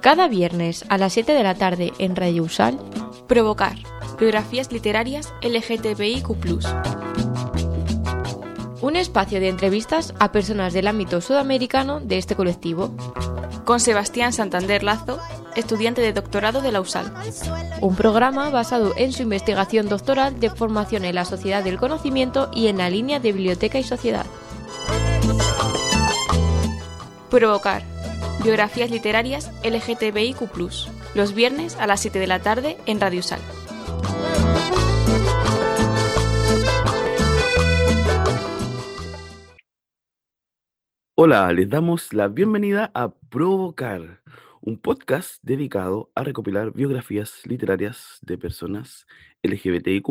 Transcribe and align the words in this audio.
Cada 0.00 0.28
viernes 0.28 0.84
a 0.88 0.98
las 0.98 1.12
7 1.12 1.32
de 1.32 1.42
la 1.42 1.54
tarde 1.54 1.92
en 1.98 2.16
Radio 2.16 2.44
Usal, 2.44 2.78
Provocar, 3.28 3.76
biografías 4.18 4.72
literarias 4.72 5.32
LGTBIQ 5.42 6.28
un 8.82 8.96
espacio 8.96 9.40
de 9.40 9.48
entrevistas 9.48 10.14
a 10.18 10.32
personas 10.32 10.72
del 10.72 10.86
ámbito 10.86 11.20
sudamericano 11.20 12.00
de 12.00 12.18
este 12.18 12.34
colectivo. 12.34 12.90
Con 13.64 13.78
Sebastián 13.78 14.32
Santander 14.32 14.82
Lazo, 14.82 15.18
estudiante 15.54 16.00
de 16.00 16.12
doctorado 16.12 16.62
de 16.62 16.72
la 16.72 16.80
USAL. 16.80 17.12
Un 17.82 17.94
programa 17.94 18.48
basado 18.50 18.94
en 18.96 19.12
su 19.12 19.22
investigación 19.22 19.88
doctoral 19.88 20.40
de 20.40 20.50
formación 20.50 21.04
en 21.04 21.14
la 21.14 21.24
sociedad 21.24 21.62
del 21.62 21.78
conocimiento 21.78 22.50
y 22.54 22.68
en 22.68 22.78
la 22.78 22.88
línea 22.90 23.20
de 23.20 23.32
biblioteca 23.32 23.78
y 23.78 23.84
sociedad. 23.84 24.26
Provocar. 27.30 27.84
Biografías 28.42 28.90
literarias 28.90 29.52
LGTBIQ, 29.62 30.50
los 31.14 31.32
viernes 31.32 31.76
a 31.76 31.86
las 31.86 32.00
7 32.00 32.18
de 32.18 32.26
la 32.26 32.40
tarde 32.40 32.76
en 32.86 33.00
Radio 33.00 33.20
USAL. 33.20 33.40
Hola, 41.14 41.52
les 41.52 41.68
damos 41.68 42.12
la 42.12 42.26
bienvenida 42.26 42.90
a 42.94 43.12
Provocar, 43.12 44.22
un 44.60 44.80
podcast 44.80 45.36
dedicado 45.42 46.10
a 46.16 46.24
recopilar 46.24 46.72
biografías 46.72 47.46
literarias 47.46 48.18
de 48.22 48.38
personas 48.38 49.06
LGBTIQ 49.44 50.08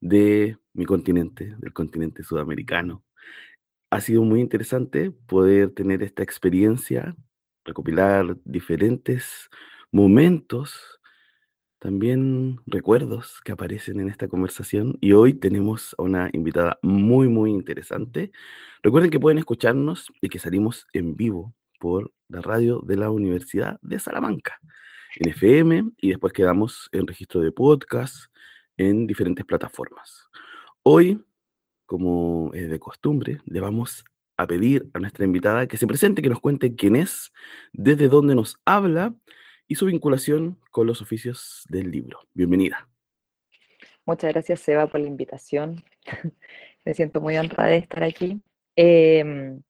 de 0.00 0.56
mi 0.72 0.84
continente, 0.84 1.56
del 1.58 1.72
continente 1.72 2.22
sudamericano. 2.22 3.02
Ha 3.92 4.00
sido 4.00 4.22
muy 4.22 4.40
interesante 4.40 5.10
poder 5.10 5.68
tener 5.74 6.02
esta 6.02 6.22
experiencia, 6.22 7.14
recopilar 7.62 8.38
diferentes 8.42 9.50
momentos 9.90 10.98
también 11.78 12.58
recuerdos 12.64 13.42
que 13.44 13.52
aparecen 13.52 14.00
en 14.00 14.08
esta 14.08 14.28
conversación 14.28 14.96
y 15.02 15.12
hoy 15.12 15.34
tenemos 15.34 15.94
a 15.98 16.04
una 16.04 16.30
invitada 16.32 16.78
muy, 16.80 17.28
muy 17.28 17.50
interesante. 17.50 18.32
Recuerden 18.82 19.10
que 19.10 19.20
pueden 19.20 19.36
escucharnos 19.36 20.10
y 20.22 20.30
que 20.30 20.38
salimos 20.38 20.86
en 20.94 21.14
vivo 21.14 21.54
por 21.78 22.14
la 22.28 22.40
radio 22.40 22.80
de 22.80 22.96
la 22.96 23.10
Universidad 23.10 23.78
de 23.82 23.98
Salamanca, 23.98 24.58
en 25.16 25.28
FM, 25.28 25.90
y 25.98 26.08
después 26.08 26.32
quedamos 26.32 26.88
en 26.92 27.06
registro 27.06 27.42
de 27.42 27.52
podcast 27.52 28.32
en 28.78 29.06
diferentes 29.06 29.44
plataformas. 29.44 30.30
Hoy, 30.82 31.22
como 31.92 32.54
es 32.54 32.70
de 32.70 32.78
costumbre, 32.80 33.42
le 33.44 33.60
vamos 33.60 34.02
a 34.38 34.46
pedir 34.46 34.88
a 34.94 34.98
nuestra 34.98 35.26
invitada 35.26 35.66
que 35.66 35.76
se 35.76 35.86
presente, 35.86 36.22
que 36.22 36.30
nos 36.30 36.40
cuente 36.40 36.74
quién 36.74 36.96
es, 36.96 37.34
desde 37.70 38.08
dónde 38.08 38.34
nos 38.34 38.56
habla 38.64 39.14
y 39.68 39.74
su 39.74 39.84
vinculación 39.84 40.58
con 40.70 40.86
los 40.86 41.02
oficios 41.02 41.66
del 41.68 41.90
libro. 41.90 42.20
Bienvenida. 42.32 42.88
Muchas 44.06 44.32
gracias, 44.32 44.60
Seba, 44.60 44.86
por 44.86 45.02
la 45.02 45.06
invitación. 45.06 45.84
Me 46.86 46.94
siento 46.94 47.20
muy 47.20 47.36
honrada 47.36 47.68
de 47.68 47.76
estar 47.76 48.02
aquí. 48.04 48.40
Em, 48.74 49.60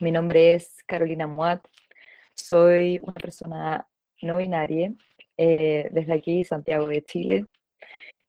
mi 0.00 0.12
nombre 0.12 0.54
es 0.54 0.78
Carolina 0.86 1.26
Muat. 1.26 1.62
Soy 2.34 3.00
una 3.02 3.12
persona 3.12 3.86
no 4.22 4.38
binaria, 4.38 4.94
eh, 5.36 5.90
desde 5.92 6.14
aquí, 6.14 6.42
Santiago 6.42 6.88
de 6.88 7.02
Chile. 7.02 7.44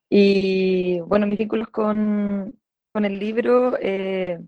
Y 0.09 0.99
bueno, 0.99 1.27
mis 1.27 1.39
vínculos 1.39 1.69
con, 1.69 2.61
con 2.92 3.06
el 3.06 3.20
libro 3.20 3.78
eh, 3.80 4.39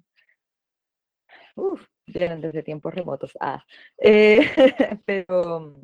vienen 2.06 2.42
desde 2.42 2.64
tiempos 2.64 2.94
remotos. 2.94 3.32
Ah, 3.40 3.64
eh, 3.98 4.40
pero 5.06 5.76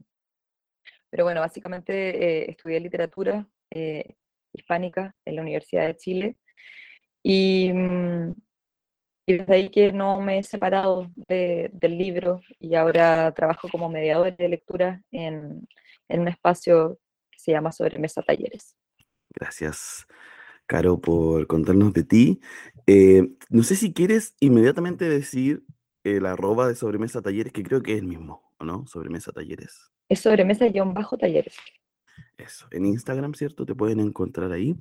pero 1.10 1.24
bueno, 1.24 1.42
básicamente 1.42 1.94
eh, 1.94 2.52
estudié 2.52 2.80
literatura 2.80 3.48
eh, 3.72 4.16
hispánica 4.54 5.16
en 5.26 5.36
la 5.36 5.42
Universidad 5.42 5.88
de 5.88 5.98
Chile 5.98 6.38
y, 7.23 7.72
mm, 7.73 8.32
y, 9.26 9.38
desde 9.38 9.54
ahí 9.54 9.70
que 9.70 9.92
no 9.92 10.22
me 10.22 10.39
he 10.39 10.44
separado 10.44 11.12
del 11.28 11.98
libro 11.98 12.42
y 12.60 12.76
ahora 12.76 13.32
trabajo 13.33 13.70
como 13.70 13.89
mediador 13.89 14.36
de 14.36 14.50
lectura 14.50 15.02
en, 15.12 15.67
en 16.08 16.20
un 16.22 16.28
espacio 16.28 17.00
que 17.32 17.39
se 17.39 17.52
llama 17.52 17.72
Sobremesa 17.72 18.22
Talleres. 18.22 18.76
Gracias. 19.32 20.06
Caro, 20.70 21.02
por 21.02 21.48
contarnos 21.48 21.94
de 21.94 22.04
ti. 22.04 22.42
Eh, 22.86 23.28
no 23.50 23.64
sé 23.64 23.76
si 23.76 23.92
quieres 23.92 24.36
inmediatamente 24.40 25.10
decir 25.10 25.64
el 26.04 26.28
arroba 26.28 26.68
de 26.68 26.76
Sobremesa 26.76 27.24
Talleres, 27.24 27.52
que 27.52 27.64
creo 27.64 27.82
que 27.82 27.94
es 27.94 28.00
el 28.02 28.06
mismo, 28.06 28.54
no? 28.60 28.86
Sobremesa 28.86 29.32
Talleres. 29.32 29.90
Es 30.08 30.20
sobremesa-talleres. 30.20 31.56
Eso, 32.38 32.68
en 32.70 32.86
Instagram, 32.86 33.34
¿cierto? 33.34 33.66
Te 33.66 33.74
pueden 33.74 34.00
encontrar 34.00 34.52
ahí 34.52 34.76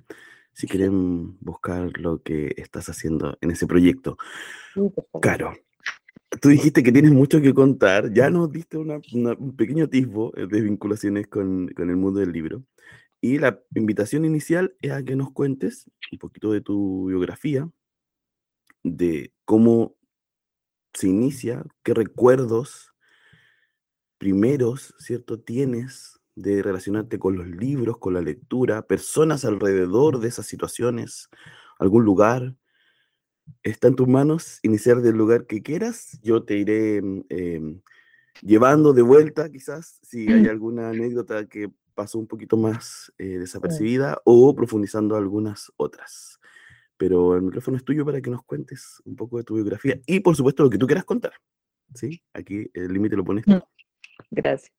si 0.53 0.67
quieren 0.67 1.39
buscar 1.41 1.99
lo 1.99 2.23
que 2.23 2.53
estás 2.59 2.91
haciendo 2.91 3.39
en 3.41 3.51
ese 3.51 3.67
proyecto. 3.67 4.19
Caro, 5.23 5.55
tú 6.43 6.51
dijiste 6.51 6.83
que 6.83 6.93
tienes 6.93 7.13
mucho 7.13 7.41
que 7.41 7.55
contar, 7.55 8.13
ya 8.13 8.29
nos 8.29 8.53
diste 8.53 8.77
un 8.77 9.57
pequeño 9.57 9.85
atisbo 9.85 10.37
eh, 10.37 10.47
de 10.47 10.61
vinculaciones 10.61 11.29
con, 11.29 11.69
con 11.69 11.89
el 11.89 11.97
mundo 11.97 12.21
del 12.21 12.33
libro. 12.33 12.63
Y 13.21 13.39
la 13.39 13.61
invitación 13.75 14.25
inicial 14.25 14.77
es 14.81 14.93
a 14.93 15.03
que 15.03 15.17
nos 15.17 15.33
cuentes 15.33 15.91
un 16.13 16.19
poquito 16.19 16.53
de 16.53 16.61
tu 16.61 17.07
biografía, 17.07 17.69
de 18.85 19.33
cómo 19.45 19.97
se 20.95 21.09
inicia, 21.09 21.65
qué 21.83 21.95
recuerdos 21.95 22.93
primeros, 24.19 24.95
¿cierto? 24.99 25.41
Tienes 25.41 26.21
de 26.35 26.63
relacionarte 26.63 27.19
con 27.19 27.37
los 27.37 27.49
libros, 27.49 27.99
con 27.99 28.15
la 28.15 28.21
lectura, 28.21 28.83
personas 28.83 29.45
alrededor 29.45 30.21
de 30.21 30.29
esas 30.29 30.47
situaciones, 30.47 31.29
algún 31.79 32.05
lugar. 32.05 32.55
Está 33.63 33.89
en 33.89 33.97
tus 33.97 34.07
manos 34.07 34.61
iniciar 34.63 35.01
del 35.01 35.17
lugar 35.17 35.47
que 35.47 35.63
quieras. 35.63 36.19
Yo 36.23 36.45
te 36.45 36.57
iré 36.57 37.03
mm, 37.03 37.25
em, 37.31 37.81
llevando 38.43 38.93
de 38.93 39.03
vuelta, 39.03 39.51
quizás, 39.51 39.99
si 40.03 40.31
hay 40.31 40.47
alguna 40.49 40.91
anécdota 40.91 41.47
que 41.47 41.73
pasó 41.99 42.21
un 42.21 42.29
poquito 42.29 42.57
más 42.57 43.13
eh, 43.19 43.41
desapercibida 43.41 44.23
o 44.23 44.55
profundizando 44.55 45.17
algunas 45.17 45.73
otras. 45.77 46.39
Pero 46.97 47.35
el 47.35 47.43
micrófono 47.43 47.77
es 47.77 47.85
tuyo 47.85 48.05
para 48.05 48.21
que 48.21 48.31
nos 48.31 48.45
cuentes 48.45 49.03
un 49.05 49.17
poco 49.17 49.37
de 49.39 49.43
tu 49.43 49.57
biografía 49.57 49.99
y, 50.07 50.21
por 50.21 50.37
supuesto, 50.37 50.63
lo 50.63 50.71
que 50.71 50.79
tú 50.79 50.87
quieras 50.87 51.05
contar. 51.05 51.33
¿Sí? 51.93 52.23
Aquí 52.33 52.71
el 52.73 52.93
límite 52.93 53.17
lo 53.17 53.25
pones 53.25 53.45
tú. 53.45 53.51
Mm. 53.51 53.63
Gracias. 54.31 54.73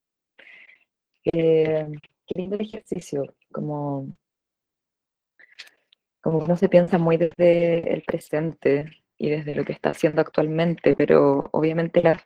qué 1.23 1.89
lindo 2.35 2.55
ejercicio, 2.57 3.35
como, 3.51 4.15
como 6.21 6.37
uno 6.37 6.55
se 6.55 6.69
piensa 6.69 6.97
muy 6.97 7.17
desde 7.17 7.93
el 7.93 8.01
presente 8.03 8.89
y 9.17 9.29
desde 9.29 9.55
lo 9.55 9.65
que 9.65 9.73
está 9.73 9.89
haciendo 9.89 10.21
actualmente, 10.21 10.95
pero 10.95 11.49
obviamente 11.51 12.01
las, 12.01 12.23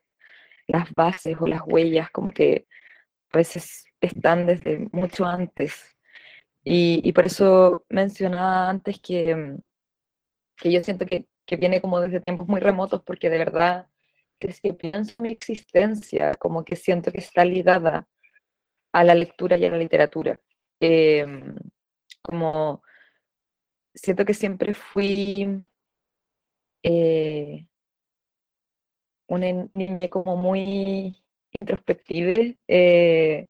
las 0.68 0.94
bases 0.94 1.36
o 1.40 1.48
las 1.48 1.62
huellas 1.66 2.12
como 2.12 2.30
que 2.30 2.68
a 3.32 3.38
veces 3.38 3.86
están 4.08 4.46
desde 4.46 4.88
mucho 4.92 5.26
antes. 5.26 5.96
Y, 6.64 7.12
por 7.14 7.26
eso 7.26 7.86
mencionaba 7.90 8.70
antes 8.70 9.00
que, 9.02 9.58
que 10.58 10.72
yo 10.72 10.84
siento 10.84 11.06
que, 11.06 11.26
que 11.46 11.58
viene 11.58 11.82
como 11.82 12.00
desde 12.00 12.22
tiempos 12.22 12.48
muy 12.48 12.62
remotos, 12.62 13.04
porque 13.04 13.30
de 13.30 13.38
verdad 13.38 13.88
que 14.40 14.74
pienso 14.74 15.16
mi 15.20 15.30
existencia, 15.30 16.36
como 16.36 16.64
que 16.66 16.76
siento 16.76 17.12
que 17.12 17.20
está 17.20 17.46
ligada 17.46 18.08
a 18.94 19.04
la 19.04 19.16
lectura 19.16 19.58
y 19.58 19.66
a 19.66 19.72
la 19.72 19.78
literatura. 19.78 20.40
Em, 20.80 21.56
como 22.22 22.84
siento 23.94 24.26
que 24.26 24.34
siempre 24.34 24.74
fui 24.74 25.64
eh, 26.84 27.68
una 29.28 29.70
niña 29.74 30.10
como 30.10 30.36
muy 30.38 31.16
introspectiva. 31.60 32.34
Eh, 32.68 33.48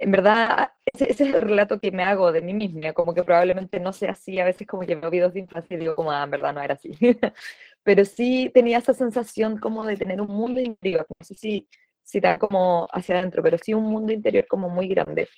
en 0.00 0.10
verdad, 0.12 0.72
ese, 0.86 1.10
es 1.12 1.20
el 1.20 1.32
relato 1.42 1.78
que 1.80 1.92
me 1.92 2.02
hago 2.04 2.32
de 2.32 2.40
mí 2.42 2.54
misma, 2.54 2.92
como 2.94 3.14
que 3.14 3.22
probablemente 3.22 3.78
no 3.80 3.92
sea 3.92 4.12
así, 4.12 4.40
a 4.40 4.44
veces 4.46 4.66
como 4.66 4.82
que 4.86 4.96
me 4.96 5.10
videos 5.10 5.34
de 5.34 5.40
infancia 5.40 5.76
y 5.76 5.80
digo 5.80 5.94
como, 5.94 6.10
ah, 6.12 6.24
en 6.24 6.30
verdad 6.30 6.54
no 6.54 6.62
era 6.62 6.74
así. 6.74 6.92
pero 7.82 8.04
sí 8.04 8.50
tenía 8.54 8.78
esa 8.78 8.94
sensación 8.94 9.58
como 9.58 9.84
de 9.86 9.96
tener 9.96 10.20
un 10.20 10.28
mundo 10.28 10.60
interior, 10.60 11.06
no 11.18 11.26
sé 11.26 11.34
si, 11.34 11.68
si 12.02 12.20
da 12.20 12.38
como 12.38 12.88
hacia 12.92 13.18
adentro, 13.18 13.42
pero 13.42 13.58
sí 13.58 13.74
un 13.74 13.84
mundo 13.84 14.12
interior 14.12 14.46
como 14.48 14.70
muy 14.70 14.88
grande. 14.88 15.28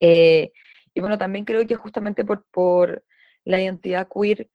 Eh, 0.00 0.52
y 0.94 1.00
bueno, 1.00 1.18
también 1.18 1.44
creo 1.44 1.66
que 1.66 1.74
justamente 1.76 2.24
por, 2.24 2.44
por 2.50 3.04
la 3.44 3.60
identidad 3.60 4.08
queer, 4.12 4.48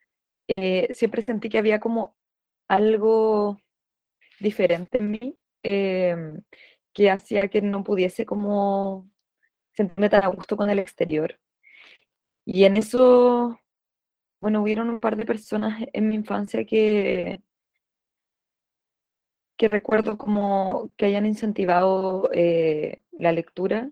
eh, 0.58 0.94
siempre 0.94 1.24
sentí 1.26 1.50
que 1.50 1.60
había 1.60 1.80
como 1.80 2.16
algo 2.68 3.60
diferente 4.40 5.00
en 5.00 5.12
mí, 5.12 5.38
em, 5.64 6.42
que 6.96 7.12
hacía 7.12 7.48
que 7.50 7.62
no 7.62 7.84
pudiese 7.84 8.26
como 8.26 9.08
sentirme 9.74 10.10
tan 10.10 10.24
a 10.26 10.30
gusto 10.30 10.58
con 10.58 10.72
el 10.72 10.80
exterior. 10.80 11.40
Y 12.46 12.66
en 12.66 12.78
eso 12.78 13.60
bueno, 14.46 14.62
hubieron 14.62 14.92
un 14.92 15.00
par 15.00 15.16
de 15.16 15.26
personas 15.26 15.82
en 15.92 16.08
mi 16.08 16.14
infancia 16.14 16.66
que, 16.66 17.42
que 19.58 19.70
recuerdo 19.70 20.20
como 20.20 20.92
que 20.98 21.08
hayan 21.08 21.26
incentivado 21.26 22.30
eh, 22.32 23.02
la 23.14 23.32
lectura. 23.32 23.90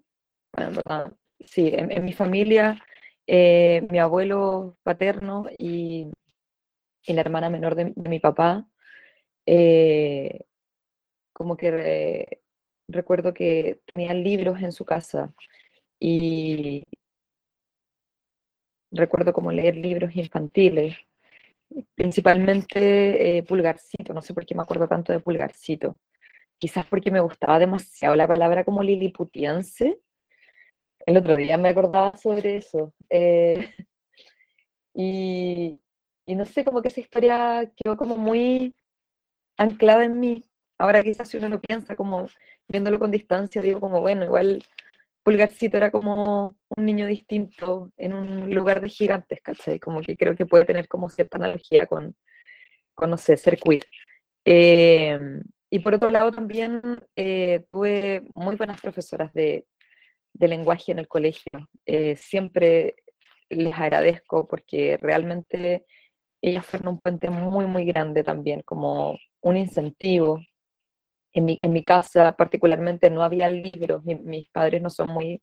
Sí, 1.40 1.72
en, 1.74 2.06
mi 2.06 2.14
familia, 2.14 2.84
eh, 3.26 3.88
mi 3.90 3.98
abuelo 3.98 4.78
paterno 4.84 5.48
y, 5.58 6.12
la 7.08 7.22
hermana 7.22 7.50
menor 7.50 7.74
de, 7.74 7.94
mi 7.96 8.20
papá, 8.20 8.68
eh, 9.48 10.46
como 11.34 11.58
que 11.58 12.43
recuerdo 12.88 13.34
que 13.34 13.80
tenían 13.94 14.24
libros 14.24 14.62
en 14.62 14.72
su 14.72 14.86
casa 14.86 15.34
y 16.00 16.84
recuerdo 18.92 19.34
como 19.34 19.52
leer 19.52 19.76
libros 19.76 20.16
infantiles 20.16 20.96
principalmente 21.96 23.38
eh, 23.38 23.44
Pulgarcito, 23.44 24.14
no 24.14 24.22
sé 24.22 24.34
por 24.34 24.46
qué 24.46 24.56
me 24.56 24.64
acuerdo 24.64 24.88
tanto 24.88 25.12
de 25.12 25.20
Pulgarcito. 25.20 25.98
Quizás 26.58 26.86
porque 26.88 27.12
me 27.12 27.20
gustaba 27.20 27.60
demasiado 27.60 28.16
la 28.16 28.28
palabra 28.28 28.64
como 28.64 28.84
liliputiense. 28.84 30.00
El 31.06 31.18
otro 31.18 31.36
día 31.36 31.58
me 31.58 31.70
acordaba 31.70 32.18
sobre 32.18 32.58
eso. 32.58 32.94
Eh, 33.10 33.74
y, 34.94 35.80
y, 36.26 36.36
no 36.36 36.46
sé, 36.46 36.64
como 36.64 36.82
que 36.82 36.88
esa 36.90 37.02
historia 37.02 37.72
quedó 37.76 37.98
como 37.98 38.18
muy 38.18 38.74
anclada 39.58 40.06
en 40.06 40.20
mí. 40.20 40.46
Ahora 40.78 41.04
quizás 41.04 41.30
si 41.30 41.38
uno 41.38 41.50
lo 41.50 41.62
piensa 41.62 41.96
como 41.96 42.28
viéndolo 42.68 43.00
con 43.00 43.12
distancia, 43.12 43.62
digo 43.62 43.80
como, 43.80 44.02
bueno, 44.02 44.26
igual 44.26 44.64
Pulgarcito 45.24 45.78
era 45.78 45.92
como 45.92 46.56
un 46.76 46.86
niño 46.86 47.08
distinto 47.08 47.92
en 47.98 48.14
un 48.14 48.54
lugar 48.54 48.82
de 48.82 48.90
gigantes, 48.90 49.40
¿cachai? 49.42 49.80
Como 49.80 50.02
que 50.02 50.18
creo 50.18 50.36
que 50.36 50.46
puede 50.46 50.66
tener 50.66 50.88
como 50.88 51.10
cierta 51.10 51.38
analogía 51.38 51.86
con, 51.88 52.16
con 52.94 53.10
no 53.10 53.18
sé, 53.18 53.38
ser 53.38 53.58
queer. 53.58 53.84
Em, 54.46 55.42
y 55.70 55.80
por 55.80 55.96
otro 55.96 56.10
lado 56.10 56.32
también 56.32 56.82
eh, 57.16 57.64
tuve 57.72 58.24
muy 58.36 58.56
buenas 58.58 58.82
profesoras 58.82 59.34
de, 59.34 59.66
de 60.34 60.48
lenguaje 60.48 60.92
en 60.92 61.00
el 61.00 61.08
colegio. 61.08 61.70
Eh, 61.86 62.16
siempre 62.18 62.96
les 63.50 63.74
agradezco 63.76 64.48
porque 64.48 64.98
realmente 65.02 65.86
ellas 66.42 66.66
fueron 66.66 66.96
un 66.96 67.00
puente 67.00 67.30
muy, 67.30 67.66
muy 67.66 67.86
grande 67.86 68.24
también, 68.24 68.62
como 68.64 69.18
un 69.42 69.58
incentivo 69.58 70.42
en 71.34 71.46
mi, 71.46 71.60
en 71.62 71.74
mi 71.74 71.84
casa 71.84 72.34
particularmente 72.36 73.10
no 73.10 73.24
había 73.24 73.50
libros, 73.50 74.04
mis 74.06 74.50
padres 74.50 74.82
no 74.82 74.90
son 74.90 75.10
muy, 75.12 75.42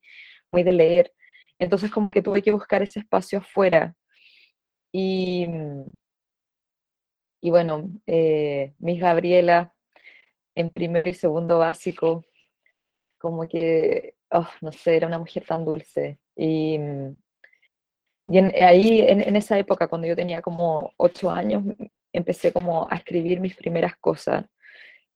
muy 0.52 0.62
de 0.62 0.72
leer, 0.72 1.12
entonces 1.58 1.90
como 1.90 2.10
que 2.10 2.22
tuve 2.22 2.42
que 2.42 2.52
buscar 2.52 2.82
ese 2.82 3.00
espacio 3.00 3.38
afuera. 3.40 3.94
Y, 4.92 5.46
y 7.42 7.50
bueno, 7.50 7.90
eh, 8.06 8.74
mis 8.78 9.00
Gabriela 9.00 9.72
en 10.54 10.70
primero 10.70 11.08
y 11.08 11.14
segundo 11.14 11.58
básico, 11.58 12.24
como 13.18 13.46
que, 13.48 14.14
oh, 14.30 14.48
no 14.62 14.72
sé, 14.72 14.96
era 14.96 15.06
una 15.06 15.18
mujer 15.18 15.44
tan 15.46 15.64
dulce. 15.64 16.18
Y, 16.36 16.78
y 18.28 18.38
ahí, 18.38 19.00
en, 19.02 19.20
en, 19.22 19.36
esa 19.36 19.58
época, 19.58 19.88
cuando 19.88 20.06
yo 20.08 20.16
tenía 20.16 20.40
como 20.42 20.92
ocho 20.96 21.30
años, 21.30 21.62
empecé 22.12 22.52
como 22.52 22.88
a 22.90 22.96
escribir 22.96 23.40
mis 23.40 23.56
primeras 23.56 23.96
cosas. 23.96 24.44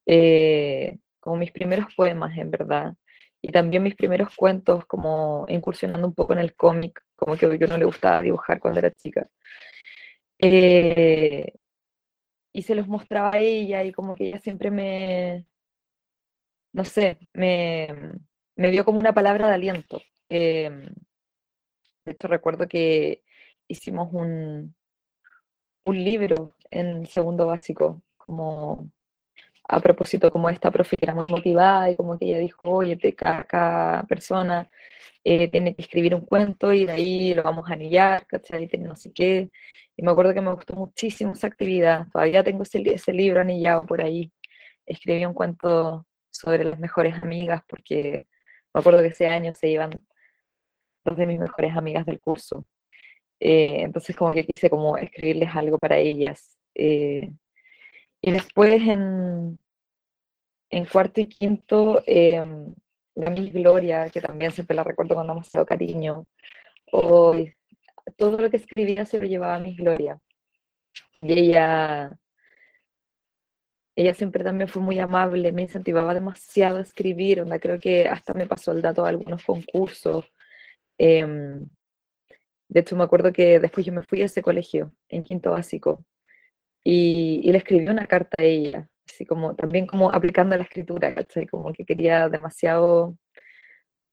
Eh, 0.07 0.99
como 1.21 1.37
mis 1.37 1.53
primeros 1.53 1.95
poemas, 1.95 2.37
en 2.39 2.51
verdad. 2.51 2.95
Y 3.43 3.53
también 3.53 3.83
mis 3.83 3.95
primeros 3.95 4.35
cuentos, 4.37 4.85
como 4.87 5.47
incursionando 5.49 6.07
un 6.09 6.15
poco 6.15 6.33
en 6.33 6.41
el 6.41 6.55
cómic, 6.55 7.03
como 7.17 7.37
que 7.37 7.59
yo 7.59 7.67
no 7.67 7.79
le 7.79 7.85
gustaba 7.85 8.23
dibujar 8.23 8.61
cuando 8.61 8.81
era 8.81 8.91
chica. 8.93 9.29
Eh, 10.39 11.53
y 12.53 12.63
se 12.63 12.75
los 12.75 12.89
mostraba 12.89 13.33
a 13.35 13.39
ella 13.39 13.85
y 13.85 13.93
como 13.93 14.15
que 14.15 14.29
ella 14.29 14.41
siempre 14.41 14.71
me, 14.71 15.47
no 16.73 16.85
sé, 16.85 17.19
me, 17.33 17.89
me 18.57 18.71
dio 18.71 18.85
como 18.85 18.99
una 18.99 19.13
palabra 19.15 19.49
de 19.49 19.55
aliento. 19.55 20.03
Eh, 20.29 20.71
de 22.05 22.13
hecho, 22.13 22.29
recuerdo 22.29 22.67
que 22.69 23.23
hicimos 23.69 24.09
un, 24.13 24.75
un 25.87 26.05
libro 26.05 26.55
en 26.71 27.07
segundo 27.07 27.47
básico, 27.47 28.03
como 28.17 28.91
a 29.69 29.81
propósito 29.81 30.31
como 30.31 30.51
esta 30.51 30.71
profe 30.71 30.97
era 31.01 31.15
muy 31.15 31.27
motivada 31.29 31.91
y 31.91 31.97
como 31.97 32.19
que 32.19 32.27
ella 32.27 32.39
dijo, 32.39 32.61
oye, 32.65 32.99
cada, 33.15 34.05
persona 34.09 34.69
eh, 35.25 35.49
tiene 35.49 35.75
que 35.75 35.83
escribir 35.83 36.15
un 36.15 36.23
cuento 36.23 36.73
y 36.73 36.87
de 36.87 36.93
ahí 36.93 37.35
lo 37.35 37.43
vamos 37.43 37.69
a 37.71 37.75
anillar, 37.75 38.27
¿cachai? 38.27 38.69
No 38.79 38.97
sé 38.97 39.13
qué. 39.13 39.51
Y 39.97 40.03
me 40.03 40.11
acuerdo 40.11 40.35
que 40.35 40.41
me 40.41 40.53
gustó 40.53 40.75
muchísimo 40.75 41.33
esa 41.33 41.47
actividad. 41.47 42.07
Todavía 42.13 42.45
tengo 42.45 42.63
ese, 42.65 42.83
ese 42.93 43.13
libro 43.13 43.41
anillado 43.41 43.87
por 43.87 44.03
ahí. 44.03 44.33
Escribí 44.87 45.25
un 45.25 45.35
cuento 45.35 46.07
sobre 46.31 46.65
las 46.65 46.79
mejores 46.79 47.15
amigas 47.23 47.63
porque 47.69 48.27
me 48.75 48.81
acuerdo 48.81 49.01
que 49.03 49.09
ese 49.09 49.29
año 49.29 49.55
se 49.55 49.69
iban 49.69 49.91
dos 51.05 51.17
de 51.17 51.27
mis 51.27 51.39
mejores 51.39 51.77
amigas 51.77 52.07
del 52.07 52.21
curso. 52.21 52.67
Eh, 53.41 53.83
entonces 53.83 54.17
como 54.17 54.33
que 54.33 54.47
quise 54.47 54.71
como 54.71 54.97
escribirles 54.99 55.55
algo 55.55 55.79
para 55.79 55.97
ellas. 55.99 56.59
Eh, 56.75 57.31
y 58.27 58.33
después 58.33 58.81
en, 58.81 59.59
en 60.71 60.85
cuarto 60.87 61.21
y 61.21 61.27
quinto, 61.27 62.03
eh, 62.07 62.43
la 63.17 63.31
Miss 63.31 63.53
Gloria, 63.53 64.09
que 64.09 64.23
también 64.23 64.51
siempre 64.51 64.75
la 64.75 64.83
recuerdo 64.83 65.15
con 65.15 65.27
demasiado 65.27 65.67
cariño. 65.67 66.27
O, 66.91 67.35
todo 68.17 68.39
lo 68.39 68.51
que 68.51 68.57
escribía 68.57 69.05
se 69.05 69.21
lo 69.21 69.27
llevaba 69.27 69.57
a 69.57 69.59
Miss 69.59 69.77
Gloria. 69.77 70.19
Y 71.21 71.39
ella, 71.39 72.19
ella 73.95 74.15
siempre 74.15 74.43
también 74.43 74.71
fue 74.71 74.81
muy 74.81 74.99
amable, 75.01 75.53
me 75.53 75.63
incentivaba 75.63 76.15
demasiado 76.15 76.79
a 76.79 76.83
escribir, 76.83 77.43
onda, 77.43 77.59
creo 77.59 77.79
que 77.79 78.09
hasta 78.09 78.33
me 78.33 78.47
pasó 78.47 78.73
el 78.73 78.81
dato 78.81 79.03
de 79.03 79.11
algunos 79.11 79.45
concursos. 79.45 80.25
Em, 80.97 81.69
de 82.69 82.81
hecho, 82.81 82.97
me 82.97 83.05
acuerdo 83.05 83.35
que 83.35 83.61
después 83.61 83.85
yo 83.85 83.93
me 83.93 84.03
fui 84.03 84.23
a 84.23 84.27
ese 84.27 84.41
colegio, 84.41 84.93
en 85.11 85.25
quinto 85.25 85.51
básico, 85.51 86.03
y, 86.85 87.51
le 87.51 87.59
escribí 87.59 87.89
una 87.89 88.07
carta 88.07 88.37
a 88.39 88.45
ella, 88.45 88.89
así 89.09 89.25
como 89.27 89.55
también 89.57 89.87
como 89.87 90.13
aplicando 90.13 90.57
la 90.57 90.65
escritura, 90.65 91.15
¿cachai? 91.15 91.47
Como 91.47 91.73
que 91.73 91.87
quería 91.87 92.29
demasiado, 92.29 93.17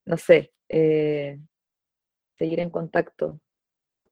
no 0.06 0.18
sé, 0.18 0.54
eh, 0.70 1.40
seguir 2.38 2.60
en 2.62 2.70
contacto 2.72 3.40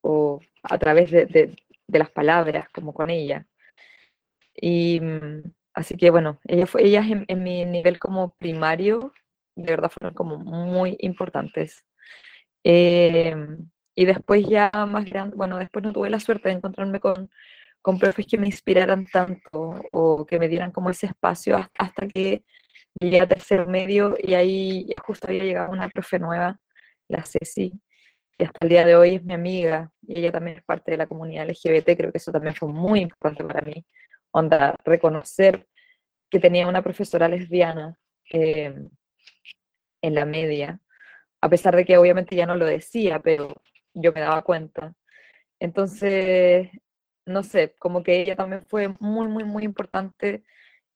o 0.01 0.41
a 0.63 0.77
través 0.79 1.11
de, 1.11 1.55
las 1.87 2.11
palabras, 2.11 2.69
como 2.71 2.93
con 2.93 3.09
ella. 3.09 3.47
Y 4.55 4.99
mm, 5.01 5.43
así 5.73 5.95
que 5.97 6.09
bueno, 6.11 6.39
ella 6.45 6.65
fue, 6.67 6.83
ellas 6.85 7.05
en, 7.27 7.43
mi 7.43 7.65
nivel 7.65 7.99
como 7.99 8.31
primario, 8.37 9.13
de 9.55 9.71
verdad 9.71 9.91
fueron 9.91 10.13
como 10.15 10.37
muy 10.37 10.97
importantes. 10.99 11.85
Em, 12.63 13.69
y 13.95 14.05
después 14.05 14.47
ya 14.47 14.71
más 14.87 15.05
grande, 15.05 15.35
bueno, 15.35 15.57
después 15.57 15.83
no 15.83 15.93
tuve 15.93 16.09
la 16.09 16.19
suerte 16.19 16.49
de 16.49 16.55
encontrarme 16.55 16.99
con 16.99 17.29
con 17.81 17.99
profes 17.99 18.27
que 18.27 18.37
me 18.37 18.47
inspiraran 18.47 19.05
tanto 19.05 19.81
o 19.91 20.25
que 20.25 20.39
me 20.39 20.47
dieran 20.47 20.71
como 20.71 20.89
ese 20.89 21.07
espacio 21.07 21.57
hasta 21.77 22.07
que 22.07 22.43
llegué 22.99 23.21
a 23.21 23.27
tercer 23.27 23.67
medio 23.67 24.15
y 24.21 24.33
ahí 24.33 24.93
justo 25.01 25.27
había 25.27 25.43
llegado 25.43 25.71
una 25.71 25.89
profe 25.89 26.19
nueva, 26.19 26.59
la 27.07 27.23
Ceci, 27.23 27.73
y 28.37 28.43
hasta 28.43 28.59
el 28.61 28.69
día 28.69 28.85
de 28.85 28.95
hoy 28.95 29.15
es 29.15 29.23
mi 29.23 29.33
amiga 29.33 29.91
y 30.01 30.19
ella 30.19 30.31
también 30.31 30.57
es 30.57 30.63
parte 30.63 30.91
de 30.91 30.97
la 30.97 31.07
comunidad 31.07 31.49
LGBT, 31.49 31.97
creo 31.97 32.11
que 32.11 32.19
eso 32.19 32.31
también 32.31 32.55
fue 32.55 32.69
muy 32.69 33.01
importante 33.01 33.43
para 33.43 33.61
mí, 33.61 33.85
onda, 34.31 34.75
reconocer 34.83 35.67
que 36.29 36.39
tenía 36.39 36.67
una 36.67 36.81
profesora 36.81 37.27
lesbiana 37.27 37.97
em, 38.29 38.89
en 40.01 40.15
la 40.15 40.25
media, 40.25 40.79
a 41.41 41.49
pesar 41.49 41.75
de 41.75 41.85
que 41.85 41.97
obviamente 41.97 42.35
ya 42.35 42.45
no 42.45 42.55
lo 42.55 42.65
decía, 42.65 43.19
pero 43.19 43.61
yo 43.93 44.13
me 44.13 44.21
daba 44.21 44.41
cuenta. 44.43 44.93
Entonces, 45.59 46.69
no 47.29 47.43
sé, 47.43 47.75
como 47.79 48.03
que 48.03 48.21
ella 48.21 48.35
también 48.35 48.65
fue 48.65 48.89
muy, 48.99 49.27
muy, 49.27 49.43
muy 49.43 49.63
importante. 49.63 50.43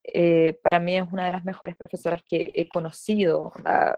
Eh, 0.04 0.60
para 0.64 0.80
mí 0.80 0.98
es 0.98 1.06
una 1.12 1.28
de 1.28 1.32
las 1.34 1.46
mejores 1.46 1.76
profesoras 1.78 2.24
que 2.24 2.52
he 2.56 2.68
conocido 2.68 3.54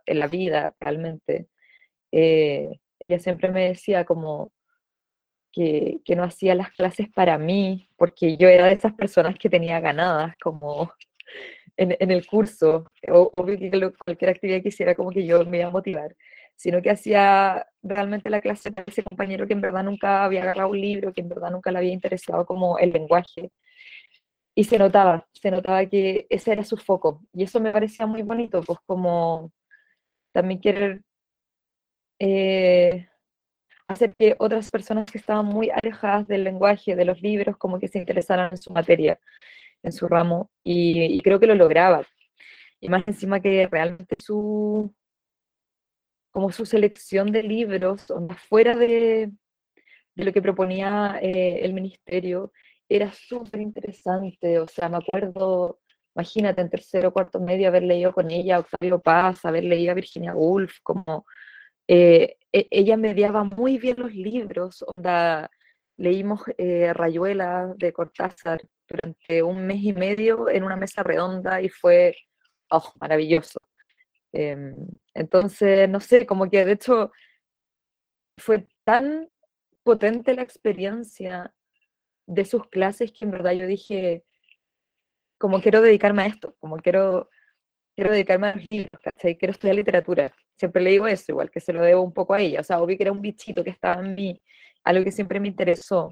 en 0.05 0.19
la 0.19 0.27
vida 0.27 0.75
realmente. 0.79 1.47
Eh, 2.11 2.79
ella 3.07 3.19
siempre 3.19 3.51
me 3.51 3.69
decía 3.69 4.05
como 4.05 4.51
que, 5.51 6.01
que, 6.05 6.15
no 6.15 6.23
hacía 6.23 6.55
las 6.55 6.71
clases 6.71 7.09
para 7.09 7.37
mí, 7.37 7.89
porque 7.97 8.37
yo 8.37 8.49
era 8.49 8.67
de 8.67 8.73
esas 8.75 8.93
personas 8.93 9.37
que 9.39 9.49
tenía 9.49 9.79
ganadas 9.79 10.35
como 10.41 10.91
en, 11.77 11.95
en 11.99 12.11
el 12.11 12.25
curso, 12.27 12.85
o, 13.09 13.31
obvio 13.35 13.57
que 13.57 13.71
cualquier 14.05 14.31
actividad 14.31 14.61
que 14.61 14.69
hiciera 14.69 14.95
como 14.95 15.11
que 15.11 15.25
yo 15.25 15.45
me 15.45 15.59
iba 15.59 15.67
a 15.67 15.71
motivar 15.71 16.15
sino 16.55 16.81
que 16.81 16.91
hacía 16.91 17.67
realmente 17.83 18.29
la 18.29 18.41
clase 18.41 18.71
de 18.71 18.83
ese 18.87 19.03
compañero 19.03 19.47
que 19.47 19.53
en 19.53 19.61
verdad 19.61 19.83
nunca 19.83 20.23
había 20.23 20.41
agarrado 20.43 20.69
un 20.69 20.81
libro, 20.81 21.13
que 21.13 21.21
en 21.21 21.29
verdad 21.29 21.51
nunca 21.51 21.71
le 21.71 21.79
había 21.79 21.93
interesado 21.93 22.45
como 22.45 22.77
el 22.79 22.91
lenguaje. 22.91 23.51
Y 24.55 24.63
se 24.63 24.77
notaba, 24.79 25.27
se 25.33 25.51
notaba 25.51 25.85
que 25.85 26.27
ese 26.29 26.53
era 26.53 26.63
su 26.63 26.77
foco. 26.77 27.21
Y 27.33 27.43
eso 27.43 27.59
me 27.59 27.71
parecía 27.71 28.05
muy 28.07 28.21
bonito, 28.23 28.61
pues 28.63 28.79
como 28.85 29.51
también 30.31 30.61
querer 30.61 31.01
eh, 32.19 33.07
hacer 33.87 34.15
que 34.17 34.35
otras 34.39 34.71
personas 34.71 35.05
que 35.11 35.17
estaban 35.17 35.45
muy 35.45 35.69
alejadas 35.69 36.27
del 36.27 36.43
lenguaje, 36.43 36.95
de 36.95 37.05
los 37.05 37.21
libros, 37.21 37.57
como 37.57 37.79
que 37.79 37.87
se 37.87 37.99
interesaran 37.99 38.49
en 38.51 38.57
su 38.57 38.71
materia. 38.73 39.19
en 39.83 39.91
su 39.93 40.07
ramo 40.07 40.49
y, 40.63 41.21
creo 41.23 41.39
que 41.39 41.47
lo 41.47 41.55
lograba. 41.55 42.03
Y 42.81 42.89
más 42.89 43.03
encima 43.07 43.41
que 43.41 43.67
realmente 43.67 44.15
su, 44.19 44.93
como 46.35 46.51
su 46.51 46.65
selección 46.65 47.31
de 47.31 47.43
libros, 47.43 48.07
fuera 48.49 48.75
de, 48.75 49.31
lo 50.15 50.33
que 50.33 50.41
proponía 50.41 51.17
eh, 51.21 51.61
el 51.63 51.71
ministerio, 51.71 52.51
era 52.89 53.09
súper 53.13 53.61
interesante. 53.61 54.59
O 54.59 54.67
sea, 54.67 54.89
me 54.89 54.97
acuerdo, 54.97 55.79
imagínate, 56.13 56.59
en 56.59 56.69
tercero 56.69 57.13
cuarto 57.13 57.39
medio 57.39 57.69
haber 57.69 57.83
leído 57.83 58.11
con 58.11 58.29
ella 58.31 58.59
Octavio 58.59 58.99
Paz, 58.99 59.45
haber 59.45 59.63
leído 59.63 59.93
a 59.93 59.95
Virginia 59.95 60.35
Woolf, 60.35 60.79
como 60.83 61.25
eh, 61.87 62.35
e, 62.51 62.67
ella 62.69 62.97
mediaba 62.97 63.45
muy 63.45 63.77
bien 63.77 63.95
los 63.97 64.13
libros, 64.13 64.83
onda, 64.97 65.49
leímos 65.95 66.41
eh, 66.57 66.91
Rayuela 66.93 67.73
de 67.77 67.93
Cortázar 67.93 68.61
durante 68.89 69.41
un 69.41 69.65
mes 69.65 69.81
y 69.81 69.93
medio 69.93 70.49
en 70.49 70.65
una 70.65 70.75
mesa 70.75 71.01
redonda 71.01 71.61
y 71.61 71.69
fue 71.69 72.13
oh, 72.71 72.91
maravilloso. 72.99 73.61
Em, 74.35 74.75
entonces, 75.13 75.87
no 75.89 76.01
sé, 76.01 76.25
como 76.25 76.49
que 76.49 76.65
de 76.65 76.73
hecho 76.73 77.11
fue 78.37 78.67
tan 78.83 79.29
potente 79.83 80.35
la 80.35 80.41
experiencia 80.41 81.53
de 82.27 82.43
sus 82.43 82.67
clases 82.67 83.13
que 83.13 83.23
en 83.23 83.31
verdad 83.31 83.53
yo 83.53 83.65
dije, 83.65 84.25
como 85.37 85.61
quiero 85.61 85.81
dedicarme 85.81 86.23
a 86.23 86.25
esto, 86.25 86.53
como 86.59 86.75
quiero, 86.77 87.29
quiero 87.95 88.11
dedicarme 88.11 88.47
a 88.47 88.55
los 88.55 88.65
libros, 88.69 89.01
Quiero 89.39 89.51
estudiar 89.51 89.75
literatura. 89.77 90.33
Siempre 90.57 90.83
le 90.83 90.89
digo 90.91 91.07
eso, 91.07 91.31
igual 91.31 91.49
que 91.49 91.61
se 91.61 91.71
lo 91.71 91.81
debo 91.81 92.01
un 92.01 92.13
poco 92.13 92.33
a 92.33 92.41
ella. 92.41 92.59
O 92.59 92.63
sea, 92.63 92.81
obvio 92.81 92.97
que 92.97 93.03
era 93.03 93.13
un 93.13 93.21
bichito 93.21 93.63
que 93.63 93.69
estaba 93.69 94.01
en 94.01 94.15
mí, 94.15 94.41
algo 94.83 95.05
que 95.05 95.13
siempre 95.13 95.39
me 95.39 95.47
interesó. 95.47 96.11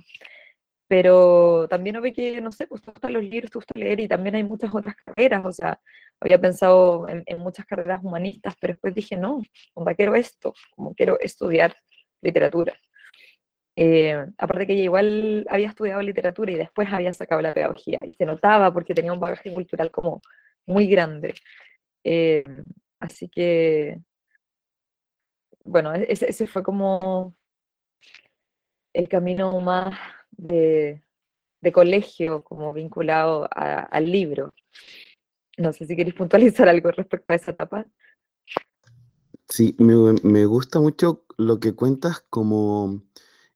Pero 0.94 1.68
también 1.70 1.96
obvio 1.96 2.14
que, 2.14 2.40
no 2.40 2.52
sé, 2.52 2.68
pues 2.68 2.84
te 2.84 2.92
gustan 2.92 3.14
los 3.14 3.24
libros, 3.24 3.50
te 3.50 3.58
gusta 3.58 3.74
leer 3.80 4.00
y 4.00 4.08
también 4.08 4.36
hay 4.36 4.44
muchas 4.44 4.70
otras 4.76 4.96
carreras. 4.96 5.44
O 5.44 5.52
sea, 5.52 5.80
había 6.20 6.40
pensado 6.40 7.08
en, 7.10 7.40
muchas 7.40 7.66
carreras 7.66 8.04
humanistas, 8.04 8.56
pero 8.60 8.74
después 8.74 8.94
dije, 8.94 9.18
no, 9.18 9.42
onda, 9.74 9.96
quiero 9.96 10.14
esto, 10.14 10.54
como 10.76 10.94
quiero 10.94 11.20
estudiar 11.20 11.76
literatura. 12.22 12.76
Eh, 13.76 14.24
aparte 14.38 14.68
que 14.68 14.74
igual 14.74 15.48
había 15.50 15.70
estudiado 15.70 16.00
literatura 16.04 16.52
y 16.52 16.56
después 16.58 16.88
había 16.94 17.12
sacado 17.12 17.42
la 17.42 17.56
pedagogía 17.56 17.98
y 18.04 18.14
se 18.14 18.28
notaba 18.28 18.72
porque 18.72 18.94
tenía 18.94 19.14
un 19.14 19.20
bagaje 19.20 19.52
cultural 19.52 19.90
como 19.90 20.22
muy 20.68 20.86
grande. 20.86 21.34
Eh, 22.04 22.44
así 23.00 23.30
que, 23.30 23.98
bueno, 25.64 25.92
e-, 25.96 26.06
ese, 26.08 26.46
fue 26.46 26.62
como 26.62 27.36
el 28.94 29.10
camino 29.10 29.60
más 29.60 29.98
de, 30.38 31.04
de 31.62 31.72
colegio, 31.72 32.44
como 32.44 32.74
vinculado 32.74 33.48
al 33.52 34.12
libro. 34.12 34.54
No 35.58 35.72
sé 35.74 35.86
si 35.86 35.96
queréis 35.96 36.16
puntualizar 36.16 36.68
algo 36.68 36.92
respecto 36.92 37.34
a 37.34 37.36
esa 37.36 37.52
etapa. 37.52 37.86
Sí, 39.48 39.76
me, 39.78 40.14
me 40.24 40.46
gusta 40.46 40.80
mucho 40.80 41.26
lo 41.38 41.60
que 41.60 41.76
cuentas 41.76 42.26
como 42.30 43.04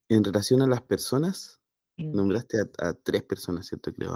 en 0.10 0.24
relación 0.24 0.62
a 0.62 0.68
las 0.68 0.82
personas, 0.82 1.60
mm. 1.98 2.16
nombraste 2.16 2.58
a, 2.78 2.94
tres 2.94 3.24
personas, 3.24 3.68
¿cierto? 3.68 3.94
Creo. 3.94 4.14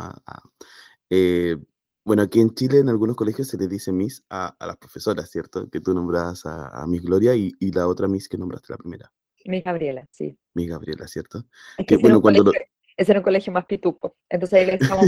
Eh, 1.09 1.57
bueno, 2.03 2.23
aquí 2.23 2.39
en 2.39 2.53
Chile 2.55 2.79
en 2.79 2.89
algunos 2.89 3.15
colegios 3.15 3.47
se 3.47 3.57
le 3.57 3.67
dice 3.67 3.91
Miss 3.91 4.23
a, 4.29 4.55
las 4.59 4.77
profesoras, 4.77 5.29
¿cierto? 5.29 5.69
Que 5.69 5.81
tú 5.81 5.93
nombras 5.93 6.45
a, 6.45 6.85
Miss 6.87 7.01
Gloria 7.01 7.35
y, 7.35 7.53
la 7.71 7.87
otra 7.87 8.07
Miss 8.07 8.27
que 8.27 8.37
nombraste 8.37 8.73
la 8.73 8.77
primera. 8.77 9.11
Miss 9.45 9.63
Gabriela, 9.63 10.07
sí. 10.11 10.37
Miss 10.53 10.69
Gabriela, 10.69 11.07
¿cierto? 11.07 11.45
que, 11.87 11.97
bueno, 11.97 12.21
cuando 12.21 12.51
ese 12.97 13.11
era 13.11 13.19
un 13.19 13.23
colegio 13.23 13.53
más 13.53 13.65
pituco, 13.65 14.17
entonces 14.29 14.59
ahí 14.59 14.65
le 14.65 14.75
estamos 14.75 15.05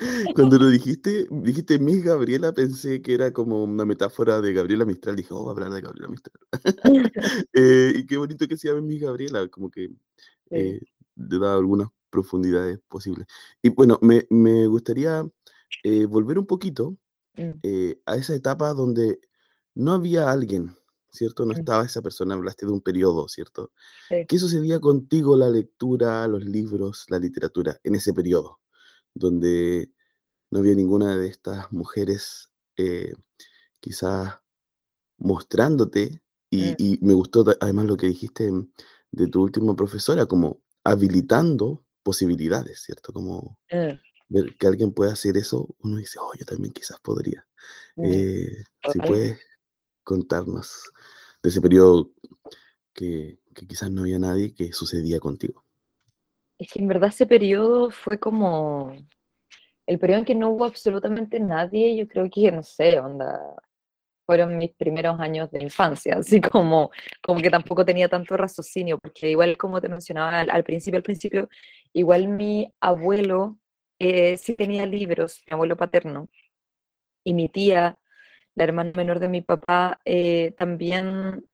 Cuando 0.34 0.58
lo 0.58 0.70
dijiste, 0.70 1.26
dijiste 1.30 1.78
Miss 1.78 2.02
Gabriela, 2.02 2.52
pensé 2.52 3.02
que 3.02 3.12
era 3.12 3.32
como 3.32 3.64
una 3.64 3.84
metáfora 3.84 4.40
de 4.40 4.54
Gabriela 4.54 4.86
Mistral. 4.86 5.16
Dije, 5.16 5.28
oh, 5.32 5.44
va 5.44 5.50
a 5.50 5.54
hablar 5.54 5.70
de 5.72 5.80
Gabriela 5.82 6.08
Mistral. 6.08 6.36
Eh, 7.52 7.92
y 7.96 8.06
qué 8.06 8.16
bonito 8.16 8.48
que 8.48 8.56
se 8.56 8.68
llame 8.68 8.80
Miss 8.80 9.02
Gabriela, 9.02 9.46
como 9.48 9.70
que 9.70 9.90
eh, 10.50 10.80
le 11.16 11.38
da 11.38 11.54
algunas 11.54 11.88
profundidades 12.08 12.80
posibles. 12.88 13.26
Y 13.62 13.70
bueno, 13.70 13.98
me, 14.00 14.26
me 14.30 14.66
gustaría 14.66 15.26
eh, 15.82 16.06
volver 16.06 16.38
un 16.38 16.46
poquito 16.46 16.96
mm. 17.36 17.50
a 18.06 18.16
esa 18.16 18.34
etapa 18.34 18.72
donde 18.72 19.20
no 19.74 19.92
había 19.92 20.30
alguien, 20.30 20.74
¿cierto? 21.10 21.44
No 21.44 21.52
mm. 21.52 21.58
estaba 21.58 21.84
esa 21.84 22.02
persona, 22.02 22.34
hablaste 22.34 22.66
de 22.66 22.72
un 22.72 22.80
periodo, 22.80 23.28
¿cierto? 23.28 23.72
¿Qué 24.08 24.38
sucedía 24.38 24.80
contigo 24.80 25.36
la 25.36 25.50
lectura, 25.50 26.26
los 26.28 26.44
libros, 26.44 27.06
la 27.08 27.18
literatura 27.18 27.78
en 27.82 27.94
ese 27.94 28.12
periodo? 28.12 28.60
donde 29.14 29.90
no 30.50 30.60
había 30.60 30.74
ninguna 30.74 31.16
de 31.16 31.28
estas 31.28 31.70
mujeres 31.72 32.50
eh, 32.76 33.12
quizás 33.80 34.38
mostrándote, 35.18 36.22
mm. 36.50 36.74
y, 36.78 36.98
me 37.02 37.14
gustó 37.14 37.44
además 37.60 37.86
lo 37.86 37.96
que 37.96 38.06
dijiste 38.06 38.50
de 39.12 39.26
tu 39.28 39.42
última 39.42 39.76
profesora, 39.76 40.26
como 40.26 40.62
habilitando 40.84 41.84
posibilidades, 42.02 42.82
¿cierto? 42.82 43.12
Como 43.12 43.58
mm. 43.70 43.98
ver 44.28 44.56
que 44.56 44.66
alguien 44.66 44.92
pueda 44.92 45.12
hacer 45.12 45.36
eso, 45.36 45.68
uno 45.80 45.96
dice, 45.96 46.18
oh, 46.20 46.32
yo 46.38 46.44
también 46.44 46.72
quizás 46.72 46.98
podría. 47.00 47.46
Mm. 47.96 48.04
Eh, 48.06 48.64
si 48.92 48.98
puedes 49.00 49.38
contarnos 50.10 50.92
de 51.40 51.50
ese 51.50 51.60
periodo 51.60 52.10
que, 52.92 53.38
que 53.54 53.66
quizás 53.66 53.92
no 53.92 54.00
había 54.00 54.18
nadie 54.18 54.52
que 54.52 54.72
sucedía 54.72 55.20
contigo. 55.20 55.64
Es 56.58 56.72
que 56.72 56.80
en 56.80 56.88
verdad 56.88 57.10
ese 57.10 57.26
periodo 57.26 57.90
fue 57.90 58.18
como 58.18 58.92
el 59.86 59.98
periodo 60.00 60.18
en 60.20 60.24
que 60.24 60.34
no 60.34 60.50
hubo 60.50 60.64
absolutamente 60.64 61.38
nadie, 61.38 61.96
yo 61.96 62.08
creo 62.08 62.28
que, 62.28 62.50
no 62.50 62.64
sé, 62.64 62.98
onda, 62.98 63.40
fueron 64.26 64.58
mis 64.58 64.72
primeros 64.72 65.18
años 65.20 65.50
de 65.52 65.62
infancia, 65.62 66.16
así 66.18 66.40
como, 66.40 66.90
como 67.22 67.40
que 67.40 67.50
tampoco 67.50 67.84
tenía 67.84 68.08
tanto 68.08 68.36
raciocinio, 68.36 68.98
porque 68.98 69.30
igual 69.30 69.56
como 69.56 69.80
te 69.80 69.88
mencionaba 69.88 70.40
al, 70.40 70.64
principio, 70.64 70.98
al 70.98 71.04
principio, 71.04 71.48
igual 71.92 72.26
mi 72.28 72.72
abuelo 72.80 73.58
eh, 74.00 74.36
sí 74.38 74.54
tenía 74.54 74.86
libros, 74.86 75.42
mi 75.46 75.54
abuelo 75.54 75.76
paterno, 75.76 76.28
y 77.24 77.34
mi 77.34 77.48
tía, 77.48 77.98
la 78.54 78.64
hermana 78.64 78.92
menor 78.96 79.20
de 79.20 79.28
mi 79.28 79.42
papá, 79.42 80.00
eh, 80.04 80.54
también 80.58 81.44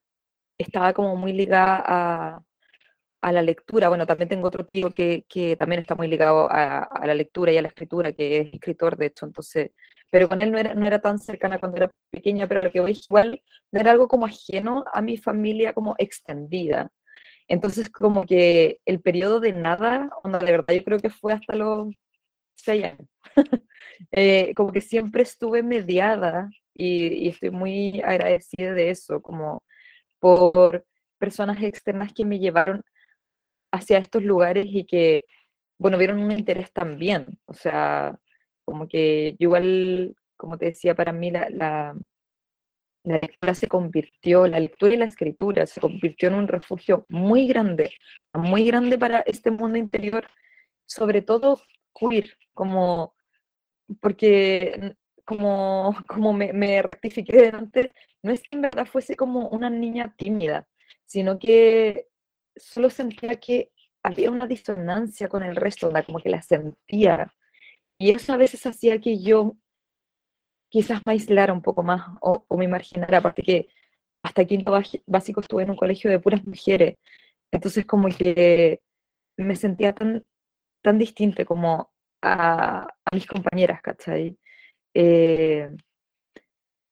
estaba 0.58 0.92
como 0.92 1.16
muy 1.16 1.32
ligada 1.32 1.82
a, 1.86 2.42
a 3.20 3.32
la 3.32 3.42
lectura. 3.42 3.88
Bueno, 3.88 4.06
también 4.06 4.28
tengo 4.28 4.48
otro 4.48 4.66
tío 4.66 4.90
que, 4.90 5.24
que 5.28 5.56
también 5.56 5.80
está 5.82 5.94
muy 5.94 6.08
ligado 6.08 6.50
a, 6.50 6.78
a, 6.84 7.06
la 7.06 7.14
lectura 7.14 7.52
y 7.52 7.58
a 7.58 7.62
la 7.62 7.68
escritura, 7.68 8.12
que 8.12 8.40
es 8.40 8.54
escritor, 8.54 8.96
de 8.96 9.06
hecho, 9.06 9.26
entonces, 9.26 9.72
pero 10.10 10.28
con 10.28 10.42
él 10.42 10.52
no 10.52 10.58
era, 10.58 10.74
no 10.74 10.86
era 10.86 11.00
tan 11.00 11.18
cercana 11.18 11.58
cuando 11.58 11.78
era 11.78 11.90
pequeña, 12.10 12.46
pero 12.46 12.62
lo 12.62 12.70
que 12.70 12.80
hoy 12.80 13.00
igual 13.08 13.42
no 13.72 13.80
era 13.80 13.90
algo 13.92 14.08
como 14.08 14.26
ajeno 14.26 14.84
a 14.92 15.02
mi 15.02 15.16
familia 15.16 15.72
como 15.72 15.94
extendida. 15.98 16.90
Entonces, 17.48 17.90
como 17.90 18.26
que 18.26 18.80
el 18.84 19.00
periodo 19.00 19.40
de 19.40 19.52
nada, 19.52 20.10
onda, 20.24 20.38
de 20.38 20.52
verdad, 20.52 20.74
yo 20.74 20.84
creo 20.84 20.98
que 20.98 21.10
fue 21.10 21.32
hasta 21.32 21.54
los 21.56 21.94
seis 22.56 22.84
años. 22.84 23.08
Eh, 24.12 24.52
como 24.54 24.72
que 24.72 24.82
siempre 24.82 25.22
estuve 25.22 25.62
mediada 25.62 26.50
y, 26.76 27.26
y 27.26 27.28
estoy 27.28 27.50
muy 27.50 28.00
agradecida 28.02 28.74
de 28.74 28.90
eso, 28.90 29.20
como 29.22 29.62
por 30.18 30.84
personas 31.18 31.62
externas 31.62 32.12
que 32.12 32.24
me 32.24 32.38
llevaron 32.38 32.82
hacia 33.72 33.98
estos 33.98 34.22
lugares 34.22 34.66
y 34.68 34.84
que, 34.84 35.24
bueno, 35.78 35.98
vieron 35.98 36.20
un 36.20 36.32
interés 36.32 36.72
también. 36.72 37.38
O 37.46 37.54
sea, 37.54 38.18
como 38.64 38.88
que 38.88 39.36
igual, 39.38 40.16
como 40.36 40.58
te 40.58 40.66
decía, 40.66 40.94
para 40.94 41.12
mí 41.12 41.30
la, 41.30 41.48
la, 41.50 41.96
lectura 43.04 43.54
se 43.54 43.68
convirtió, 43.68 44.46
la 44.48 44.58
lectura 44.58 44.94
y 44.94 44.96
la 44.96 45.04
escritura 45.04 45.66
se 45.66 45.80
convirtió 45.80 46.28
en 46.28 46.34
un 46.34 46.48
refugio 46.48 47.06
muy 47.08 47.46
grande, 47.46 47.92
muy 48.34 48.66
grande 48.66 48.98
para 48.98 49.20
este 49.20 49.52
mundo 49.52 49.78
interior, 49.78 50.26
sobre 50.86 51.22
todo 51.22 51.60
queer, 51.94 52.36
como, 52.52 53.14
porque 54.00 54.96
como, 55.26 55.94
como 56.08 56.32
me, 56.32 56.52
me 56.54 56.82
rectifiqué 56.82 57.36
delante, 57.36 57.92
no 58.22 58.32
es 58.32 58.42
que 58.42 58.56
en 58.56 58.62
verdad 58.62 58.86
fuese 58.86 59.16
como 59.16 59.48
una 59.48 59.70
niña 59.70 60.14
tímida, 60.16 60.66
sino 61.04 61.38
que 61.38 62.08
solo 62.56 62.90
sentía 62.90 63.36
que 63.40 63.70
había 64.02 64.30
una 64.30 64.46
disonancia 64.46 65.28
con 65.28 65.42
el 65.42 65.56
resto, 65.56 65.92
como 66.06 66.20
que 66.20 66.30
la 66.30 66.42
sentía. 66.42 67.32
Y 67.98 68.10
eso 68.12 68.32
a 68.32 68.36
veces 68.36 68.64
hacía 68.66 69.00
que 69.00 69.18
yo 69.20 69.56
quizás 70.68 71.00
me 71.06 71.12
aislara 71.12 71.52
un 71.52 71.62
poco 71.62 71.82
más 71.82 72.02
o, 72.20 72.44
me 72.56 72.68
marginara, 72.68 73.18
aparte 73.18 73.42
que 73.42 73.68
hasta 74.22 74.44
quinto 74.44 74.72
básico 75.06 75.40
estuve 75.40 75.62
en 75.64 75.70
un 75.70 75.76
colegio 75.76 76.10
de 76.10 76.20
puras 76.20 76.44
mujeres. 76.46 76.96
Entonces 77.50 77.86
como 77.86 78.08
que 78.08 78.80
me 79.36 79.56
sentía 79.56 79.94
tan, 79.94 80.24
tan 80.82 80.98
distinta 80.98 81.44
como 81.44 81.90
a, 82.22 82.82
a 82.84 83.14
mis 83.14 83.26
compañeras, 83.26 83.82
¿cachai? 83.82 84.38
Eh, 84.98 85.68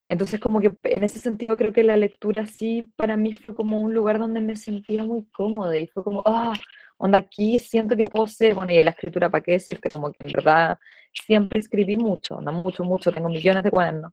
entonces, 0.08 0.38
como 0.38 0.60
que 0.60 0.72
en 0.84 1.04
ese 1.04 1.18
sentido 1.18 1.56
creo 1.56 1.72
que 1.72 1.82
la 1.82 1.96
lectura 1.96 2.46
sí 2.46 2.84
para 2.96 3.16
mí 3.16 3.34
fue 3.34 3.54
como 3.54 3.80
un 3.80 3.94
lugar 3.94 4.18
donde 4.18 4.40
me 4.40 4.56
sentía 4.56 5.02
muy 5.04 5.24
cómoda 5.32 5.76
y 5.78 5.86
fue 5.86 6.04
como, 6.04 6.22
ah, 6.26 6.52
onda, 6.98 7.18
aquí 7.18 7.58
siento 7.58 7.96
que 7.96 8.04
puedo 8.04 8.26
ser, 8.26 8.54
bueno, 8.54 8.72
y 8.72 8.84
la 8.84 8.90
escritura, 8.90 9.30
¿para 9.30 9.42
qué 9.42 9.52
decirte? 9.52 9.90
Como 9.90 10.12
que 10.12 10.18
en 10.28 10.32
verdad 10.32 10.78
siempre 11.14 11.60
escribí 11.60 11.96
mucho, 11.96 12.36
onda, 12.36 12.52
mucho, 12.52 12.84
mucho, 12.84 13.10
tengo 13.12 13.28
millones 13.30 13.64
de 13.64 13.70
cuadernos. 13.70 14.12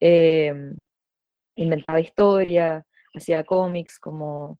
Em, 0.00 0.76
inventaba 1.56 2.00
historias, 2.00 2.84
hacía 3.14 3.44
cómics, 3.44 3.98
como, 4.00 4.58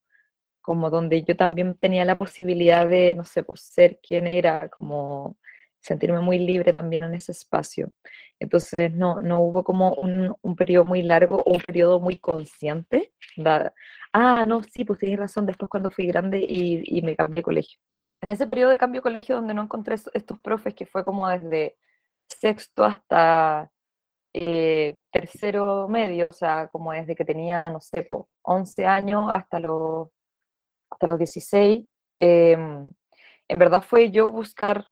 como 0.63 0.91
donde 0.91 1.23
yo 1.25 1.37
también 1.37 1.77
tenía 1.77 2.05
la 2.05 2.19
posibilidad 2.19 2.89
de, 2.89 3.15
no 3.17 3.25
sé, 3.25 3.43
pues, 3.45 3.63
ser 3.63 4.01
quien 4.03 4.27
era, 4.29 4.69
como 4.71 5.37
sentirme 5.81 6.21
muy 6.21 6.39
libre 6.39 6.73
también 6.73 7.05
en 7.05 7.15
ese 7.15 7.33
espacio. 7.33 7.91
Entonces 8.41 8.93
no, 8.95 9.21
no 9.23 9.41
hubo 9.43 9.63
como 9.65 9.95
un, 9.95 10.35
un 10.41 10.57
periodo 10.57 10.87
muy 10.87 11.03
largo 11.03 11.43
o 11.45 11.53
un 11.53 11.61
periodo 11.61 12.01
muy 12.01 12.19
consciente. 12.19 13.13
ah, 14.13 14.45
no, 14.47 14.63
sí, 14.65 14.85
pues 14.85 14.99
tienes 14.99 15.19
razón, 15.19 15.47
después 15.47 15.71
cuando 15.71 15.91
fui 15.91 16.07
grande 16.07 16.39
y, 16.41 16.83
y, 16.99 17.03
me 17.03 17.17
cambié 17.17 17.37
de 17.37 17.43
colegio. 17.43 17.79
En 18.23 18.35
ese 18.35 18.47
periodo 18.47 18.71
de 18.71 18.79
cambio 18.79 19.01
de 19.01 19.03
colegio 19.05 19.37
donde 19.37 19.55
no 19.55 19.63
encontré 19.63 19.97
estos 20.15 20.41
profes, 20.41 20.75
que 20.75 20.87
fue 20.87 21.05
como 21.05 21.29
desde 21.29 21.77
sexto 22.29 22.85
hasta 22.85 23.71
eh, 24.33 24.95
tercero 25.13 25.89
medio, 25.89 26.27
o 26.31 26.35
sea, 26.35 26.69
como 26.69 26.93
desde 26.93 27.17
que 27.17 27.25
tenía, 27.25 27.65
no 27.67 27.81
sé, 27.81 28.09
11 28.43 28.87
años 28.87 29.31
hasta 29.35 29.61
los, 29.61 30.09
hasta 30.91 31.07
los 31.09 31.19
16, 31.19 31.87
em, 32.21 32.89
en 33.49 33.59
verdad 33.59 33.83
fue 33.83 34.11
yo 34.11 34.31
buscar 34.31 34.87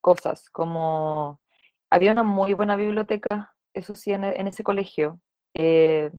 cosas, 0.00 0.50
como 0.50 1.40
había 1.90 2.12
una 2.12 2.22
muy 2.22 2.54
buena 2.54 2.76
biblioteca, 2.76 3.54
eso 3.74 3.94
sí, 3.94 4.12
en, 4.12 4.24
e, 4.24 4.48
ese 4.48 4.62
colegio, 4.64 5.20
eh, 5.54 6.10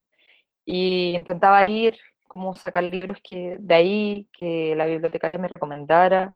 y 0.65 1.15
intentaba 1.15 1.69
ir, 1.69 1.97
como 2.27 2.55
sacar 2.55 2.83
libros 2.83 3.19
que 3.24 3.57
de 3.59 3.75
ahí, 3.75 4.29
que 4.33 4.75
la 4.75 4.86
bibliotecaria 4.86 5.39
me 5.39 5.47
recomendara. 5.50 6.36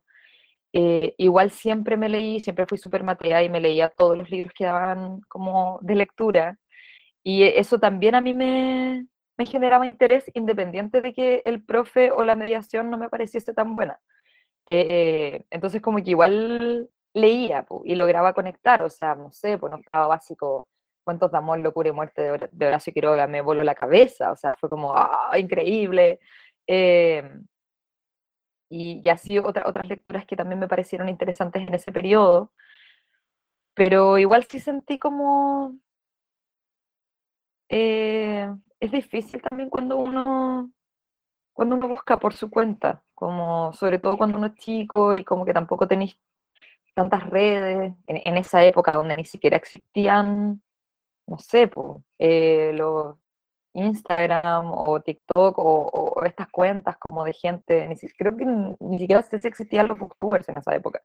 Eh, 0.74 1.16
igual 1.18 1.52
siempre 1.52 1.98
me 1.98 2.10
leí, 2.10 2.40
siempre 2.42 2.66
fui 2.68 2.78
súper 2.78 3.04
matea 3.04 3.44
y 3.44 3.50
me 3.50 3.62
leía 3.62 3.90
todos 3.90 4.18
los 4.18 4.30
libros 4.32 4.54
que 4.56 4.66
daban 4.66 5.22
como 5.30 5.80
de 5.82 5.96
lectura. 5.96 6.58
Y 7.24 7.44
eso 7.44 7.80
también 7.80 8.16
a 8.16 8.22
mí 8.22 8.34
me, 8.34 9.08
me 9.38 9.46
generaba 9.46 9.88
interés 9.88 10.26
independiente 10.34 11.02
de 11.02 11.14
que 11.14 11.42
el 11.46 11.64
profe 11.64 12.12
o 12.12 12.24
la 12.24 12.36
mediación 12.36 12.90
no 12.90 12.98
me 12.98 13.10
pareciese 13.10 13.54
tan 13.54 13.76
buena. 13.76 14.00
Eh, 14.72 15.44
entonces 15.50 15.82
como 15.82 15.98
que 16.04 16.12
igual 16.12 16.90
leía 17.14 17.66
y 17.86 17.96
lograba 17.96 18.34
conectar, 18.34 18.82
o 18.84 18.90
sea, 18.90 19.16
no 19.16 19.32
sé, 19.32 19.58
pues 19.58 19.72
no 19.72 19.80
estaba 19.80 20.08
básico, 20.08 20.68
cuentos 21.04 21.32
de 21.32 21.38
amor, 21.38 21.60
locura 21.60 21.90
y 21.90 21.92
muerte 21.94 22.22
de, 22.22 22.50
de 22.52 22.68
Horacio 22.68 22.94
Quiroga, 22.94 23.28
me 23.28 23.42
voló 23.42 23.64
la 23.64 23.76
cabeza, 23.76 24.32
o 24.32 24.36
sea, 24.38 24.56
fue 24.56 24.70
como, 24.70 24.94
¡ah, 24.96 25.32
increíble! 25.38 26.20
Em, 26.68 27.46
y, 28.70 29.02
y, 29.06 29.10
así 29.10 29.38
otra, 29.40 29.68
otras 29.68 29.88
lecturas 29.88 30.26
que 30.26 30.36
también 30.36 30.60
me 30.60 30.68
parecieron 30.68 31.10
interesantes 31.10 31.62
en 31.68 31.74
ese 31.74 31.92
periodo, 31.92 32.52
pero 33.74 34.18
igual 34.18 34.46
sí 34.50 34.60
sentí 34.60 35.00
como... 35.00 35.78
Eh, 37.70 38.54
es 38.80 38.92
difícil 38.92 39.42
también 39.42 39.70
cuando 39.70 39.98
uno 39.98 40.72
cuando 41.54 41.76
uno 41.76 41.88
busca 41.90 42.18
por 42.20 42.34
su 42.34 42.50
cuenta, 42.50 43.04
como 43.14 43.74
sobre 43.74 44.00
todo 44.00 44.18
cuando 44.18 44.38
uno 44.38 44.48
es 44.48 44.56
chico 44.56 45.18
y 45.18 45.24
como 45.24 45.46
que 45.46 45.54
tampoco 45.54 45.88
tenéis 45.88 46.18
tantas 46.94 47.30
redes, 47.30 47.94
en, 48.08 48.38
esa 48.38 48.64
época 48.64 48.92
donde 48.92 49.18
ni 49.18 49.26
siquiera 49.26 49.58
existían, 49.58 50.62
no 51.28 51.40
sé, 51.40 51.70
eh, 52.20 52.72
los 52.74 53.16
Instagram 53.74 54.72
o 54.72 55.02
TikTok 55.02 55.56
o, 55.60 56.24
estas 56.26 56.48
cuentas 56.50 56.98
como 56.98 57.24
de 57.24 57.34
gente, 57.34 57.88
ni, 57.88 57.96
creo 58.18 58.36
que 58.36 58.46
ni, 58.46 59.00
siquiera 59.00 59.22
sé 59.24 59.40
si 59.40 59.48
existían 59.48 59.88
los 59.88 60.00
booktubers 60.00 60.48
en 60.50 60.58
esa 60.58 60.76
época. 60.76 61.02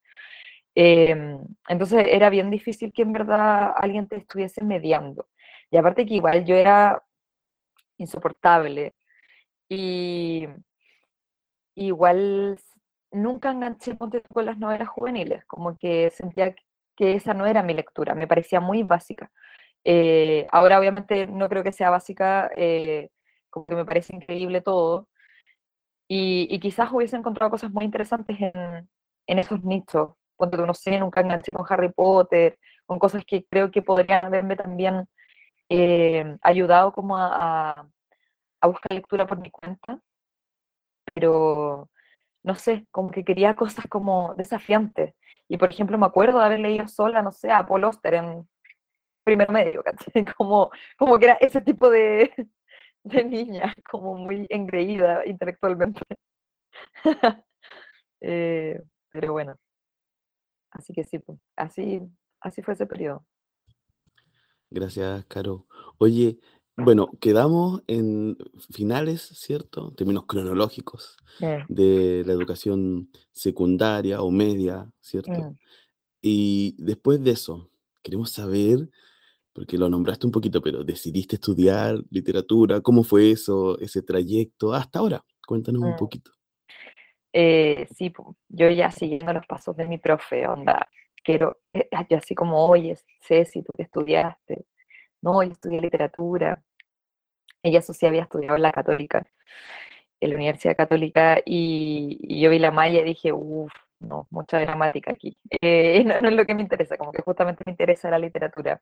Em, 0.75 1.41
entonces 1.69 2.07
era 2.11 2.31
bien 2.31 2.51
difícil 2.51 2.93
que 2.93 3.03
en 3.03 3.13
verdad 3.13 3.73
alguien 3.77 4.09
te 4.09 4.17
estuviese 4.17 4.63
mediando. 4.65 5.29
Y 5.71 5.77
aparte 5.79 6.07
que 6.07 6.15
igual 6.15 6.45
yo 6.45 6.55
era 6.57 7.03
insoportable 7.99 8.95
y 9.69 10.47
igual 11.75 12.59
nunca 13.13 13.51
enganché 13.51 13.97
con 13.97 14.47
las 14.47 14.59
novelas 14.59 14.89
juveniles, 14.89 15.45
como 15.47 15.77
que 15.79 16.11
sentía 16.11 16.55
que 16.97 17.15
esa 17.15 17.35
no 17.35 17.47
era 17.47 17.63
mi 17.63 17.75
lectura, 17.75 18.15
me 18.15 18.27
parecía 18.29 18.61
muy 18.61 18.83
básica. 18.83 19.31
Eh, 19.85 20.47
ahora 20.51 20.79
obviamente 20.81 21.27
no 21.27 21.49
creo 21.49 21.63
que 21.65 21.73
sea 21.73 21.91
básica, 21.91 22.51
eh, 22.57 23.11
como 23.51 23.67
que 23.67 23.77
me 23.77 23.85
parece 23.85 24.17
increíble 24.17 24.61
todo, 24.63 25.09
y, 26.09 26.59
quizás 26.61 26.91
hubiese 26.93 27.17
encontrado 27.17 27.51
cosas 27.51 27.71
muy 27.73 27.85
interesantes 27.85 28.37
en, 28.41 28.89
en 29.27 29.39
esos 29.39 29.63
nichos, 29.65 30.11
cuando 30.37 30.65
no 30.67 30.75
sé, 30.75 30.99
nunca 30.99 31.21
enganché 31.21 31.51
con 31.53 31.67
Harry 31.69 31.91
Potter, 31.93 32.59
con 32.87 32.99
cosas 32.99 33.25
que 33.25 33.45
creo 33.47 33.71
que 33.71 33.83
podrían 33.83 34.25
haberme 34.25 34.57
también 34.57 35.09
eh, 35.69 36.37
ayudado 36.43 36.93
como 36.93 37.17
a, 37.19 37.89
a 38.61 38.67
buscar 38.69 38.93
lectura 38.93 39.27
por 39.27 39.39
mi 39.41 39.51
cuenta, 39.51 40.01
pero 41.15 41.89
no 42.47 42.55
sé, 42.55 42.87
como 42.93 43.11
que 43.11 43.25
quería 43.25 43.57
cosas 43.57 43.87
como 43.89 44.35
desafiantes. 44.37 45.15
Y 45.49 45.59
por 45.59 45.71
ejemplo, 45.73 45.99
me 45.99 46.07
acuerdo 46.07 46.39
de 46.39 46.45
haber 46.47 46.61
leído 46.61 46.87
sola, 46.89 47.21
no 47.21 47.33
sé, 47.33 47.51
a 47.51 47.67
Paul 47.67 47.85
Oster 47.85 48.15
en 48.15 48.49
primer 49.25 49.51
medio, 49.51 49.83
Como, 50.37 50.71
como 50.97 51.19
que 51.19 51.25
era 51.27 51.35
ese 51.35 51.61
tipo 51.61 51.91
de, 51.91 52.33
de 53.05 53.25
niña, 53.25 53.75
como 53.91 54.15
muy 54.17 54.47
engreída 54.49 55.27
intelectualmente. 55.27 56.01
Eh, 58.23 58.83
pero 59.13 59.33
bueno, 59.33 59.57
así 60.71 60.95
que 60.95 61.05
sí, 61.05 61.19
pues, 61.19 61.39
así, 61.55 62.01
así 62.41 62.63
fue 62.63 62.73
ese 62.73 62.87
periodo. 62.87 63.27
Gracias, 64.71 65.27
Caro. 65.27 65.67
Oye, 65.99 66.39
bueno, 66.77 67.11
quedamos 67.21 67.83
en 67.87 68.37
finales, 68.71 69.23
¿cierto? 69.23 69.93
Términos 69.93 70.27
cronológicos 70.27 71.17
de 71.69 72.23
la 72.27 72.33
educación 72.33 73.11
secundaria 73.33 74.21
o 74.21 74.31
media, 74.31 74.91
¿cierto? 75.01 75.33
Mm. 75.33 75.59
Y 76.21 76.75
después 76.79 77.23
de 77.23 77.31
eso, 77.31 77.71
queremos 78.03 78.31
saber, 78.31 78.89
porque 79.53 79.79
lo 79.79 79.89
nombraste 79.89 80.27
un 80.27 80.33
poquito, 80.33 80.61
pero 80.61 80.85
decidiste 80.85 81.37
estudiar 81.37 82.03
literatura, 82.11 82.81
¿cómo 82.81 83.05
fue 83.05 83.31
eso, 83.31 83.79
ese 83.79 84.03
trayecto 84.03 84.75
hasta 84.75 84.99
ahora? 84.99 85.25
Cuéntanos 85.47 85.83
un 85.83 85.93
mm. 85.93 85.97
poquito. 85.97 86.31
Eh, 87.33 87.87
sí, 87.95 88.13
yo 88.49 88.71
ya 88.71 88.91
siguiendo 88.91 89.33
los 89.33 89.47
pasos 89.47 89.77
de 89.77 89.87
mi 89.87 89.99
profe, 89.99 90.47
onda, 90.47 90.89
quiero, 91.23 91.59
eh, 91.73 91.89
yo 92.09 92.19
así 92.19 92.35
como, 92.35 92.67
oye, 92.67 92.97
Ceci, 93.21 93.63
tú 93.63 93.73
que 93.77 93.83
estudiaste, 93.83 94.67
no, 95.27 95.43
yo 95.43 95.53
estudié 95.53 95.81
literatura. 95.81 96.63
Ella 97.63 97.81
eso 97.81 97.93
sí 97.93 98.07
había 98.07 98.23
estudiado 98.23 98.57
en 98.57 98.63
la 98.63 98.73
católica, 98.73 99.27
en 100.21 100.31
la 100.31 100.37
Universidad 100.37 100.77
Católica, 100.77 101.41
y, 101.45 102.41
yo 102.41 102.51
vi 102.51 102.59
la 102.61 102.71
malla 102.71 103.01
y 103.01 103.05
dije, 103.05 103.33
uff, 103.33 103.73
no, 104.01 104.29
mucha 104.31 104.61
gramática 104.61 105.13
aquí. 105.13 105.37
Eh, 105.63 106.05
no, 106.05 106.29
es 106.29 106.35
lo 106.35 106.47
que 106.47 106.55
me 106.55 106.63
interesa, 106.63 106.97
como 106.97 107.13
que 107.13 107.23
justamente 107.23 107.65
me 107.67 107.73
interesa 107.73 108.11
la 108.11 108.19
literatura. 108.19 108.81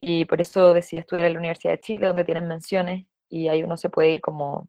Y 0.00 0.24
por 0.26 0.40
eso 0.40 0.74
decidí 0.74 1.00
estudiar 1.00 1.26
en 1.28 1.34
la 1.34 1.40
Universidad 1.40 1.74
de 1.74 1.80
Chile, 1.80 2.06
donde 2.06 2.24
tienen 2.24 2.48
menciones, 2.48 3.06
y 3.28 3.48
ahí 3.48 3.62
uno 3.62 3.76
se 3.76 3.90
puede 3.90 4.12
ir 4.12 4.20
como 4.22 4.68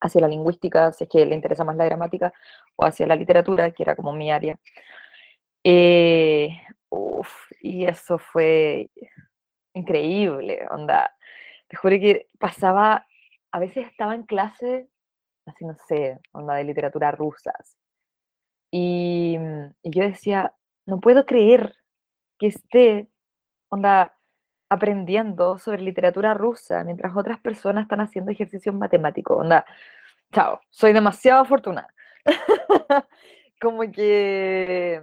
hacia 0.00 0.20
la 0.20 0.28
lingüística, 0.28 0.92
si 0.92 1.04
es 1.04 1.10
que 1.10 1.26
le 1.26 1.34
interesa 1.34 1.64
más 1.64 1.76
la 1.76 1.86
gramática, 1.86 2.32
o 2.76 2.86
hacia 2.86 3.06
la 3.06 3.16
literatura, 3.16 3.70
que 3.72 3.82
era 3.84 3.96
como 3.96 4.12
mi 4.12 4.30
área. 4.32 4.58
Eh, 5.64 6.50
y 7.60 7.86
eso 7.86 8.18
fue 8.18 8.90
increíble, 9.74 10.66
onda. 10.70 11.14
Te 11.68 11.76
juro 11.76 11.96
que 11.96 12.28
pasaba, 12.38 13.06
a 13.52 13.58
veces 13.58 13.86
estaba 13.86 14.14
en 14.14 14.24
clase, 14.24 14.88
así 15.46 15.64
no 15.64 15.76
sé, 15.88 16.20
onda 16.32 16.54
de 16.54 16.64
literatura 16.64 17.10
rusas. 17.12 17.76
Y, 18.70 19.38
y 19.82 19.90
yo 19.90 20.02
decía, 20.04 20.54
no 20.86 21.00
puedo 21.00 21.26
creer 21.26 21.74
que 22.38 22.48
esté, 22.48 23.08
onda, 23.68 24.16
aprendiendo 24.68 25.58
sobre 25.58 25.82
literatura 25.82 26.34
rusa 26.34 26.84
mientras 26.84 27.16
otras 27.16 27.38
personas 27.40 27.82
están 27.84 28.00
haciendo 28.00 28.32
ejercicios 28.32 28.74
matemáticos. 28.74 29.38
Onda, 29.38 29.64
chao, 30.32 30.60
soy 30.70 30.92
demasiado 30.92 31.42
afortunada. 31.42 31.88
Como 33.60 33.82
que 33.92 35.02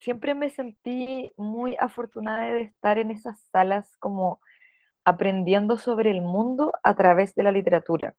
siempre 0.00 0.34
me 0.34 0.50
sentí 0.50 1.32
muy 1.36 1.76
afortunada 1.78 2.52
de 2.52 2.62
estar 2.62 2.98
en 2.98 3.10
esas 3.10 3.40
salas 3.52 3.96
como 3.98 4.40
aprendiendo 5.04 5.76
sobre 5.78 6.10
el 6.10 6.22
mundo 6.22 6.72
a 6.82 6.94
través 6.94 7.34
de 7.34 7.42
la 7.42 7.52
literatura. 7.52 8.14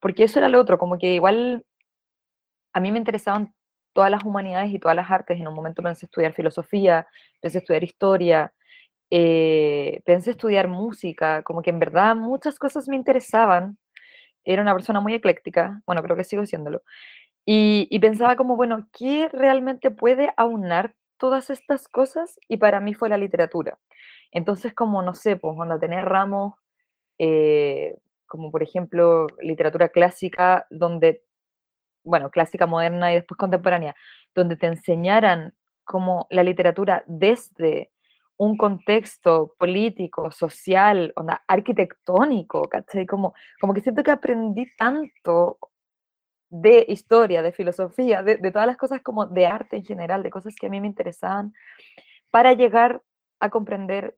Porque 0.00 0.24
eso 0.24 0.38
era 0.38 0.48
lo 0.48 0.60
otro, 0.60 0.78
como 0.78 0.98
que 0.98 1.14
igual 1.14 1.64
a 2.72 2.80
mí 2.80 2.92
me 2.92 2.98
interesaban 2.98 3.54
todas 3.92 4.10
las 4.10 4.24
humanidades 4.24 4.72
y 4.72 4.78
todas 4.78 4.96
las 4.96 5.10
artes. 5.10 5.38
En 5.38 5.48
un 5.48 5.54
momento 5.54 5.82
pensé 5.82 6.06
estudiar 6.06 6.32
filosofía, 6.34 7.06
pensé 7.40 7.58
estudiar 7.58 7.84
historia, 7.84 8.52
eh, 9.10 10.00
pensé 10.04 10.32
estudiar 10.32 10.68
música, 10.68 11.42
como 11.42 11.62
que 11.62 11.70
en 11.70 11.80
verdad 11.80 12.16
muchas 12.16 12.58
cosas 12.58 12.88
me 12.88 12.96
interesaban. 12.96 13.78
Era 14.44 14.62
una 14.62 14.74
persona 14.74 15.00
muy 15.00 15.14
ecléctica, 15.14 15.82
bueno, 15.86 16.02
creo 16.02 16.16
que 16.16 16.24
sigo 16.24 16.46
siéndolo. 16.46 16.82
Y, 17.46 17.98
pensaba 18.00 18.36
como, 18.36 18.56
bueno, 18.56 18.88
¿qué 18.92 19.28
realmente 19.32 19.90
puede 19.90 20.32
aunar 20.36 20.94
todas 21.20 21.50
estas 21.50 21.86
cosas? 21.88 22.40
Y 22.48 22.56
para 22.56 22.80
mí 22.80 22.94
fue 22.94 23.08
la 23.08 23.18
literatura. 23.18 23.78
Entonces, 24.32 24.74
como, 24.74 25.02
no 25.02 25.14
sé, 25.14 25.36
pues 25.36 25.54
cuando 25.56 25.78
tener 25.78 26.04
ramos, 26.06 26.54
eh, 27.18 27.96
como 28.26 28.50
por 28.50 28.62
ejemplo 28.62 29.26
literatura 29.40 29.90
clásica, 29.90 30.66
donde, 30.70 31.22
bueno, 32.04 32.30
clásica 32.30 32.66
moderna 32.66 33.12
y 33.12 33.16
después 33.16 33.38
contemporánea, 33.38 33.94
donde 34.34 34.56
te 34.56 34.66
enseñaran 34.66 35.54
como 35.84 36.26
la 36.30 36.42
literatura 36.42 37.04
desde 37.06 37.92
un 38.38 38.56
contexto 38.56 39.54
político, 39.58 40.30
social, 40.30 41.12
onda, 41.16 41.42
arquitectónico, 41.46 42.62
¿cachai? 42.70 43.04
Como, 43.06 43.34
como 43.60 43.74
que 43.74 43.82
siento 43.82 44.02
que 44.02 44.12
aprendí 44.12 44.66
tanto 44.78 45.58
de 46.50 46.84
historia, 46.88 47.42
de 47.42 47.52
filosofía, 47.52 48.22
de, 48.22 48.36
todas 48.50 48.66
las 48.66 48.76
cosas 48.76 49.00
como 49.02 49.26
de 49.26 49.46
arte 49.46 49.76
en 49.76 49.84
general, 49.84 50.22
de 50.22 50.30
cosas 50.30 50.54
que 50.56 50.66
a 50.66 50.70
mí 50.70 50.80
me 50.80 50.88
interesaban, 50.88 51.54
para 52.30 52.52
llegar 52.54 53.02
a 53.38 53.50
comprender 53.50 54.16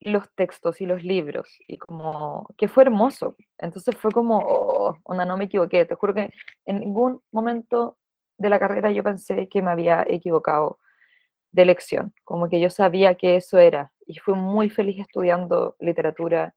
los 0.00 0.30
textos 0.34 0.80
y 0.80 0.86
los 0.86 1.04
libros, 1.04 1.58
y 1.68 1.78
como 1.78 2.48
que 2.56 2.68
fue 2.68 2.84
hermoso. 2.84 3.36
Entonces 3.58 3.96
fue 3.96 4.10
como, 4.10 4.38
oh, 4.38 4.96
onda, 5.04 5.24
no 5.24 5.36
me 5.36 5.44
equivoqué, 5.44 5.84
te 5.84 5.94
juro 5.94 6.14
que 6.14 6.30
en 6.64 6.80
ningún 6.80 7.22
momento 7.30 7.98
de 8.38 8.50
la 8.50 8.58
carrera 8.58 8.90
yo 8.90 9.02
pensé 9.02 9.48
que 9.48 9.62
me 9.62 9.70
había 9.70 10.04
equivocado 10.08 10.78
de 11.52 11.64
lección, 11.66 12.14
como 12.24 12.48
que 12.48 12.60
yo 12.60 12.70
sabía 12.70 13.14
que 13.16 13.36
eso 13.36 13.58
era, 13.58 13.92
y 14.06 14.18
fui 14.18 14.34
muy 14.34 14.70
feliz 14.70 15.00
estudiando 15.00 15.76
literatura. 15.80 16.54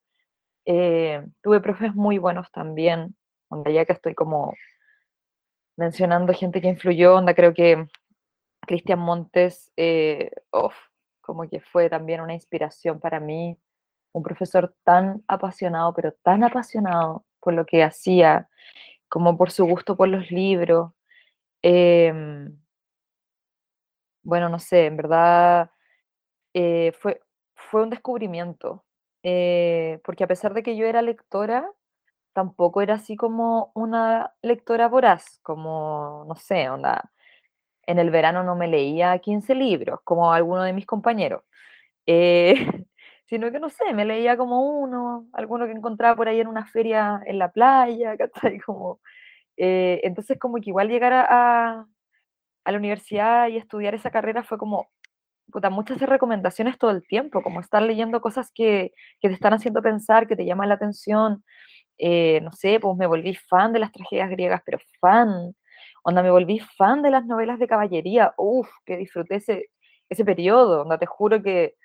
Eh, 0.65 1.25
tuve 1.41 1.61
profes 1.61 1.95
muy 1.95 2.17
buenos 2.17 2.51
también, 2.51 3.15
donde 3.49 3.73
ya 3.73 3.85
que 3.85 3.93
estoy 3.93 4.13
como 4.15 4.53
mencionando 5.79 6.33
gente 6.33 6.59
que 6.61 6.67
influyó, 6.67 7.15
onda 7.15 7.33
creo 7.33 7.53
que 7.53 7.87
Cristian 8.67 8.99
Montes, 8.99 9.71
eh, 9.77 10.29
como 11.21 11.49
que 11.49 11.61
fue 11.61 11.89
también 11.89 12.19
una 12.21 12.33
inspiración 12.33 12.99
para 12.99 13.21
mí, 13.21 13.57
un 14.11 14.21
profesor 14.21 14.75
tan 14.83 15.23
apasionado, 15.27 15.93
pero 15.93 16.11
tan 16.21 16.43
apasionado 16.43 17.25
por 17.39 17.53
lo 17.53 17.65
que 17.65 17.81
hacía, 17.81 18.49
como 19.07 19.37
por 19.37 19.51
su 19.51 19.65
gusto 19.65 19.95
por 19.95 20.09
los 20.09 20.29
libros. 20.31 20.91
Em, 21.61 22.59
bueno, 24.23 24.49
no 24.49 24.59
sé, 24.59 24.87
en 24.87 24.97
verdad 24.97 25.71
eh, 26.53 26.91
fue, 26.99 27.21
fue 27.55 27.83
un 27.83 27.89
descubrimiento, 27.89 28.83
eh, 29.23 30.01
porque 30.03 30.25
a 30.25 30.27
pesar 30.27 30.53
de 30.53 30.63
que 30.63 30.75
yo 30.75 30.85
era 30.87 31.01
lectora, 31.01 31.71
tampoco 32.33 32.81
era 32.81 32.95
así 32.95 33.15
como 33.15 33.71
una 33.75 34.33
lectora 34.41 34.87
voraz, 34.87 35.39
como, 35.43 36.25
no 36.27 36.35
sé, 36.35 36.69
onda, 36.69 37.11
en 37.87 37.99
el 37.99 38.11
verano 38.11 38.43
no 38.43 38.55
me 38.55 38.67
leía 38.67 39.17
15 39.19 39.55
libros, 39.55 39.99
como 40.03 40.31
alguno 40.33 40.63
de 40.63 40.73
mis 40.73 40.85
compañeros, 40.85 41.43
eh, 42.07 42.55
sino 43.27 43.51
que, 43.51 43.59
no 43.59 43.69
sé, 43.69 43.93
me 43.93 44.05
leía 44.05 44.37
como 44.37 44.61
uno, 44.81 45.27
alguno 45.33 45.65
que 45.67 45.73
encontraba 45.73 46.15
por 46.15 46.27
ahí 46.29 46.39
en 46.41 46.47
una 46.47 46.65
feria 46.67 47.21
en 47.25 47.39
la 47.39 47.51
playa. 47.51 48.15
Como, 48.65 48.99
eh, 49.57 50.01
entonces, 50.03 50.37
como 50.39 50.57
que 50.57 50.69
igual 50.71 50.89
llegar 50.89 51.13
a, 51.13 51.85
a 52.65 52.71
la 52.71 52.77
universidad 52.77 53.47
y 53.49 53.57
estudiar 53.57 53.95
esa 53.95 54.11
carrera 54.11 54.43
fue 54.43 54.57
como, 54.57 54.89
puta, 55.51 55.69
muchas 55.69 55.99
recomendaciones 56.01 56.77
todo 56.77 56.91
el 56.91 57.05
tiempo, 57.07 57.43
como 57.43 57.61
estar 57.61 57.81
leyendo 57.83 58.21
cosas 58.21 58.51
que, 58.53 58.93
que 59.21 59.29
te 59.29 59.35
están 59.35 59.53
haciendo 59.53 59.81
pensar, 59.81 60.27
que 60.27 60.35
te 60.35 60.45
llaman 60.45 60.69
la 60.69 60.75
atención, 60.75 61.43
eh, 61.99 62.41
no 62.41 62.51
sé, 62.53 62.79
pues 62.79 62.97
me 62.97 63.07
volví 63.07 63.35
fan 63.35 63.73
de 63.73 63.79
las 63.79 63.91
tragedias 63.91 64.29
griegas, 64.29 64.61
pero 64.65 64.79
fan, 65.01 65.53
onda 66.03 66.23
me 66.23 66.31
volví 66.31 66.59
fan 66.59 67.01
de 67.03 67.11
las 67.11 67.25
novelas 67.25 67.59
de 67.59 67.67
caballería, 67.67 68.33
uff, 68.37 68.69
que 68.85 68.97
disfruté 68.97 69.35
ese, 69.35 69.69
ese 70.09 70.25
periodo, 70.25 70.83
onda 70.83 70.97
te 70.97 71.05
juro 71.05 71.43
que, 71.43 71.75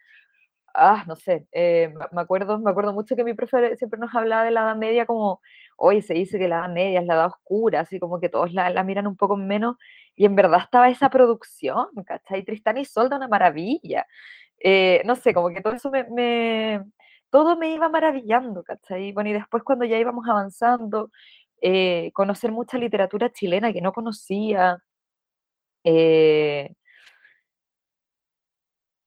ah, 0.75 1.05
no 1.07 1.17
sé, 1.17 1.47
eh, 1.53 1.93
me, 2.13 2.21
acuerdo, 2.23 2.59
me 2.61 2.71
acuerdo 2.71 2.93
mucho 2.93 3.17
que 3.17 3.25
mi 3.25 3.35
profe 3.35 3.77
siempre 3.77 4.01
nos 4.01 4.15
hablaba 4.15 4.45
de 4.45 4.51
la 4.53 4.63
Edad 4.63 4.77
Media 4.77 5.07
como, 5.07 5.41
hoy 5.77 6.03
se 6.03 6.15
dice 6.15 6.39
que 6.39 6.49
la 6.49 6.59
Edad 6.61 6.71
Media 6.75 7.01
es 7.01 7.07
la 7.07 7.15
Edad 7.15 7.27
Oscura, 7.27 7.81
así 7.81 7.99
como 8.01 8.21
que 8.21 8.29
todos 8.29 8.53
la, 8.53 8.71
la 8.71 8.85
miran 8.85 9.07
un 9.07 9.17
poco 9.17 9.37
menos, 9.37 9.77
y 10.17 10.27
en 10.27 10.37
verdad 10.37 10.61
estaba 10.65 10.91
esa 10.91 11.11
producción, 11.11 11.89
¿cachai? 12.07 12.45
Tristán 12.45 12.79
y 12.79 12.85
Solda, 12.85 13.17
una 13.17 13.29
maravilla. 13.29 14.07
Eh, 14.61 15.03
no 15.05 15.17
sé, 15.17 15.35
como 15.35 15.51
que 15.51 15.61
todo 15.61 15.75
eso 15.75 15.91
me, 15.91 16.83
todo 17.35 17.57
me 17.57 17.73
iba 17.75 17.89
maravillando, 17.89 18.63
¿cachai? 18.63 19.13
Bueno, 19.13 19.31
y 19.31 19.33
después 19.33 19.65
cuando 19.65 19.85
ya 19.85 19.99
íbamos 19.99 20.29
avanzando, 20.29 21.11
eh, 21.61 22.13
conocer 22.15 22.53
mucha 22.53 22.79
literatura 22.79 23.33
chilena 23.33 23.73
que 23.73 23.81
no 23.83 23.93
conocía, 23.93 24.79
eh, 25.85 26.75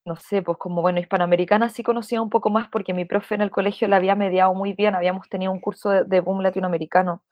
no 0.06 0.16
sé, 0.18 0.42
pues 0.42 0.58
como, 0.58 0.82
bueno, 0.82 1.00
hispanoamericana 1.00 1.70
sí 1.70 1.84
conocía 1.84 2.22
un 2.22 2.30
poco 2.30 2.50
más 2.50 2.70
porque 2.70 2.94
mi 2.94 3.06
profe 3.06 3.36
en 3.36 3.42
el 3.42 3.52
colegio 3.52 3.88
la 3.88 3.98
había 3.98 4.16
mediado 4.16 4.54
muy 4.54 4.74
bien, 4.74 4.96
habíamos 4.96 5.30
tenido 5.30 5.52
un 5.54 5.60
curso 5.62 5.90
de, 5.92 6.20
boom 6.22 6.42
latinoamericano 6.42 7.24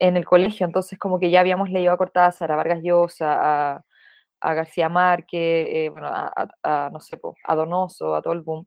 en 0.00 0.16
el 0.16 0.24
colegio, 0.26 0.66
entonces 0.66 0.98
como 0.98 1.20
que 1.20 1.30
ya 1.30 1.40
habíamos 1.40 1.70
leído 1.70 1.92
a 1.92 1.98
Cortázar, 1.98 2.52
a 2.52 2.56
Vargas 2.56 2.80
Llosa, 2.82 3.76
a, 3.76 4.54
García 4.54 4.88
Márquez, 4.88 5.68
eh, 5.68 5.90
bueno, 5.90 6.08
a, 6.10 6.90
no 6.92 7.00
sé, 7.00 7.16
pues, 7.18 7.36
a 7.44 7.54
Donoso, 7.56 8.16
a 8.16 8.22
todo 8.22 8.34
el 8.34 8.42
boom 8.42 8.66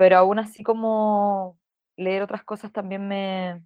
pero 0.00 0.16
aún 0.16 0.38
así 0.38 0.62
como 0.62 1.58
leer 1.98 2.22
otras 2.22 2.42
cosas 2.42 2.72
también 2.72 3.06
me, 3.06 3.62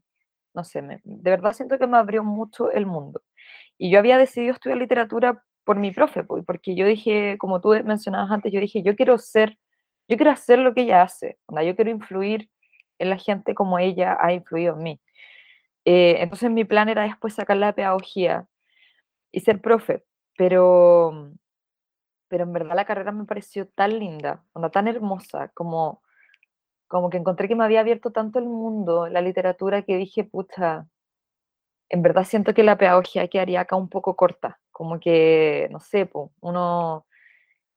no 0.53 0.64
sé, 0.64 0.83
me, 0.83 1.01
de 1.05 1.31
verdad 1.31 1.53
siento 1.53 1.79
que 1.79 1.87
me 1.87 1.97
abrió 1.97 2.25
mucho 2.25 2.73
el 2.73 2.87
mundo. 2.87 3.23
Y 3.79 3.88
yo 3.92 4.01
había 4.01 4.18
decidido 4.18 4.53
estudiar 4.55 4.79
literatura 4.79 5.44
por 5.62 5.77
mi 5.79 5.92
profe, 5.92 6.25
porque 6.25 6.75
yo 6.75 6.87
dije, 6.87 7.38
como 7.38 7.61
tú 7.61 7.68
mencionabas 7.85 8.33
antes, 8.33 8.53
yo 8.53 8.59
dije, 8.59 8.83
yo 8.83 8.97
quiero 8.97 9.16
ser, 9.16 9.59
yo 10.09 10.16
quiero 10.16 10.33
hacer 10.33 10.59
lo 10.59 10.75
que 10.75 10.81
ella 10.83 11.03
hace, 11.03 11.38
yo 11.64 11.77
quiero 11.77 11.92
influir 11.92 12.51
en 12.99 13.11
la 13.11 13.16
gente 13.16 13.55
como 13.55 13.79
ella 13.79 14.18
ha 14.20 14.33
influido 14.33 14.75
en 14.75 14.83
mí. 14.83 15.01
Eh, 15.85 16.16
entonces 16.18 16.51
mi 16.51 16.64
plan 16.64 16.88
era 16.88 17.05
después 17.05 17.35
sacar 17.35 17.59
la 17.59 17.75
pedagogía 17.75 18.49
y 19.31 19.38
ser 19.38 19.61
profe, 19.61 20.03
pero, 20.37 21.31
pero 22.27 22.42
en 22.42 22.53
verdad 22.53 22.75
la 22.75 22.87
carrera 22.87 23.12
me 23.12 23.25
pareció 23.25 23.68
tan 23.68 24.01
linda, 24.01 24.44
onda, 24.53 24.70
tan 24.70 24.88
hermosa, 24.88 25.53
como 25.55 26.04
como 26.88 27.11
que 27.11 27.18
encontré 27.18 27.49
que 27.49 27.57
me 27.57 27.64
había 27.64 27.81
abierto 27.81 28.11
tanto 28.12 28.38
el 28.38 28.47
mundo, 28.47 29.09
la 29.09 29.20
literatura, 29.20 29.83
que 29.83 29.97
dije, 29.97 30.25
pucha, 30.25 30.87
en 31.88 32.03
verdad 32.03 32.25
siento 32.25 32.55
que 32.55 32.62
la 32.64 32.79
pedagogía 32.79 33.29
quedaría 33.29 33.61
acá 33.61 33.77
un 33.77 33.88
poco 33.88 34.16
corta, 34.16 34.61
como 34.73 34.99
que, 35.01 35.68
no 35.70 35.81
sé, 35.81 36.11
uno 36.40 37.07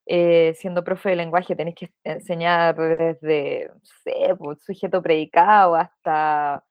eh, 0.05 0.53
siendo 0.55 0.83
profe 0.83 1.09
de 1.09 1.15
lenguaje 1.17 1.55
tenés 1.55 1.75
que 1.75 1.91
enseñar 2.03 2.75
desde, 2.75 3.69
no 3.73 3.81
sé, 3.83 4.65
sujeto 4.65 5.01
predicado 5.01 5.75
hasta 5.75 6.63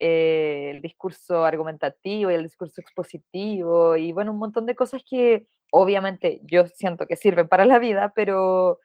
eh, 0.00 0.72
el 0.74 0.82
discurso 0.82 1.44
argumentativo 1.44 2.30
y 2.30 2.34
el 2.34 2.44
discurso 2.44 2.80
expositivo 2.80 3.96
y 3.96 4.12
bueno, 4.12 4.32
un 4.32 4.38
montón 4.38 4.64
de 4.66 4.74
cosas 4.74 5.02
que 5.08 5.46
obviamente 5.70 6.40
yo 6.44 6.66
siento 6.66 7.06
que 7.06 7.16
sirven 7.16 7.48
para 7.48 7.66
la 7.66 7.78
vida, 7.78 8.12
pero 8.14 8.80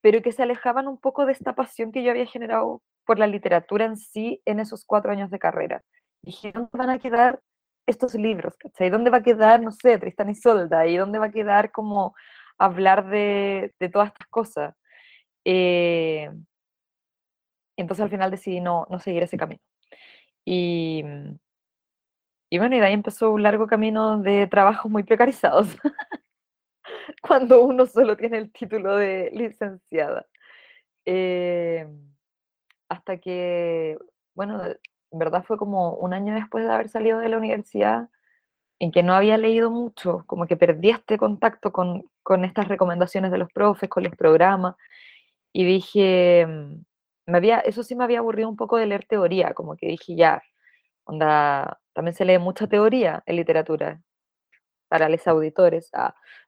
pero 0.00 0.22
que 0.22 0.32
se 0.32 0.42
alejaban 0.42 0.88
un 0.88 0.98
poco 0.98 1.26
de 1.26 1.32
esta 1.32 1.54
pasión 1.54 1.92
que 1.92 2.02
yo 2.02 2.10
había 2.10 2.26
generado 2.26 2.82
por 3.04 3.18
la 3.18 3.26
literatura 3.26 3.84
en 3.84 3.96
sí 3.96 4.40
en 4.44 4.60
esos 4.60 4.84
cuatro 4.84 5.12
años 5.12 5.30
de 5.30 5.38
carrera. 5.38 5.82
Dije, 6.22 6.52
¿dónde 6.52 6.70
van 6.72 6.90
a 6.90 6.98
quedar 6.98 7.40
estos 7.86 8.14
libros? 8.14 8.56
¿cachai? 8.56 8.90
¿Dónde 8.90 9.10
va 9.10 9.18
a 9.18 9.22
quedar, 9.22 9.60
no 9.62 9.72
sé, 9.72 9.98
Tristan 9.98 10.30
y 10.30 10.34
Solda? 10.34 10.86
¿Y 10.86 10.96
dónde 10.96 11.18
va 11.18 11.26
a 11.26 11.32
quedar 11.32 11.70
como 11.70 12.14
hablar 12.58 13.08
de, 13.08 13.74
de 13.78 13.88
todas 13.88 14.08
estas 14.08 14.28
cosas? 14.28 14.74
Eh, 15.44 16.30
entonces 17.76 18.02
al 18.02 18.10
final 18.10 18.30
decidí 18.30 18.60
no, 18.60 18.86
no 18.90 19.00
seguir 19.00 19.22
ese 19.22 19.36
camino. 19.38 19.60
Y, 20.44 21.04
y 22.50 22.58
bueno, 22.58 22.76
y 22.76 22.80
de 22.80 22.86
ahí 22.86 22.94
empezó 22.94 23.30
un 23.30 23.42
largo 23.42 23.66
camino 23.66 24.18
de 24.18 24.46
trabajos 24.46 24.90
muy 24.90 25.02
precarizados. 25.02 25.68
cuando 27.22 27.62
uno 27.64 27.86
solo 27.86 28.16
tiene 28.16 28.38
el 28.38 28.52
título 28.52 28.96
de 28.96 29.30
licenciada. 29.32 30.26
Eh, 31.06 31.86
hasta 32.88 33.18
que, 33.18 33.98
bueno, 34.34 34.62
en 34.64 35.18
verdad 35.18 35.44
fue 35.44 35.58
como 35.58 35.94
un 35.94 36.12
año 36.14 36.34
después 36.34 36.64
de 36.64 36.72
haber 36.72 36.88
salido 36.88 37.18
de 37.18 37.28
la 37.28 37.38
universidad, 37.38 38.08
en 38.80 38.92
que 38.92 39.02
no 39.02 39.14
había 39.14 39.36
leído 39.38 39.70
mucho, 39.70 40.24
como 40.26 40.46
que 40.46 40.56
perdí 40.56 40.90
este 40.90 41.18
contacto 41.18 41.72
con, 41.72 42.04
con 42.22 42.44
estas 42.44 42.68
recomendaciones 42.68 43.30
de 43.30 43.38
los 43.38 43.52
profes, 43.52 43.90
con 43.90 44.04
los 44.04 44.16
programas, 44.16 44.76
y 45.52 45.64
dije, 45.64 46.46
mm, 46.46 46.84
me 47.26 47.38
había, 47.38 47.60
eso 47.60 47.82
sí 47.84 47.94
me 47.96 48.04
había 48.04 48.20
aburrido 48.20 48.48
un 48.48 48.56
poco 48.56 48.76
de 48.78 48.86
leer 48.86 49.06
teoría, 49.06 49.54
como 49.54 49.76
que 49.76 49.88
dije, 49.88 50.16
ya, 50.16 50.42
onda, 51.04 51.80
también 51.94 52.14
se 52.14 52.24
lee 52.24 52.38
mucha 52.38 52.66
teoría 52.68 53.22
en 53.26 53.36
literatura, 53.36 54.00
para 54.90 55.08
los 55.08 55.26
auditores, 55.28 55.90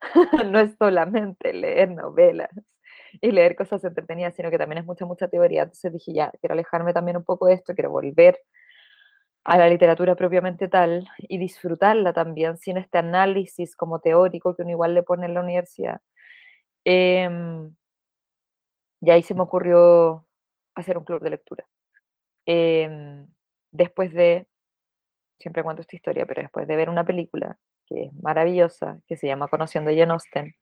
no 0.52 0.58
es 0.58 0.74
solamente 0.76 1.52
leer 1.52 1.92
novelas 1.92 2.50
y 3.20 3.30
leer 3.30 3.54
cosas 3.54 3.84
entretenidas, 3.84 4.34
sino 4.34 4.50
que 4.50 4.58
también 4.58 4.78
es 4.80 4.84
mucha, 4.84 5.06
mucha 5.06 5.28
teoría. 5.28 5.62
Entonces 5.62 5.92
dije, 5.92 6.12
ya, 6.12 6.32
quiero 6.40 6.54
alejarme 6.54 6.92
también 6.92 7.16
un 7.18 7.24
poco 7.24 7.46
de 7.46 7.54
esto, 7.54 7.72
quiero 7.74 7.90
volver 7.90 8.40
a 9.44 9.56
la 9.58 9.68
literatura 9.68 10.16
propiamente 10.16 10.68
tal 10.68 11.08
y 11.18 11.38
disfrutarla 11.38 12.12
también 12.12 12.58
sin 12.58 12.78
este 12.78 12.98
análisis 12.98 13.76
como 13.76 14.00
teórico 14.00 14.56
que 14.56 14.62
uno 14.62 14.72
igual 14.72 14.94
le 14.94 15.04
pone 15.04 15.26
en 15.26 15.34
la 15.34 15.40
universidad. 15.40 16.00
Em, 16.84 17.72
y 19.00 19.10
ahí 19.10 19.22
se 19.22 19.34
me 19.34 19.42
ocurrió 19.42 20.26
hacer 20.74 20.98
un 20.98 21.04
club 21.04 21.22
de 21.22 21.30
lectura. 21.30 21.66
Em, 22.46 23.28
después 23.70 24.12
de, 24.12 24.48
siempre 25.38 25.62
cuento 25.64 25.82
esta 25.82 25.96
historia, 25.96 26.26
pero 26.26 26.42
después 26.42 26.66
de 26.68 26.76
ver 26.76 26.90
una 26.90 27.04
película 27.04 27.58
que 27.92 28.04
es 28.04 28.14
maravillosa, 28.22 28.98
que 29.06 29.16
se 29.16 29.26
llama 29.26 29.48
Conociendo 29.48 29.90
a 29.90 29.94
Jane 29.94 30.54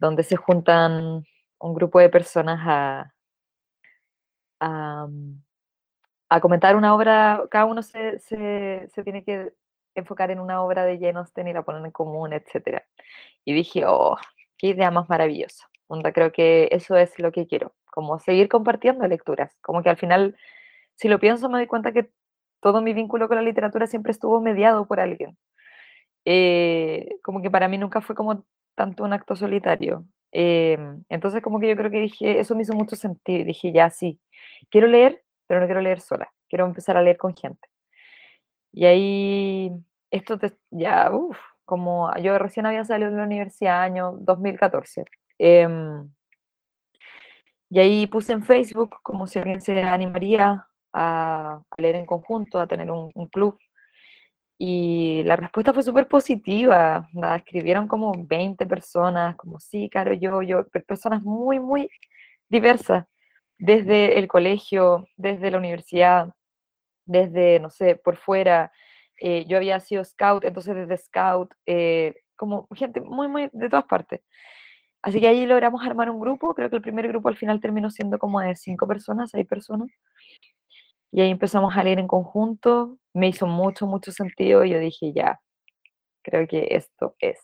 donde 0.00 0.22
se 0.22 0.36
juntan 0.36 1.24
un 1.58 1.74
grupo 1.74 1.98
de 1.98 2.08
personas 2.08 2.60
a, 2.64 3.12
a, 4.60 6.40
comentar 6.40 6.76
una 6.76 6.94
obra, 6.94 7.42
cada 7.50 7.64
uno 7.64 7.82
se, 7.82 8.18
se, 8.20 8.88
se, 8.92 9.02
tiene 9.02 9.24
que 9.24 9.52
enfocar 9.94 10.30
en 10.30 10.40
una 10.40 10.62
obra 10.62 10.84
de 10.84 10.98
Jane 10.98 11.50
y 11.50 11.52
la 11.52 11.62
ponen 11.62 11.86
en 11.86 11.90
común, 11.90 12.32
etc. 12.32 12.82
Y 13.44 13.54
dije, 13.54 13.84
oh, 13.86 14.16
qué 14.56 14.68
idea 14.68 14.90
más 14.90 15.08
maravillosa. 15.08 15.68
Onda, 15.88 16.12
creo 16.12 16.32
que 16.32 16.68
eso 16.70 16.96
es 16.96 17.18
lo 17.18 17.32
que 17.32 17.46
quiero, 17.46 17.72
como 17.90 18.18
seguir 18.18 18.48
compartiendo 18.48 19.06
lecturas, 19.08 19.56
como 19.62 19.82
que 19.82 19.88
al 19.88 19.96
final, 19.96 20.36
si 20.96 21.08
lo 21.08 21.18
pienso, 21.18 21.48
me 21.48 21.58
doy 21.58 21.66
cuenta 21.66 21.92
que 21.92 22.10
todo 22.60 22.82
mi 22.82 22.92
vínculo 22.92 23.28
con 23.28 23.36
la 23.36 23.42
literatura 23.42 23.86
siempre 23.86 24.12
estuvo 24.12 24.40
mediado 24.40 24.86
por 24.86 25.00
alguien. 25.00 25.38
Eh, 26.30 27.20
como 27.22 27.40
que 27.40 27.50
para 27.50 27.68
mí 27.68 27.78
nunca 27.78 28.02
fue 28.02 28.14
como 28.14 28.44
tanto 28.74 29.02
un 29.02 29.14
acto 29.14 29.34
solitario. 29.34 30.04
Em, 30.30 31.02
entonces 31.08 31.40
como 31.42 31.58
que 31.58 31.68
yo 31.68 31.76
creo 31.76 31.90
que 31.90 32.00
dije, 32.00 32.38
eso 32.38 32.54
me 32.54 32.62
hizo 32.62 32.74
mucho 32.74 32.96
sentido. 32.96 33.46
Dije, 33.46 33.72
ya 33.72 33.88
sí, 33.88 34.20
quiero 34.70 34.88
leer, 34.88 35.24
pero 35.46 35.60
no 35.60 35.66
quiero 35.66 35.80
leer 35.80 36.00
sola. 36.00 36.30
Quiero 36.48 36.66
empezar 36.66 36.98
a 36.98 37.02
leer 37.02 37.16
con 37.16 37.34
gente. 37.34 37.66
Y 38.72 38.84
ahí, 38.84 39.72
esto 40.10 40.38
ya, 40.70 41.10
uff, 41.12 41.38
como 41.64 42.14
yo 42.18 42.38
recién 42.38 42.66
había 42.66 42.84
salido 42.84 43.10
de 43.10 43.16
la 43.16 43.24
universidad 43.24 43.80
año 43.82 44.12
2014. 44.20 45.04
Em, 45.38 46.10
y 47.70 47.78
ahí 47.80 48.06
puse 48.06 48.34
en 48.34 48.42
Facebook 48.44 48.96
como 49.02 49.26
si 49.26 49.38
alguien 49.38 49.60
se 49.62 49.80
animaría 49.82 50.66
a, 50.92 51.62
leer 51.78 51.96
en 51.96 52.06
conjunto, 52.06 52.60
a 52.60 52.66
tener 52.66 52.90
un 52.90 53.28
club. 53.28 53.58
Y 54.58 55.22
la 55.24 55.36
respuesta 55.36 55.72
fue 55.72 55.82
súper 55.84 56.08
positiva. 56.08 57.08
La 57.14 57.36
escribieron 57.36 57.86
como 57.88 58.12
20 58.26 58.66
personas, 58.66 59.36
como 59.36 59.60
sí, 59.60 59.88
claro, 59.90 60.12
yo, 60.14 60.42
yo, 60.42 60.66
personas 60.86 61.22
muy, 61.22 61.60
muy 61.60 61.88
diversas, 62.48 63.06
desde 63.58 64.18
el 64.18 64.28
colegio, 64.28 65.06
desde 65.16 65.50
la 65.52 65.58
universidad, 65.58 66.34
desde, 67.06 67.60
no 67.60 67.70
sé, 67.70 67.96
por 67.96 68.16
fuera. 68.18 68.72
Eh, 69.20 69.44
yo 69.48 69.58
había 69.58 69.80
sido 69.80 70.04
scout, 70.04 70.44
entonces 70.44 70.74
desde 70.76 70.98
scout, 70.98 71.52
eh, 71.66 72.14
como 72.36 72.68
gente 72.76 73.00
muy, 73.00 73.28
muy 73.28 73.50
de 73.52 73.68
todas 73.70 73.86
partes. 73.86 74.20
Así 75.02 75.20
que 75.20 75.28
ahí 75.28 75.46
logramos 75.46 75.84
armar 75.86 76.10
un 76.10 76.20
grupo, 76.20 76.54
creo 76.54 76.70
que 76.70 76.76
el 76.76 76.82
primer 76.82 77.08
grupo 77.08 77.28
al 77.28 77.36
final 77.36 77.60
terminó 77.60 77.90
siendo 77.90 78.18
como 78.18 78.40
de 78.40 78.56
cinco 78.56 78.86
personas, 78.88 79.30
seis 79.30 79.46
personas. 79.46 79.88
Y 81.12 81.20
ahí 81.22 81.30
empezamos 81.30 81.76
a 81.76 81.84
leer 81.84 81.98
en 81.98 82.08
conjunto, 82.08 82.98
me 83.14 83.28
hizo 83.28 83.46
mucho, 83.46 83.86
mucho 83.86 84.12
sentido 84.12 84.64
y 84.64 84.70
yo 84.70 84.78
dije, 84.78 85.12
ya, 85.12 85.40
creo 86.22 86.46
que 86.48 86.68
esto 86.70 87.16
es. 87.20 87.40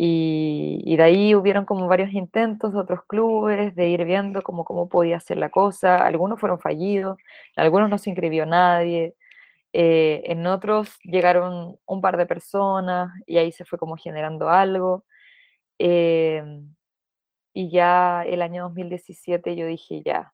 Y, 0.00 0.96
de 0.96 1.02
ahí 1.02 1.34
hubieron 1.34 1.64
como 1.64 1.88
varios 1.88 2.12
intentos 2.12 2.72
de 2.72 2.78
otros 2.78 3.00
clubes, 3.08 3.74
de 3.74 3.88
ir 3.88 4.04
viendo 4.04 4.42
cómo, 4.42 4.64
cómo 4.64 4.88
podía 4.88 5.18
ser 5.18 5.38
la 5.38 5.50
cosa. 5.50 5.96
Algunos 6.06 6.38
fueron 6.40 6.60
fallidos, 6.60 7.18
algunos 7.56 7.90
no 7.90 7.98
se 7.98 8.10
inscribió 8.10 8.46
nadie, 8.46 9.16
eh, 9.72 10.22
en 10.26 10.46
otros 10.46 10.98
llegaron 11.04 11.78
un 11.86 12.00
par 12.00 12.16
de 12.16 12.26
personas 12.26 13.10
y 13.26 13.38
ahí 13.38 13.52
se 13.52 13.64
fue 13.64 13.78
como 13.78 13.96
generando 13.96 14.48
algo. 14.50 15.04
Eh, 15.78 16.42
y 17.52 17.70
ya 17.70 18.24
el 18.24 18.42
año 18.42 18.64
2017 18.64 19.56
yo 19.56 19.66
dije, 19.66 20.02
ya, 20.04 20.32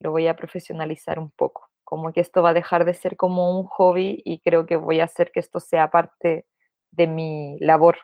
lo 0.00 0.10
voy 0.10 0.26
a 0.28 0.36
profesionalizar 0.36 1.18
un 1.18 1.30
poco, 1.30 1.68
como 1.84 2.12
que 2.12 2.20
esto 2.20 2.42
va 2.42 2.50
a 2.50 2.54
dejar 2.54 2.84
de 2.84 2.94
ser 2.94 3.16
como 3.16 3.58
un 3.58 3.66
hobby 3.66 4.22
y 4.24 4.40
creo 4.40 4.66
que 4.66 4.76
voy 4.76 5.00
a 5.00 5.04
hacer 5.04 5.30
que 5.32 5.40
esto 5.40 5.60
sea 5.60 5.90
parte 5.90 6.46
de 6.92 7.06
mi 7.06 7.58
labor, 7.60 7.98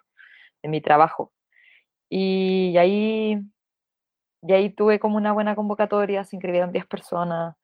de 0.62 0.68
mi 0.68 0.80
trabajo. 0.80 1.32
Y 2.10 2.76
ahí, 2.78 3.40
y 4.42 4.52
ahí 4.52 4.70
tuve 4.70 4.98
como 4.98 5.16
una 5.16 5.32
buena 5.32 5.54
convocatoria, 5.54 6.24
se 6.24 6.36
inscribieron 6.36 6.72
10 6.72 6.86
personas, 6.86 7.56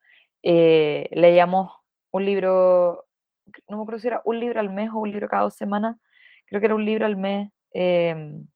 eh, 0.43 1.09
leíamos 1.13 1.73
un 2.13 2.25
libro, 2.25 3.07
no 3.69 3.77
me 3.77 3.83
acuerdo 3.83 4.01
si 4.01 4.09
era 4.09 4.23
un 4.25 4.41
libro 4.41 4.61
al 4.61 4.71
mes 4.71 4.91
o 4.91 4.99
un 4.99 5.11
libro 5.11 5.29
cada 5.29 5.43
dos 5.45 5.55
semanas, 5.55 5.97
creo 6.47 6.61
que 6.61 6.67
era 6.67 6.75
un 6.75 6.85
libro 6.85 7.07
al 7.07 7.17
mes. 7.17 7.51
Em, 7.73 8.47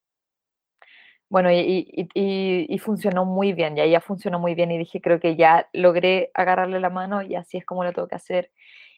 bueno, 1.33 1.51
y, 1.51 2.79
funcionó 2.79 3.25
muy 3.25 3.55
bien, 3.55 3.75
ya, 3.75 3.87
ya 3.87 4.03
funcionó 4.03 4.39
muy 4.39 4.55
bien 4.55 4.71
y 4.71 4.77
dije, 4.77 5.01
creo 5.01 5.19
que 5.19 5.35
ya 5.35 5.67
logré 5.73 6.31
agarrarle 6.35 6.79
la 6.79 6.91
mano 6.91 7.23
y 7.23 7.37
así 7.37 7.57
es 7.57 7.65
como 7.65 7.85
lo 7.85 7.93
tengo 7.95 8.07
que 8.07 8.17
hacer. 8.17 8.51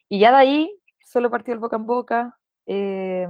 Y 0.09 0.19
ya 0.19 0.33
de 0.33 0.39
ahí 0.39 0.81
solo 1.05 1.31
partió 1.31 1.55
el 1.55 1.61
boca 1.61 1.77
en 1.77 1.87
boca. 1.87 2.39
Eh, 2.67 3.29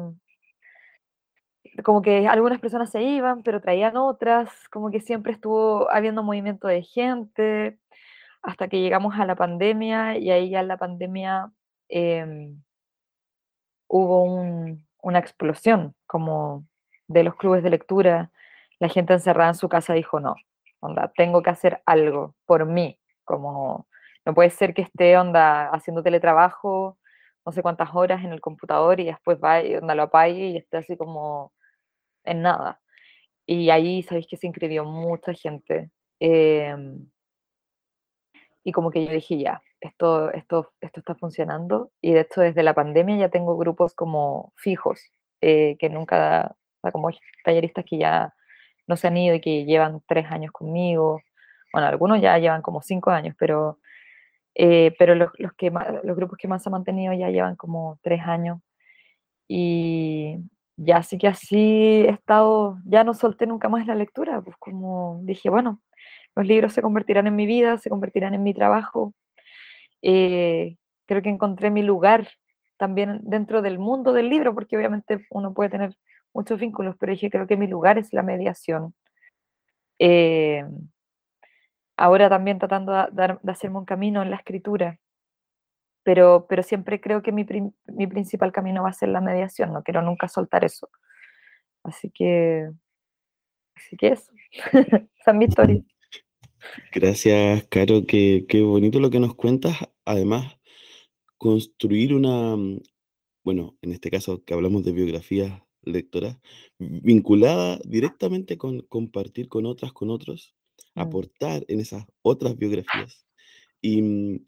como 1.84 2.00
que 2.00 2.26
algunas 2.28 2.60
personas 2.60 2.90
se 2.90 3.02
iban, 3.02 3.42
pero 3.42 3.60
traían 3.60 3.98
otras, 3.98 4.48
como 4.70 4.90
que 4.90 5.00
siempre 5.00 5.32
estuvo 5.32 5.90
habiendo 5.90 6.22
movimiento 6.22 6.66
de 6.66 6.82
gente, 6.82 7.78
hasta 8.42 8.68
que 8.68 8.80
llegamos 8.80 9.18
a 9.18 9.26
la 9.26 9.36
pandemia 9.36 10.16
y 10.16 10.30
ahí 10.30 10.48
ya 10.48 10.60
en 10.60 10.68
la 10.68 10.78
pandemia 10.78 11.52
em, 11.90 12.62
hubo 13.86 14.24
una 15.02 15.18
explosión 15.18 15.94
como 16.06 16.66
de 17.06 17.22
los 17.24 17.36
clubes 17.36 17.62
de 17.62 17.68
lectura 17.70 18.30
la 18.78 18.88
gente 18.88 19.12
encerrada 19.14 19.50
en 19.50 19.54
su 19.56 19.68
casa 19.68 19.94
dijo, 19.94 20.20
no, 20.20 20.34
onda, 20.80 21.12
tengo 21.16 21.42
que 21.42 21.50
hacer 21.50 21.82
algo 21.86 22.34
por 22.46 22.66
mí, 22.66 22.98
como 23.24 23.86
no 24.26 24.34
puede 24.34 24.50
ser 24.50 24.74
que 24.74 24.82
esté, 24.82 25.16
onda, 25.18 25.68
haciendo 25.70 26.02
teletrabajo 26.02 26.98
no 27.44 27.52
sé 27.52 27.62
cuántas 27.62 27.94
horas 27.94 28.24
en 28.24 28.32
el 28.32 28.40
computador 28.40 29.00
y 29.00 29.06
después 29.06 29.38
va 29.42 29.62
y 29.62 29.74
onda, 29.76 29.94
lo 29.94 30.04
apague 30.04 30.48
y 30.48 30.56
esté 30.56 30.78
así 30.78 30.96
como 30.96 31.52
en 32.24 32.42
nada. 32.42 32.80
Y 33.46 33.70
ahí 33.70 34.02
sabéis 34.02 34.26
que 34.28 34.36
se 34.38 34.46
inscribió 34.46 34.84
mucha 34.84 35.34
gente. 35.34 35.90
Em, 36.20 37.10
y 38.64 38.72
como 38.72 38.90
que 38.90 39.04
yo 39.06 39.12
dije, 39.12 39.38
ya, 39.38 39.62
esto, 39.80 40.32
esto, 40.32 40.72
esto 40.80 41.00
está 41.00 41.14
funcionando. 41.14 41.90
Y 42.00 42.12
de 42.14 42.20
hecho, 42.20 42.40
desde 42.40 42.62
la 42.62 42.74
pandemia 42.74 43.16
ya 43.18 43.28
tengo 43.30 43.56
grupos 43.56 43.94
como 43.94 44.52
fijos, 44.56 45.00
eh, 45.42 45.76
que 45.78 45.90
nunca, 45.90 46.56
como 46.92 47.10
talleristas 47.44 47.84
que 47.84 47.98
ya 47.98 48.34
no 48.86 48.96
se 48.96 49.08
han 49.08 49.16
ido 49.16 49.34
y 49.34 49.40
que 49.40 49.64
llevan 49.64 50.02
tres 50.06 50.26
años 50.30 50.52
conmigo. 50.52 51.22
Bueno, 51.72 51.88
algunos 51.88 52.20
ya 52.20 52.38
llevan 52.38 52.62
como 52.62 52.82
cinco 52.82 53.10
años, 53.10 53.34
pero, 53.38 53.78
eh, 54.54 54.94
pero 54.98 55.14
los, 55.14 55.30
los, 55.38 55.52
que 55.54 55.70
los 56.04 56.16
grupos 56.16 56.38
que 56.38 56.48
más 56.48 56.66
han 56.66 56.72
mantenido 56.72 57.12
ya 57.14 57.30
llevan 57.30 57.56
como 57.56 57.98
tres 58.02 58.22
años. 58.22 58.60
Y 59.48 60.38
ya 60.76 60.98
así 60.98 61.18
que 61.18 61.28
así 61.28 62.04
he 62.06 62.10
estado, 62.10 62.78
ya 62.84 63.04
no 63.04 63.14
solté 63.14 63.46
nunca 63.46 63.68
más 63.68 63.86
la 63.86 63.94
lectura, 63.94 64.40
pues 64.42 64.56
como 64.58 65.20
dije, 65.22 65.50
bueno, 65.50 65.80
los 66.36 66.46
libros 66.46 66.72
se 66.72 66.82
convertirán 66.82 67.26
en 67.26 67.36
mi 67.36 67.46
vida, 67.46 67.78
se 67.78 67.90
convertirán 67.90 68.34
en 68.34 68.42
mi 68.42 68.54
trabajo. 68.54 69.14
Eh, 70.02 70.76
creo 71.06 71.22
que 71.22 71.30
encontré 71.30 71.70
mi 71.70 71.82
lugar 71.82 72.28
también 72.76 73.20
dentro 73.22 73.62
del 73.62 73.78
mundo 73.78 74.12
del 74.12 74.28
libro, 74.28 74.54
porque 74.54 74.76
obviamente 74.76 75.26
uno 75.30 75.54
puede 75.54 75.70
tener 75.70 75.96
muchos 76.34 76.58
vínculos, 76.58 76.96
pero 76.98 77.12
dije, 77.12 77.30
creo 77.30 77.46
que 77.46 77.56
mi 77.56 77.66
lugar 77.66 77.96
es 77.98 78.12
la 78.12 78.22
mediación. 78.22 78.94
Eh, 79.98 80.64
ahora 81.96 82.28
también 82.28 82.58
tratando 82.58 82.92
de, 82.92 83.38
hacerme 83.46 83.78
un 83.78 83.84
camino 83.84 84.22
en 84.22 84.30
la 84.30 84.36
escritura, 84.36 84.98
pero, 86.02 86.46
pero 86.48 86.62
siempre 86.62 87.00
creo 87.00 87.22
que 87.22 87.32
mi, 87.32 87.46
mi, 87.86 88.06
principal 88.06 88.52
camino 88.52 88.82
va 88.82 88.90
a 88.90 88.92
ser 88.92 89.08
la 89.08 89.20
mediación, 89.20 89.72
no 89.72 89.82
quiero 89.82 90.02
nunca 90.02 90.28
soltar 90.28 90.64
eso. 90.64 90.90
Así 91.84 92.10
que, 92.10 92.70
así 93.76 93.96
que 93.96 94.08
eso, 94.08 94.32
esa 94.72 95.30
es 95.30 95.34
mi 95.34 95.46
historia. 95.46 95.82
Gracias, 96.92 97.66
Caro, 97.68 98.06
qué, 98.06 98.46
qué 98.48 98.62
bonito 98.62 98.98
lo 98.98 99.10
que 99.10 99.20
nos 99.20 99.34
cuentas. 99.34 99.76
Además, 100.04 100.58
construir 101.36 102.14
una, 102.14 102.56
bueno, 103.44 103.76
en 103.82 103.92
este 103.92 104.10
caso 104.10 104.42
que 104.44 104.54
hablamos 104.54 104.84
de 104.84 104.92
biografías 104.92 105.63
lectora, 105.86 106.40
vinculada 106.78 107.78
directamente 107.84 108.58
con 108.58 108.80
compartir 108.80 109.48
con 109.48 109.66
otras, 109.66 109.92
con 109.92 110.10
otros, 110.10 110.54
mm. 110.94 111.00
aportar 111.00 111.64
en 111.68 111.80
esas 111.80 112.04
otras 112.22 112.56
biografías. 112.56 113.26
Y 113.80 114.02
mm, 114.02 114.44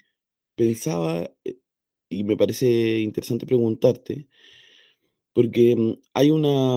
pensaba, 0.54 1.30
eh, 1.44 1.58
y 2.08 2.24
me 2.24 2.36
parece 2.36 3.00
interesante 3.00 3.46
preguntarte, 3.46 4.28
porque 5.32 5.76
mm, 5.76 6.00
hay 6.14 6.30
una, 6.30 6.76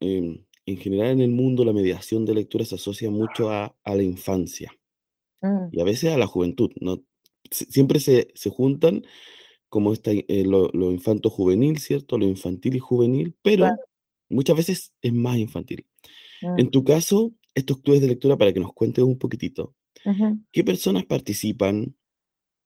em, 0.00 0.44
en 0.66 0.76
general 0.78 1.08
en 1.12 1.20
el 1.20 1.30
mundo 1.30 1.64
la 1.64 1.72
mediación 1.72 2.24
de 2.24 2.34
lectura 2.34 2.64
se 2.64 2.74
asocia 2.74 3.10
mucho 3.10 3.50
a, 3.50 3.76
la 3.84 4.02
infancia 4.02 4.72
y 5.70 5.80
a 5.80 5.84
veces 5.84 6.12
a 6.12 6.18
la 6.18 6.26
juventud, 6.26 6.72
¿no? 6.80 7.04
siempre 7.50 8.00
se, 8.00 8.32
se 8.34 8.50
juntan 8.50 9.04
como 9.68 9.92
está 9.92 10.12
eh, 10.12 10.44
lo, 10.44 10.70
infanto 10.90 11.30
juvenil, 11.30 11.78
¿cierto? 11.78 12.18
Lo 12.18 12.26
infantil 12.26 12.76
y 12.76 12.78
juvenil, 12.78 13.34
pero 13.42 13.68
muchas 14.28 14.56
veces 14.56 14.92
es 15.02 15.12
más 15.12 15.36
infantil. 15.36 15.86
En 16.40 16.66
mm. 16.66 16.70
tu 16.70 16.84
caso, 16.84 17.32
estos 17.54 17.80
clubes 17.80 18.00
de 18.00 18.08
lectura, 18.08 18.36
para 18.36 18.52
que 18.52 18.60
nos 18.60 18.72
cuentes 18.72 19.04
un 19.04 19.18
poquitito, 19.18 19.74
¿qué 20.52 20.64
personas 20.64 21.04
participan? 21.04 21.96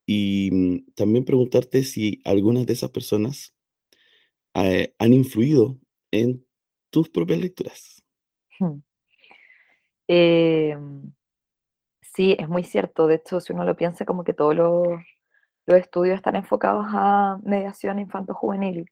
Y 0.07 0.51
mm, 0.53 0.93
también 0.95 1.25
preguntarte 1.25 1.85
si 1.85 2.21
algunas 2.25 2.67
de 2.67 2.73
esas 2.73 2.91
personas 2.91 3.55
eh, 4.55 4.95
han 4.99 5.13
influido 5.13 5.79
en 6.11 6.45
tus 6.91 7.09
propias 7.09 7.41
lecturas. 7.41 8.03
Em, 10.09 11.13
sí, 12.03 12.37
es 12.39 12.49
muy 12.49 12.65
cierto. 12.65 13.07
De 13.07 13.17
hecho, 13.17 13.41
si 13.41 13.53
uno 13.53 13.65
lo 13.65 13.77
piensa, 13.77 14.05
como 14.05 14.25
que 14.25 14.35
todos 14.35 14.57
los, 14.57 14.89
estudios 15.79 16.17
están 16.17 16.37
enfocados 16.37 16.87
a 16.91 17.39
mediación 17.43 17.99
infanto-juvenil, 17.99 18.91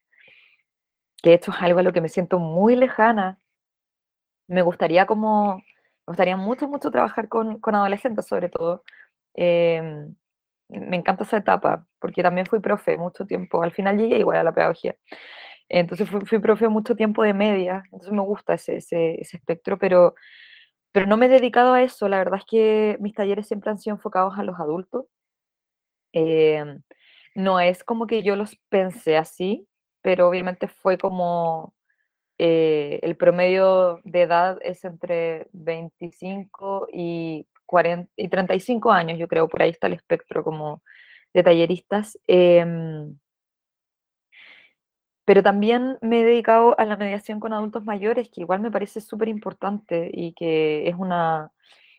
que 1.22 1.34
hecho 1.34 1.50
es 1.52 1.62
algo 1.62 1.80
a 1.80 1.82
lo 1.82 1.92
que 1.92 2.00
me 2.00 2.08
siento 2.08 2.38
muy 2.38 2.76
lejana. 2.76 3.38
Me 4.48 4.62
gustaría 4.62 5.06
como, 5.06 5.62
gustaría 6.06 6.36
mucho, 6.36 6.68
mucho 6.68 6.90
trabajar 6.90 7.28
con, 7.28 7.60
adolescentes 7.62 8.26
sobre 8.26 8.48
todo. 8.48 8.84
Em, 9.34 10.14
me 10.68 10.96
encanta 10.96 11.24
esa 11.24 11.38
etapa, 11.38 11.86
porque 12.00 12.22
también 12.22 12.46
fui 12.46 12.60
profe 12.60 12.96
mucho 12.96 13.26
tiempo. 13.26 13.62
Al 13.62 13.72
final 13.72 13.98
llegué 13.98 14.18
igual 14.18 14.38
a 14.38 14.42
la 14.44 14.52
pedagogía. 14.52 14.96
Entonces 15.68 16.08
fui, 16.08 16.38
profe 16.40 16.68
mucho 16.68 16.96
tiempo 16.96 17.22
de 17.22 17.34
media, 17.34 17.82
entonces 17.86 18.12
me 18.12 18.22
gusta 18.22 18.54
ese, 18.54 18.76
ese, 18.78 19.20
ese 19.20 19.36
espectro, 19.38 19.78
pero 19.78 20.14
pero 20.92 21.06
no 21.06 21.16
me 21.16 21.26
he 21.26 21.28
dedicado 21.28 21.74
a 21.74 21.82
eso, 21.82 22.08
la 22.08 22.18
verdad 22.18 22.40
es 22.40 22.44
que 22.46 22.96
mis 23.00 23.14
talleres 23.14 23.46
siempre 23.46 23.70
han 23.70 23.78
sido 23.78 23.96
enfocados 23.96 24.38
a 24.38 24.42
los 24.42 24.58
adultos. 24.58 25.06
Em, 26.12 26.82
no 27.34 27.60
es 27.60 27.84
como 27.84 28.06
que 28.06 28.22
yo 28.22 28.36
los 28.36 28.56
pensé 28.68 29.16
así, 29.16 29.68
pero 30.02 30.28
obviamente 30.28 30.68
fue 30.68 30.98
como 30.98 31.74
eh, 32.38 33.00
el 33.02 33.16
promedio 33.16 34.00
de 34.04 34.22
edad 34.22 34.58
es 34.62 34.84
entre 34.84 35.48
25 35.52 36.88
y, 36.92 37.46
40, 37.66 38.10
y 38.16 38.28
35 38.28 38.92
años, 38.92 39.18
yo 39.18 39.28
creo, 39.28 39.48
por 39.48 39.62
ahí 39.62 39.70
está 39.70 39.88
el 39.88 39.94
espectro 39.94 40.44
como 40.44 40.82
de 41.34 41.42
talleristas. 41.42 42.18
Em, 42.26 43.18
pero 45.24 45.42
también 45.42 45.98
me 46.00 46.20
he 46.20 46.24
dedicado 46.24 46.74
a 46.80 46.86
la 46.86 46.96
mediación 46.96 47.38
con 47.40 47.52
adultos 47.52 47.84
mayores, 47.84 48.30
que 48.30 48.40
igual 48.40 48.60
me 48.60 48.70
parece 48.70 49.00
súper 49.02 49.28
importante 49.28 50.10
y 50.12 50.32
que 50.32 50.88
es 50.88 50.94
una, 50.96 51.52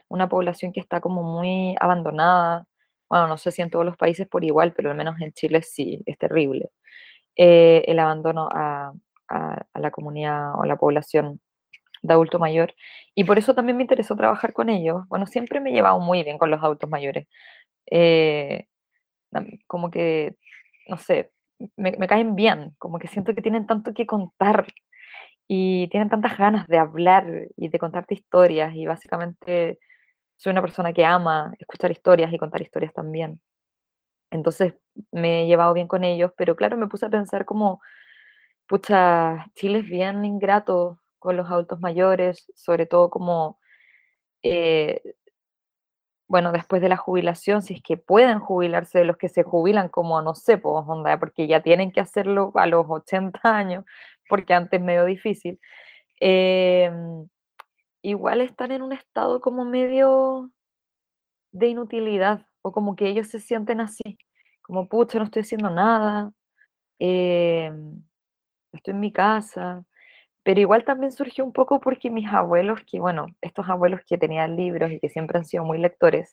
una 0.07 0.29
población 0.29 0.73
que 0.73 0.79
está 0.79 1.01
como 1.01 1.23
muy 1.23 1.75
abandonada. 1.79 2.65
Bueno, 3.09 3.27
no 3.27 3.37
sé 3.37 3.51
si 3.51 3.61
en 3.61 3.69
todos 3.71 3.85
los 3.85 3.97
países 3.97 4.27
por 4.27 4.43
igual, 4.43 4.73
pero 4.73 4.91
al 4.91 4.97
menos 4.97 5.19
en 5.21 5.33
Chile 5.33 5.61
sí, 5.63 6.01
es 6.05 6.17
terrible. 6.17 6.69
Eh, 7.37 7.83
el 7.87 7.99
abandono 7.99 8.49
a, 8.51 8.93
la 9.75 9.91
comunidad 9.91 10.55
o 10.55 10.63
a 10.63 10.67
la 10.67 10.77
población 10.77 11.41
de 12.03 12.13
adulto 12.13 12.39
mayor. 12.39 12.73
Y 13.15 13.25
por 13.25 13.39
eso 13.39 13.55
también 13.55 13.77
me 13.77 13.83
interesó 13.83 14.15
trabajar 14.15 14.53
con 14.53 14.69
ellos. 14.69 15.03
Bueno, 15.09 15.27
siempre 15.27 15.59
me 15.61 15.71
he 15.71 15.73
llevado 15.73 15.99
muy 15.99 16.23
bien 16.23 16.37
con 16.39 16.51
los 16.51 16.61
adultos 16.63 16.89
mayores. 16.89 17.27
Eh, 17.91 18.67
como 19.67 19.91
que, 19.91 20.35
no 20.87 20.97
sé, 20.97 21.31
me, 21.77 21.93
caen 22.07 22.35
bien, 22.35 22.75
como 22.79 22.99
que 22.99 23.07
siento 23.07 23.35
que 23.35 23.41
tienen 23.41 23.67
tanto 23.67 23.93
que 23.93 24.05
contar 24.05 24.67
y 25.47 25.87
tienen 25.89 26.09
tantas 26.09 26.37
ganas 26.37 26.67
de 26.67 26.77
hablar 26.77 27.47
y 27.57 27.69
de 27.69 27.79
contarte 27.79 28.15
historias 28.15 28.75
y 28.75 28.85
básicamente 28.85 29.79
soy 30.39 30.53
una 30.53 30.63
persona 30.63 30.93
que 30.93 31.05
ama 31.05 31.53
escuchar 31.59 31.91
historias 31.91 32.33
y 32.33 32.39
contar 32.39 32.63
historias 32.63 32.93
también. 32.93 33.41
Entonces 34.31 34.75
me 35.11 35.43
he 35.43 35.47
llevado 35.47 35.73
bien 35.73 35.87
con 35.87 36.03
ellos, 36.05 36.31
pero 36.37 36.55
claro, 36.55 36.77
me 36.77 36.87
puse 36.87 37.07
a 37.07 37.09
pensar 37.09 37.45
como, 37.45 37.81
pucha, 38.67 39.47
Chile 39.55 39.79
es 39.79 39.85
bien 39.85 40.25
ingrato 40.25 40.99
con 41.19 41.37
los 41.37 41.49
adultos 41.51 41.79
mayores, 41.81 42.45
sobre 42.55 42.85
todo 42.87 43.09
como 43.11 43.59
eh, 44.43 45.01
bueno, 46.27 46.51
después 46.51 46.81
de 46.81 46.89
la 46.89 46.97
jubilación, 46.97 47.61
si 47.63 47.75
es 47.75 47.81
que 47.81 47.97
pueden 47.97 48.39
jubilarse 48.39 48.99
de 48.99 49.05
los 49.05 49.17
que 49.17 49.29
se 49.29 49.41
jubilan 49.43 49.89
como, 49.89 50.21
no 50.21 50.35
sé, 50.35 50.57
pues, 50.59 50.75
onda, 50.87 51.19
porque 51.19 51.47
ya 51.47 51.61
tienen 51.63 51.91
que 51.91 52.01
hacerlo 52.01 52.51
a 52.55 52.67
los 52.67 52.85
80 52.87 53.39
años, 53.43 53.83
porque 54.29 54.53
antes 54.53 54.79
es 54.79 54.85
medio 54.85 55.05
difícil, 55.05 55.59
em, 56.19 57.27
igual 58.01 58.41
están 58.41 58.71
en 58.71 58.81
un 58.81 58.93
estado 58.93 59.41
como 59.41 59.65
medio 59.65 60.51
de 61.51 61.67
inutilidad, 61.69 62.47
o 62.61 62.71
como 62.71 62.95
que 62.95 63.07
ellos 63.07 63.27
se 63.27 63.39
sienten 63.39 63.81
así, 63.81 64.17
como, 64.61 64.87
pucha, 64.87 65.19
no 65.19 65.25
estoy 65.25 65.41
haciendo 65.43 65.69
nada, 65.69 66.31
em, 66.99 68.03
estoy 68.73 68.93
en 68.93 68.99
mi 68.99 69.11
casa, 69.11 69.85
pero 70.43 70.61
igual 70.61 70.85
también 70.85 71.11
surgió 71.11 71.45
un 71.45 71.53
poco 71.53 71.79
porque 71.81 72.09
mis 72.09 72.27
abuelos, 72.27 72.81
que 72.85 72.99
bueno, 72.99 73.27
estos 73.41 73.69
abuelos 73.69 74.01
que 74.07 74.17
tenían 74.17 74.55
libros 74.57 74.91
y 74.91 74.99
que 74.99 75.09
siempre 75.09 75.39
han 75.39 75.45
sido 75.45 75.65
muy 75.65 75.79
lectores, 75.79 76.29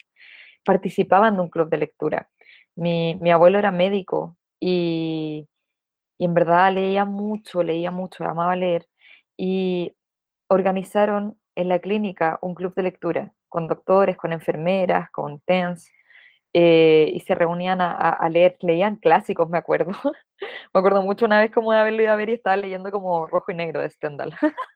participaban 0.64 1.36
de 1.36 1.42
un 1.42 1.50
club 1.50 1.70
de 1.70 1.78
lectura. 1.78 2.30
Mi, 2.76 3.18
abuelo 3.32 3.58
era 3.58 3.72
médico 3.72 4.36
y, 4.60 5.48
en 6.18 6.34
verdad 6.34 6.72
leía 6.74 7.04
mucho, 7.04 7.62
leía 7.62 7.90
mucho, 7.90 8.24
amaba 8.24 8.56
leer. 8.56 8.86
Y 9.36 9.96
organizaron 10.48 11.38
en 11.56 11.68
la 11.68 11.80
clínica 11.80 12.38
un 12.42 12.54
club 12.54 12.74
de 12.74 12.82
lectura 12.84 13.32
con 13.48 13.66
doctores, 13.66 14.16
con 14.16 14.32
enfermeras, 14.32 15.10
con 15.10 15.40
TENS, 15.40 15.90
eh, 16.52 17.10
y 17.12 17.20
se 17.20 17.34
reunían 17.34 17.80
a, 17.82 18.28
leer, 18.30 18.56
leían 18.60 18.96
clásicos, 18.96 19.48
me 19.50 19.58
acuerdo. 19.58 19.90
me 20.74 20.78
acuerdo 20.78 21.02
mucho 21.02 21.26
una 21.26 21.40
vez 21.40 21.50
como 21.50 21.72
de 21.72 21.78
haberlo 21.78 22.02
ido 22.02 22.12
a 22.12 22.16
ver 22.16 22.30
y 22.30 22.34
estaba 22.34 22.56
leyendo 22.56 22.90
como 22.90 23.26
Rojo 23.26 23.52
y 23.52 23.54
Negro 23.54 23.80
de 23.80 23.90
Stendhal. 23.90 24.34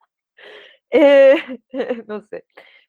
Eh, 0.93 1.37
no 2.09 2.21
sé. 2.23 2.45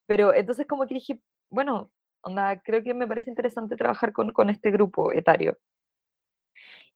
Pero 0.08 0.34
entonces 0.34 0.66
como 0.68 0.88
que 0.88 0.96
dije, 0.96 1.20
bueno, 1.52 1.92
onda, 2.22 2.60
creo 2.62 2.84
que 2.84 2.96
me 2.96 3.08
parece 3.08 3.30
interesante 3.30 3.76
trabajar 3.76 4.12
con, 4.12 4.32
con 4.32 4.50
este 4.50 4.72
grupo 4.72 5.12
etario. 5.12 5.58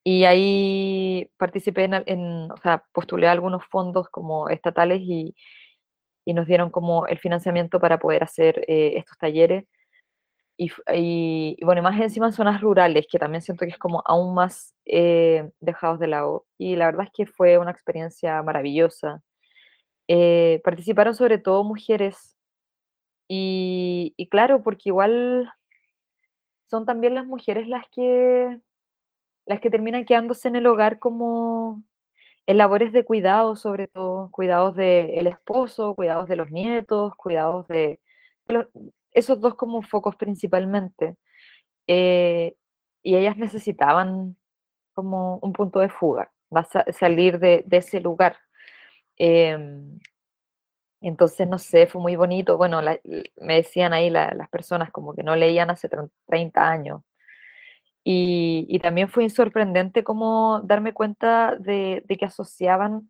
Y 0.03 0.23
ahí 0.25 1.29
participé 1.37 1.83
en, 1.85 1.93
en, 2.07 2.51
o 2.51 2.57
sea, 2.57 2.83
postulé 2.91 3.27
a 3.27 3.33
algunos 3.33 3.63
fondos 3.67 4.09
como 4.09 4.49
estatales 4.49 5.01
y, 5.01 5.35
y 6.25 6.33
nos 6.33 6.47
dieron 6.47 6.71
como 6.71 7.07
el 7.07 7.19
financiamiento 7.19 7.79
para 7.79 7.99
poder 7.99 8.23
hacer 8.23 8.65
eh, 8.67 8.93
estos 8.97 9.17
talleres 9.17 9.65
y, 10.57 10.71
y, 10.93 11.65
bueno, 11.65 11.81
más 11.81 11.99
encima 11.99 12.27
en 12.27 12.33
zonas 12.33 12.61
rurales, 12.61 13.07
que 13.11 13.19
también 13.19 13.41
siento 13.41 13.65
que 13.65 13.71
es 13.71 13.77
como 13.77 14.01
aún 14.05 14.33
más 14.35 14.73
eh, 14.85 15.51
dejados 15.59 15.99
de 15.99 16.07
lado. 16.07 16.45
Y 16.57 16.75
la 16.77 16.85
verdad 16.85 17.05
es 17.07 17.11
que 17.13 17.25
fue 17.25 17.57
una 17.57 17.71
experiencia 17.71 18.41
maravillosa. 18.41 19.21
Eh, 20.07 20.61
participaron 20.63 21.15
sobre 21.15 21.39
todo 21.39 21.63
mujeres 21.63 22.37
y, 23.27 24.13
y, 24.17 24.29
claro, 24.29 24.63
porque 24.63 24.89
igual 24.89 25.51
son 26.69 26.85
también 26.85 27.15
las 27.15 27.25
mujeres 27.25 27.67
las 27.67 27.85
que, 27.91 28.59
las 29.45 29.59
que 29.59 29.69
terminan 29.69 30.05
quedándose 30.05 30.47
en 30.47 30.55
el 30.57 30.67
hogar 30.67 30.99
como 30.99 31.83
en 32.47 32.57
labores 32.57 32.93
de 32.93 33.03
cuidado, 33.05 33.55
sobre 33.55 33.87
todo, 33.87 34.29
cuidados 34.31 34.75
del 34.75 35.27
esposo, 35.27 35.95
cuidados 35.95 36.27
de 36.27 36.35
los 36.35 36.51
nietos, 36.51 37.15
cuidados 37.15 37.67
de, 37.67 37.99
esos 39.11 39.39
dos 39.41 39.55
como 39.55 39.81
focos 39.81 40.15
principalmente. 40.15 41.15
Eh, 41.87 42.55
y 43.03 43.15
ellas 43.15 43.37
necesitaban 43.37 44.37
como 44.93 45.37
un 45.39 45.53
punto 45.53 45.79
de 45.79 45.89
fuga, 45.89 46.31
salir 46.93 47.39
de, 47.39 47.65
ese 47.71 47.99
lugar. 47.99 48.37
Em, 49.17 49.99
entonces, 51.01 51.47
no 51.47 51.59
sé, 51.59 51.87
fue 51.87 52.01
muy 52.01 52.15
bonito. 52.15 52.57
Bueno, 52.57 52.81
me 52.81 53.55
decían 53.55 53.93
ahí 53.93 54.09
las 54.09 54.49
personas 54.49 54.91
como 54.91 55.13
que 55.15 55.23
no 55.23 55.35
leían 55.35 55.69
hace 55.69 55.89
30 56.27 56.69
años. 56.69 57.01
Y, 58.07 58.79
también 58.81 59.09
fue 59.09 59.29
sorprendente 59.31 60.03
como 60.03 60.61
darme 60.63 60.93
cuenta 60.93 61.55
de, 61.57 62.03
que 62.07 62.25
asociaban 62.25 63.09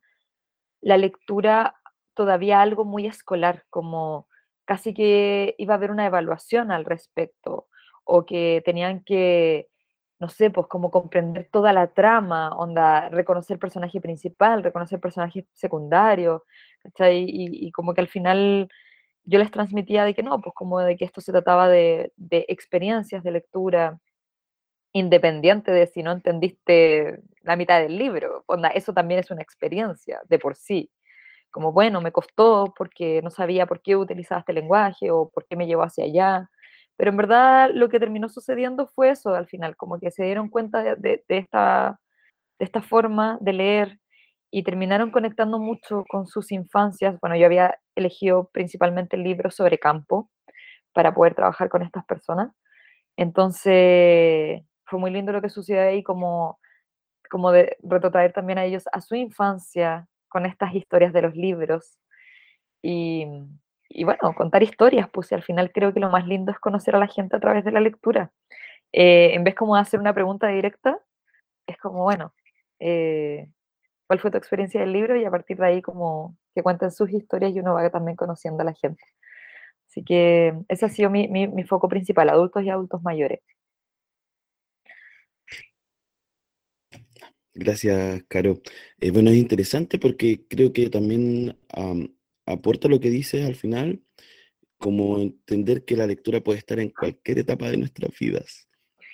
la 0.82 0.98
lectura 0.98 1.76
todavía 2.16 2.62
algo 2.62 2.86
muy 2.86 3.06
escolar, 3.06 3.66
como 3.70 4.28
casi 4.66 4.94
que 4.94 5.56
iba 5.58 5.74
a 5.74 5.78
haber 5.78 5.92
una 5.92 6.06
evaluación 6.06 6.72
al 6.72 6.86
respecto 6.86 7.68
o 8.06 8.26
que 8.26 8.62
tenían 8.66 9.04
que, 9.04 9.68
no 10.20 10.30
sé, 10.30 10.50
pues 10.50 10.68
como 10.68 10.92
comprender 10.92 11.50
toda 11.52 11.74
la 11.74 11.88
trama, 11.88 12.56
onda, 12.56 13.10
reconocer 13.10 13.60
personaje 13.60 14.00
principal, 14.00 14.64
reconocer 14.64 15.02
personaje 15.02 15.46
secundario. 15.54 16.46
Y, 17.12 17.72
como 17.74 17.94
que 17.94 18.02
al 18.02 18.08
final 18.08 18.70
yo 19.26 19.40
les 19.40 19.52
transmitía 19.52 20.06
de 20.06 20.14
que 20.14 20.24
no, 20.24 20.40
pues 20.42 20.56
como 20.56 20.80
de 20.80 20.96
que 20.98 21.06
esto 21.06 21.22
se 21.22 21.34
trataba 21.34 21.68
de 21.68 22.14
experiencias 22.48 23.24
de 23.24 23.32
lectura 23.32 24.00
independiente 24.96 25.72
de 25.72 25.88
si 25.88 26.04
no 26.04 26.12
entendiste 26.14 27.22
la 27.44 27.56
mitad 27.58 27.82
del 27.82 27.98
libro, 28.00 28.44
onda, 28.48 28.70
eso 28.70 28.94
también 28.94 29.20
es 29.22 29.32
una 29.32 29.44
experiencia 29.44 30.22
de 30.30 30.40
por 30.40 30.56
sí 30.56 30.90
como, 31.52 31.72
bueno, 31.74 32.02
me 32.02 32.12
costó 32.12 32.74
porque 32.78 33.22
no 33.24 33.30
sabía 33.32 33.66
por 33.68 33.82
qué 33.82 33.96
utilizaba 33.96 34.40
este 34.42 34.54
lenguaje 34.54 35.12
o 35.12 35.30
por 35.30 35.48
qué 35.48 35.56
me 35.56 35.68
llevó 35.68 35.84
hacia 35.84 36.06
allá, 36.06 36.50
Pero 36.98 37.12
en 37.12 37.18
verdad 37.18 37.72
lo 37.74 37.90
que 37.90 38.00
terminó 38.00 38.30
sucediendo 38.30 38.88
fue 38.88 39.10
eso 39.12 39.36
al 39.36 39.48
final, 39.48 39.76
como 39.78 40.00
que 40.00 40.12
se 40.12 40.26
dieron 40.26 40.50
cuenta 40.50 40.84
de, 40.98 41.24
esta, 41.30 42.00
de 42.60 42.66
esta 42.66 42.82
forma 42.82 43.38
de 43.42 43.54
leer 43.54 44.00
y 44.52 44.64
terminaron 44.64 45.12
conectando 45.12 45.60
mucho 45.60 46.06
con 46.10 46.28
sus 46.28 46.52
infancias. 46.52 47.20
Bueno, 47.22 47.36
yo 47.38 47.46
había 47.48 47.78
elegido 47.96 48.50
principalmente 48.54 49.18
el 49.18 49.24
libro 49.24 49.52
sobre 49.52 49.80
campo 49.80 50.30
para 50.94 51.14
poder 51.16 51.36
trabajar 51.36 51.70
con 51.70 51.84
estas 51.84 52.06
personas. 52.06 52.52
Entonces, 53.18 54.64
fue 54.86 55.00
muy 55.00 55.12
lindo 55.12 55.32
lo 55.32 55.42
que 55.42 55.50
sucedió 55.50 55.82
ahí, 55.82 56.04
como, 56.04 56.60
como 57.30 57.52
de 57.52 57.78
retrotraer 57.84 58.34
también 58.34 58.58
a 58.60 58.66
ellos 58.66 58.86
a 58.92 59.02
su 59.02 59.16
infancia 59.16 60.08
con 60.30 60.46
estas 60.46 60.74
historias 60.76 61.14
de 61.14 61.22
los 61.22 61.36
libros. 61.36 62.00
Y, 62.82 63.26
y 63.90 64.04
bueno, 64.04 64.34
contar 64.36 64.64
historias, 64.64 65.10
pues 65.12 65.32
al 65.34 65.44
final 65.44 65.72
creo 65.72 65.94
que 65.94 66.00
lo 66.00 66.10
más 66.10 66.28
lindo 66.28 66.52
es 66.52 66.60
conocer 66.60 66.96
a 66.96 67.00
la 67.00 67.08
gente 67.08 67.36
a 67.36 67.40
través 67.40 67.66
de 67.66 67.72
la 67.72 67.82
lectura. 67.82 68.32
Eh, 68.94 69.34
en 69.34 69.44
vez 69.44 69.56
como 69.56 69.76
de 69.76 69.82
hacer 69.82 70.00
una 70.00 70.14
pregunta 70.14 70.48
directa, 70.48 71.00
es 71.68 71.78
como, 71.78 72.04
bueno, 72.04 72.34
eh, 72.80 73.50
¿cuál 74.08 74.20
fue 74.20 74.32
tu 74.32 74.38
experiencia 74.38 74.82
del 74.82 74.94
libro? 74.94 75.18
Y 75.18 75.26
a 75.26 75.32
partir 75.32 75.58
de 75.58 75.68
ahí 75.68 75.82
como 75.82 76.38
que 76.56 76.64
cuenten 76.64 76.92
sus 76.92 77.12
historias 77.12 77.54
y 77.54 77.60
uno 77.60 77.74
va 77.74 77.90
también 77.90 78.16
conociendo 78.18 78.62
a 78.64 78.66
la 78.66 78.74
gente. 78.74 79.04
Así 79.90 80.04
que 80.04 80.54
ese 80.70 80.86
ha 80.86 80.90
sido 80.90 81.10
mi, 81.10 81.28
mi, 81.28 81.64
foco 81.64 81.88
principal, 81.90 82.30
adultos 82.30 82.64
y 82.64 82.70
adultos 82.70 83.02
mayores. 83.04 83.42
Gracias, 87.56 88.22
Caro. 88.28 88.62
Eh, 89.00 89.12
bueno, 89.12 89.32
es 89.32 89.38
interesante 89.38 89.98
porque 89.98 90.46
creo 90.48 90.74
que 90.74 90.90
también 90.90 91.58
aporta 92.46 92.90
lo 92.90 93.00
que 93.00 93.10
dices 93.10 93.46
al 93.46 93.56
final, 93.56 94.02
como 94.78 95.20
entender 95.20 95.86
que 95.86 95.96
la 95.96 96.06
lectura 96.06 96.42
puede 96.42 96.60
estar 96.60 96.80
en 96.80 96.90
cualquier 96.90 97.40
etapa 97.40 97.72
de 97.72 97.78
nuestras 97.78 98.12
vidas 98.20 98.68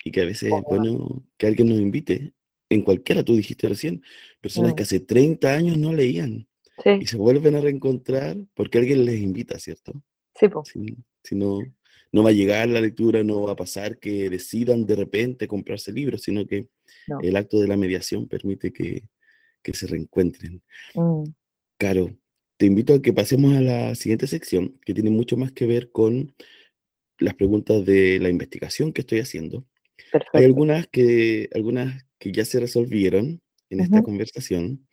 y 0.04 0.10
que 0.10 0.22
a 0.22 0.24
veces 0.24 0.52
es 0.52 0.62
bueno 0.62 1.24
que 1.38 1.46
alguien 1.46 1.68
nos 1.68 1.78
invite, 1.78 2.34
en 2.68 2.82
cualquiera, 2.82 3.22
tú 3.22 3.36
dijiste 3.36 3.68
recién, 3.68 4.02
personas 4.40 4.74
que 4.74 4.82
mm. 4.82 4.86
hace 4.86 5.00
30 5.00 5.54
años 5.54 5.78
no 5.78 5.92
leían 5.92 6.48
y 6.84 7.06
se 7.06 7.16
vuelven 7.16 7.54
a 7.54 7.60
reencontrar 7.60 8.36
porque 8.54 8.78
alguien 8.78 9.04
les 9.04 9.20
invita, 9.20 9.56
¿cierto? 9.60 10.02
Sí, 10.34 10.96
Si, 11.22 11.36
no, 11.36 11.60
no 12.12 12.22
va 12.22 12.30
a 12.30 12.34
llegar 12.34 12.68
la 12.68 12.80
lectura, 12.80 13.24
no 13.24 13.42
va 13.42 13.52
a 13.52 13.56
pasar 13.56 13.98
que 13.98 14.30
decidan 14.30 14.86
de 14.86 14.96
repente 14.96 15.48
comprarse 15.48 15.92
libros, 15.92 16.22
sino 16.22 16.46
que 16.46 16.68
el 17.22 17.36
acto 17.36 17.58
de 17.58 17.68
la 17.68 17.76
mediación 17.76 18.28
permite 18.28 18.72
que, 18.72 19.02
se 19.72 19.86
reencuentren. 19.86 20.62
Mm. 20.94 21.24
Caro, 21.78 22.16
te 22.58 22.66
invito 22.66 22.94
a 22.94 23.02
que 23.02 23.12
pasemos 23.12 23.54
a 23.54 23.60
la 23.60 23.94
siguiente 23.94 24.26
sección, 24.26 24.78
que 24.84 24.94
tiene 24.94 25.10
mucho 25.10 25.36
más 25.36 25.52
que 25.52 25.66
ver 25.66 25.90
con 25.90 26.34
las 27.18 27.34
preguntas 27.34 27.84
de 27.84 28.18
la 28.20 28.28
investigación 28.28 28.92
que 28.92 29.00
estoy 29.00 29.20
haciendo. 29.20 29.66
Hay 30.32 30.44
algunas 30.44 30.86
que, 30.88 31.48
algunas 31.54 32.04
que 32.18 32.32
ya 32.32 32.44
se 32.44 32.60
resolvieron 32.60 33.40
en 33.70 33.80
esta 33.80 34.02
conversación, 34.02 34.86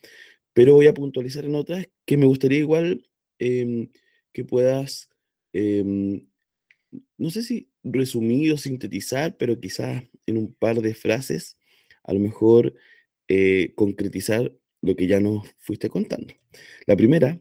pero 0.53 0.73
voy 0.73 0.87
a 0.87 0.93
puntualizar 0.93 1.45
en 1.45 1.55
otras 1.55 1.87
que 2.05 2.17
me 2.17 2.25
gustaría 2.25 2.59
igual 2.59 3.05
em, 3.39 3.89
que 4.31 4.45
puedas, 4.45 5.09
em, 5.53 6.27
no 7.19 7.29
sé 7.29 7.43
si 7.43 7.69
resumir 7.83 8.53
o 8.53 8.57
sintetizar, 8.57 9.37
pero 9.37 9.59
quizás 9.59 10.03
en 10.25 10.37
un 10.37 10.53
par 10.53 10.81
de 10.81 10.95
frases, 10.95 11.57
a 12.03 12.13
lo 12.13 12.19
mejor 12.19 12.73
eh, 13.27 13.73
concretizar 13.75 14.53
lo 14.81 14.95
que 14.95 15.07
ya 15.07 15.19
nos 15.19 15.47
fuiste 15.59 15.89
contando. 15.89 16.33
La 16.87 16.95
primera 16.95 17.39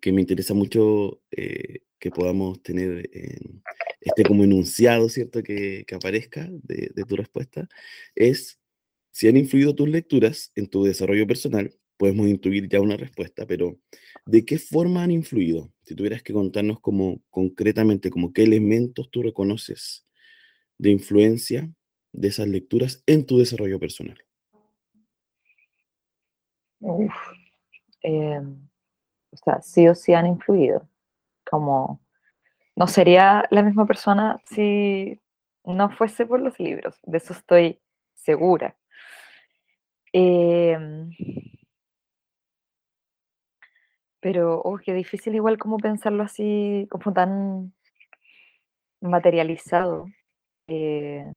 que 0.00 0.12
me 0.12 0.20
interesa 0.20 0.54
mucho 0.54 1.22
eh, 1.30 1.80
que 1.98 2.10
podamos 2.10 2.62
tener 2.62 3.10
este 4.00 4.22
como 4.22 4.44
enunciado, 4.44 5.08
¿cierto? 5.08 5.42
Que, 5.42 5.84
aparezca 5.92 6.48
de, 6.50 6.90
tu 7.06 7.16
respuesta, 7.16 7.68
es 8.14 8.60
si 9.10 9.28
han 9.28 9.36
influido 9.36 9.74
tus 9.74 9.88
lecturas 9.88 10.52
en 10.54 10.68
tu 10.68 10.84
desarrollo 10.84 11.26
personal, 11.26 11.72
podemos 11.98 12.28
intuir 12.28 12.68
ya 12.68 12.80
una 12.80 12.96
respuesta, 12.96 13.44
pero 13.46 13.76
¿de 14.24 14.44
qué 14.44 14.58
forma 14.58 15.02
han 15.02 15.10
influido? 15.10 15.70
Si 15.82 15.94
tuvieras 15.94 16.22
que 16.22 16.32
contarnos 16.32 16.80
como 16.80 17.20
concretamente, 17.28 18.08
como 18.08 18.32
qué 18.32 18.44
elementos 18.44 19.10
tú 19.10 19.22
reconoces 19.22 20.06
de 20.78 20.90
influencia 20.90 21.68
de 22.12 22.28
esas 22.28 22.48
lecturas 22.48 23.02
en 23.06 23.26
tu 23.26 23.38
desarrollo 23.38 23.78
personal. 23.78 24.18
Uf, 26.80 27.12
em, 28.02 28.68
o 29.30 29.36
sea, 29.36 29.60
sí 29.60 29.88
o 29.88 29.94
sí 29.94 30.14
han 30.14 30.26
influido. 30.26 30.88
Como 31.44 32.00
no 32.76 32.86
sería 32.86 33.44
la 33.50 33.62
misma 33.62 33.86
persona 33.86 34.40
si 34.46 35.20
no 35.64 35.90
fuese 35.90 36.24
por 36.26 36.40
los 36.40 36.58
libros, 36.60 36.98
de 37.02 37.18
eso 37.18 37.32
estoy 37.32 37.80
segura. 38.14 38.76
Em, 40.12 41.10
pero, 44.20 44.60
oh, 44.64 44.78
qué 44.78 44.94
difícil 44.94 45.34
igual 45.34 45.58
como 45.58 45.78
pensarlo 45.78 46.22
así, 46.22 46.86
como 46.90 47.12
tan 47.12 47.72
materializado. 49.00 50.06
Eh, 50.68 51.32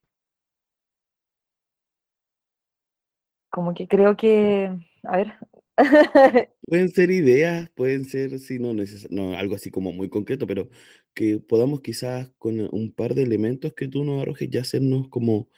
como 3.49 3.73
que 3.73 3.87
creo 3.87 4.15
que, 4.17 4.71
a 5.03 5.17
ver, 5.17 5.33
Pueden 6.67 6.89
ser 6.91 7.11
ideas, 7.11 7.69
pueden 7.71 8.05
ser, 8.05 8.37
sí, 8.39 8.59
no, 8.59 8.73
no 9.09 9.37
algo 9.37 9.55
así 9.55 9.71
como 9.71 9.91
muy 9.91 10.09
concreto, 10.09 10.47
pero 10.47 10.69
que 11.13 11.39
podamos 11.39 11.81
quizás 11.81 12.31
con 12.37 12.59
un 12.71 12.93
par 12.93 13.15
de 13.15 13.23
elementos 13.23 13.73
que 13.73 13.87
tú 13.87 14.03
nos 14.03 14.21
arrojes 14.21 14.49
ya 14.49 14.61
hacernos 14.61 15.09
como, 15.09 15.49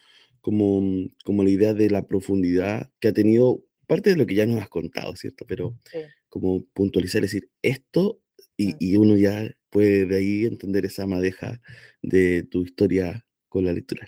como, 0.42 0.82
mm, 0.82 1.10
como 1.26 1.44
la 1.44 1.50
idea 1.50 1.74
de 1.74 1.90
la 1.90 2.08
profundidad 2.08 2.90
que 3.00 3.10
ha 3.10 3.14
tenido 3.14 3.64
parte 3.88 4.12
de 4.12 4.16
lo 4.16 4.26
que 4.26 4.36
ya 4.36 4.46
nos 4.46 4.62
has 4.62 4.70
contado, 4.70 5.16
¿cierto? 5.16 5.46
Pero 5.48 5.76
como 6.34 6.64
puntualizar, 6.74 7.22
decir 7.22 7.52
esto 7.62 8.20
y, 8.58 8.74
mm. 8.74 8.78
y 8.80 8.98
uno 8.98 9.16
ya 9.16 9.52
puede 9.70 10.08
de 10.08 10.18
ahí 10.18 10.46
entender 10.46 10.84
esa 10.84 11.06
madeja 11.06 11.62
de 12.02 12.42
tu 12.42 12.64
historia 12.64 13.24
con 13.50 13.66
la 13.66 13.72
lectura. 13.72 14.08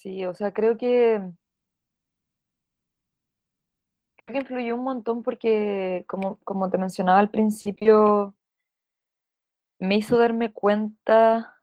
Sí, 0.00 0.24
o 0.24 0.34
sea, 0.34 0.52
creo 0.52 0.76
que 0.76 1.22
que 4.26 4.38
influyó 4.38 4.74
un 4.74 4.82
montón 4.82 5.22
porque, 5.22 6.04
como, 6.08 6.38
como 6.42 6.68
te 6.70 6.76
mencionaba 6.76 7.20
al 7.20 7.30
principio, 7.30 8.34
me 9.78 9.96
hizo 9.96 10.18
darme 10.18 10.52
cuenta 10.52 11.54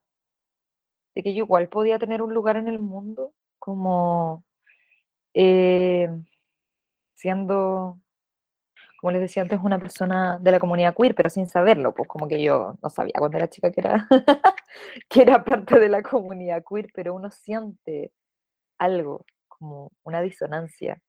de 1.13 1.21
que 1.21 1.33
yo 1.33 1.43
igual 1.43 1.67
podía 1.67 1.99
tener 1.99 2.21
un 2.21 2.33
lugar 2.33 2.55
en 2.55 2.69
el 2.69 2.79
mundo, 2.79 3.33
como 3.59 4.45
eh, 5.33 6.09
siendo, 7.13 7.99
como 9.05 9.11
les 9.11 9.21
decía 9.21 9.43
antes, 9.43 9.59
una 9.63 9.77
persona 9.77 10.39
de 10.39 10.51
la 10.51 10.59
comunidad 10.59 10.95
queer, 10.95 11.13
pero 11.13 11.29
sin 11.29 11.47
saberlo, 11.47 11.93
pues 11.93 12.07
como 12.07 12.27
que 12.27 12.41
yo 12.41 12.75
no 12.81 12.89
sabía 12.89 13.13
cuando 13.19 13.37
era 13.37 13.47
chica 13.47 13.71
que 13.71 13.81
era, 13.81 14.07
que 15.09 15.21
era 15.21 15.43
parte 15.43 15.79
de 15.79 15.89
la 15.89 16.01
comunidad 16.01 16.63
queer, 16.67 16.89
pero 16.91 17.13
uno 17.13 17.29
siente 17.29 18.11
algo, 18.79 19.25
como 19.47 19.91
una 20.03 20.21
disonancia 20.21 20.99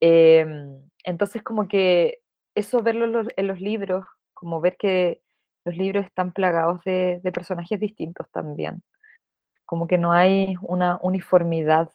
Em, 0.00 0.80
entonces, 1.04 1.42
como 1.42 1.68
que 1.68 2.20
eso 2.54 2.82
verlo 2.82 3.04
en 3.36 3.46
los, 3.46 3.60
libros, 3.60 4.06
como 4.34 4.60
ver 4.60 4.76
que 4.76 5.22
los 5.64 5.76
libros 5.76 6.06
están 6.06 6.32
plagados 6.32 6.82
de, 6.84 7.20
personajes 7.34 7.80
distintos 7.80 8.30
también. 8.30 8.82
Como 9.66 9.86
que 9.86 9.98
no 9.98 10.12
hay 10.12 10.56
una 10.62 10.98
uniformidad 11.02 11.90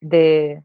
de 0.00 0.64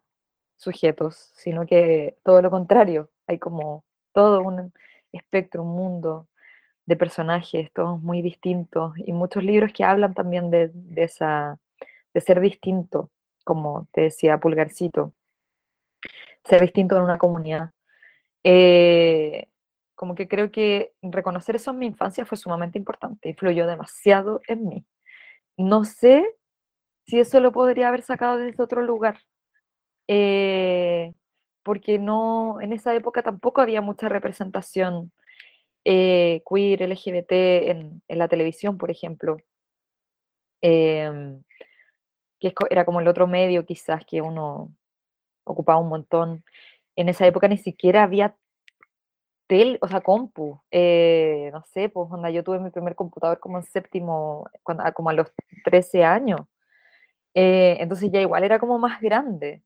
sujetos, 0.57 1.31
sino 1.35 1.65
que 1.65 2.17
todo 2.23 2.41
lo 2.41 2.51
contrario, 2.51 3.09
hay 3.27 3.39
como 3.39 3.83
todo 4.13 4.41
un 4.41 4.73
espectro, 5.11 5.63
un 5.63 5.75
mundo 5.75 6.27
de 6.85 6.95
personajes, 6.95 7.71
todos 7.73 8.01
muy 8.01 8.21
distintos, 8.21 8.93
y 8.97 9.13
muchos 9.13 9.43
libros 9.43 9.71
que 9.73 9.83
hablan 9.83 10.13
también 10.13 10.51
de, 10.51 10.69
de 10.73 11.03
esa, 11.03 11.57
de 12.13 12.21
ser 12.21 12.39
distinto, 12.41 13.09
como 13.43 13.87
te 13.93 14.01
decía 14.01 14.37
Pulgarcito 14.39 15.13
ser 16.45 16.61
distinto 16.61 16.97
en 16.97 17.03
una 17.03 17.17
comunidad. 17.17 17.71
Eh, 18.43 19.47
como 19.95 20.15
que 20.15 20.27
creo 20.27 20.51
que 20.51 20.91
reconocer 21.01 21.55
eso 21.55 21.71
en 21.71 21.79
mi 21.79 21.85
infancia 21.87 22.25
fue 22.25 22.37
sumamente 22.37 22.77
importante, 22.77 23.29
influyó 23.29 23.67
demasiado 23.67 24.41
en 24.47 24.67
mí. 24.67 24.85
No 25.57 25.85
sé 25.85 26.25
si 27.05 27.19
eso 27.19 27.39
lo 27.39 27.51
podría 27.51 27.89
haber 27.89 28.01
sacado 28.01 28.37
desde 28.37 28.63
otro 28.63 28.81
lugar, 28.81 29.19
eh, 30.07 31.13
porque 31.63 31.99
no, 31.99 32.61
en 32.61 32.73
esa 32.73 32.93
época 32.95 33.23
tampoco 33.23 33.61
había 33.61 33.81
mucha 33.81 34.09
representación 34.09 35.11
eh, 35.85 36.43
queer, 36.49 36.81
LGBT 36.81 37.31
en, 37.69 38.01
la 38.07 38.27
televisión, 38.27 38.77
por 38.77 38.91
ejemplo, 38.91 39.37
em, 40.61 41.41
que 42.39 42.53
era 42.69 42.85
como 42.85 42.99
el 43.01 43.07
otro 43.07 43.27
medio 43.27 43.65
quizás 43.65 44.05
que 44.05 44.21
uno 44.21 44.73
ocupaba 45.45 45.79
un 45.79 45.89
montón. 45.89 46.43
En 46.95 47.09
esa 47.09 47.27
época 47.27 47.47
ni 47.47 47.57
siquiera 47.57 48.03
había 48.03 48.35
tel, 49.47 49.77
o 49.81 49.87
sea, 49.87 50.01
compu, 50.01 50.61
eh, 50.71 51.49
no 51.53 51.63
sé, 51.73 51.89
pues 51.89 52.09
onda, 52.11 52.29
yo 52.29 52.43
tuve 52.43 52.59
mi 52.59 52.69
primer 52.71 52.95
computador 52.95 53.39
como 53.39 53.57
en 53.57 53.63
séptimo, 53.65 54.49
cuando, 54.63 54.83
como 54.93 55.09
a 55.09 55.13
los 55.13 55.31
13 55.65 56.03
años, 56.03 56.41
eh, 57.33 57.77
entonces 57.79 58.11
ya 58.11 58.21
igual 58.21 58.43
era 58.43 58.59
como 58.59 58.79
más 58.79 59.01
grande. 59.01 59.63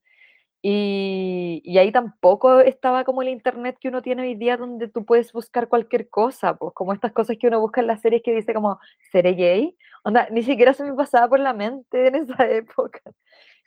Y, 0.61 1.61
y, 1.63 1.77
ahí 1.77 1.91
tampoco 1.91 2.59
estaba 2.61 3.03
como 3.03 3.21
el 3.21 3.29
internet 3.29 3.77
que 3.79 3.89
uno 3.89 4.01
tiene 4.01 4.23
hoy 4.23 4.35
día 4.35 4.57
donde 4.57 4.87
tú 4.87 5.05
puedes 5.05 5.31
buscar 5.31 5.67
cualquier 5.69 6.09
cosa, 6.09 6.57
pues 6.57 6.73
como 6.73 6.93
estas 6.93 7.13
cosas 7.13 7.37
que 7.39 7.47
uno 7.47 7.59
busca 7.59 7.79
en 7.81 7.87
las 7.87 8.01
series 8.01 8.23
que 8.23 8.33
dice 8.33 8.53
como, 8.55 8.79
¿seré 9.11 9.33
gay? 9.33 9.77
Onda, 10.03 10.27
ni 10.31 10.41
siquiera 10.43 10.73
se 10.73 10.83
me 10.83 10.93
pasaba 10.93 11.29
por 11.29 11.39
la 11.39 11.53
mente 11.53 12.07
en 12.07 12.15
esa 12.15 12.49
época. 12.49 13.01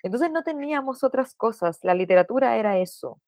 Entonces 0.03 0.31
no 0.31 0.43
teníamos 0.43 1.05
otras 1.05 1.35
cosas, 1.35 1.79
la 1.83 1.95
literatura 1.95 2.57
era 2.57 2.79
eso. 2.79 3.21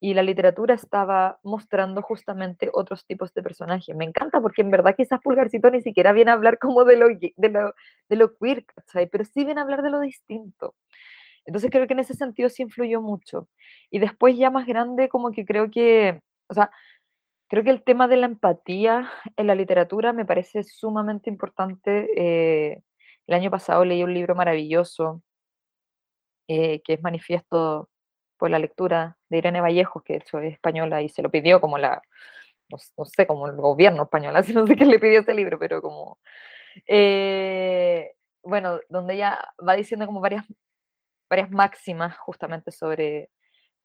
Y 0.00 0.14
la 0.14 0.22
literatura 0.22 0.74
estaba 0.74 1.40
mostrando 1.42 2.02
justamente 2.02 2.70
otros 2.72 3.04
tipos 3.04 3.34
de 3.34 3.42
personajes. 3.42 3.96
Me 3.96 4.04
encanta 4.04 4.40
porque 4.40 4.62
en 4.62 4.70
verdad 4.70 4.94
quizás 4.96 5.20
Pulgarcito 5.20 5.70
ni 5.70 5.82
siquiera 5.82 6.12
viene 6.12 6.30
a 6.30 6.34
hablar 6.34 6.58
como 6.58 6.84
de 6.84 6.96
lo, 6.96 7.08
de 7.08 7.48
lo, 7.48 7.74
de 8.08 8.16
lo 8.16 8.36
queer, 8.36 8.64
¿sabes? 8.86 9.08
pero 9.10 9.24
sí 9.24 9.44
viene 9.44 9.60
a 9.60 9.64
hablar 9.64 9.82
de 9.82 9.90
lo 9.90 10.00
distinto. 10.00 10.74
Entonces 11.48 11.70
creo 11.70 11.86
que 11.86 11.94
en 11.94 12.00
ese 12.00 12.14
sentido 12.14 12.50
sí 12.50 12.62
influyó 12.62 13.00
mucho. 13.00 13.48
Y 13.90 14.00
después 14.00 14.36
ya 14.36 14.50
más 14.50 14.66
grande, 14.66 15.08
como 15.08 15.32
que 15.32 15.46
creo 15.46 15.70
que, 15.70 16.20
o 16.48 16.54
sea, 16.54 16.70
creo 17.48 17.64
que 17.64 17.70
el 17.70 17.82
tema 17.82 18.06
de 18.08 18.18
la 18.18 18.26
empatía 18.26 19.10
en 19.36 19.46
la 19.46 19.54
literatura 19.54 20.12
me 20.12 20.26
parece 20.26 20.62
sumamente 20.64 21.30
importante. 21.30 22.10
Eh, 22.16 22.82
el 23.26 23.34
año 23.34 23.50
pasado 23.50 23.84
leí 23.86 24.02
un 24.04 24.14
libro 24.14 24.34
maravilloso 24.34 25.22
eh, 26.48 26.82
que 26.82 26.94
es 26.94 27.02
Manifiesto 27.02 27.88
por 28.38 28.50
la 28.50 28.58
lectura 28.58 29.16
de 29.30 29.38
Irene 29.38 29.62
Vallejos, 29.62 30.02
que 30.02 30.14
de 30.14 30.18
hecho 30.20 30.40
es 30.40 30.52
española 30.52 31.02
y 31.02 31.08
se 31.08 31.22
lo 31.22 31.30
pidió 31.30 31.60
como 31.62 31.78
la, 31.78 32.02
no, 32.70 33.04
sé, 33.06 33.26
como 33.26 33.48
el 33.48 33.56
gobierno 33.56 34.02
español, 34.04 34.36
así 34.36 34.52
no 34.52 34.66
sé 34.66 34.76
quién 34.76 34.90
le 34.90 34.98
pidió 34.98 35.20
ese 35.20 35.34
libro, 35.34 35.58
pero 35.58 35.82
como, 35.82 36.18
eh, 36.86 38.12
bueno, 38.42 38.80
donde 38.90 39.14
ella 39.14 39.38
va 39.66 39.74
diciendo 39.76 40.06
como 40.06 40.20
varias 40.20 40.44
varias 41.28 41.50
máximas 41.50 42.16
justamente 42.18 42.70
sobre, 42.70 43.30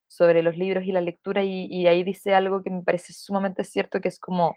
sobre 0.08 0.44
los 0.44 0.58
libros 0.58 0.86
y 0.86 0.92
la 0.92 1.02
lectura 1.02 1.44
y, 1.44 1.88
ahí 1.88 2.04
dice 2.04 2.36
algo 2.36 2.64
que 2.64 2.70
me 2.70 2.84
parece 2.84 3.14
sumamente 3.14 3.64
cierto, 3.64 4.02
que 4.02 4.10
es 4.10 4.20
como 4.20 4.56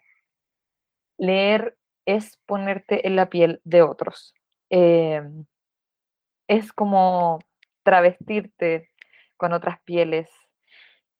leer 1.18 1.76
es 2.06 2.38
ponerte 2.46 3.06
en 3.06 3.16
la 3.16 3.28
piel 3.30 3.60
de 3.64 3.82
otros. 3.82 4.34
Em, 4.70 5.46
es 6.48 6.72
como 6.72 7.40
travestirte 7.82 8.90
con 9.36 9.52
otras 9.52 9.80
pieles 9.82 10.28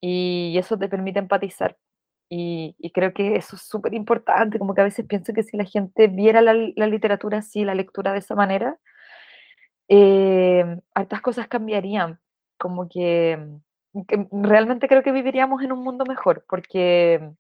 y 0.01 0.57
eso 0.59 0.79
te 0.79 0.89
permite 0.89 1.19
empatizar. 1.19 1.77
Y, 2.29 2.75
creo 2.93 3.12
que 3.12 3.37
eso 3.37 3.57
es 3.57 3.62
súper 3.62 3.95
importante, 3.95 4.59
como 4.59 4.75
que 4.75 4.81
a 4.81 4.85
veces 4.85 5.07
pienso 5.07 5.33
que 5.33 5.43
si 5.45 5.57
la 5.57 5.64
gente 5.64 6.09
viera 6.09 6.41
la, 6.43 6.55
la 6.55 6.87
literatura 6.89 7.39
así, 7.39 7.64
la 7.64 7.75
lectura 7.75 8.12
de 8.12 8.19
esa 8.19 8.35
manera, 8.35 8.79
eh, 9.89 10.80
hartas 10.95 11.20
cosas 11.20 11.49
cambiarían, 11.49 12.20
como 12.59 12.89
que, 12.89 13.39
realmente 14.32 14.89
creo 14.89 15.03
que 15.03 15.12
viviríamos 15.12 15.62
en 15.62 15.72
un 15.72 15.82
mundo 15.82 16.05
mejor, 16.05 16.45
porque, 16.49 17.30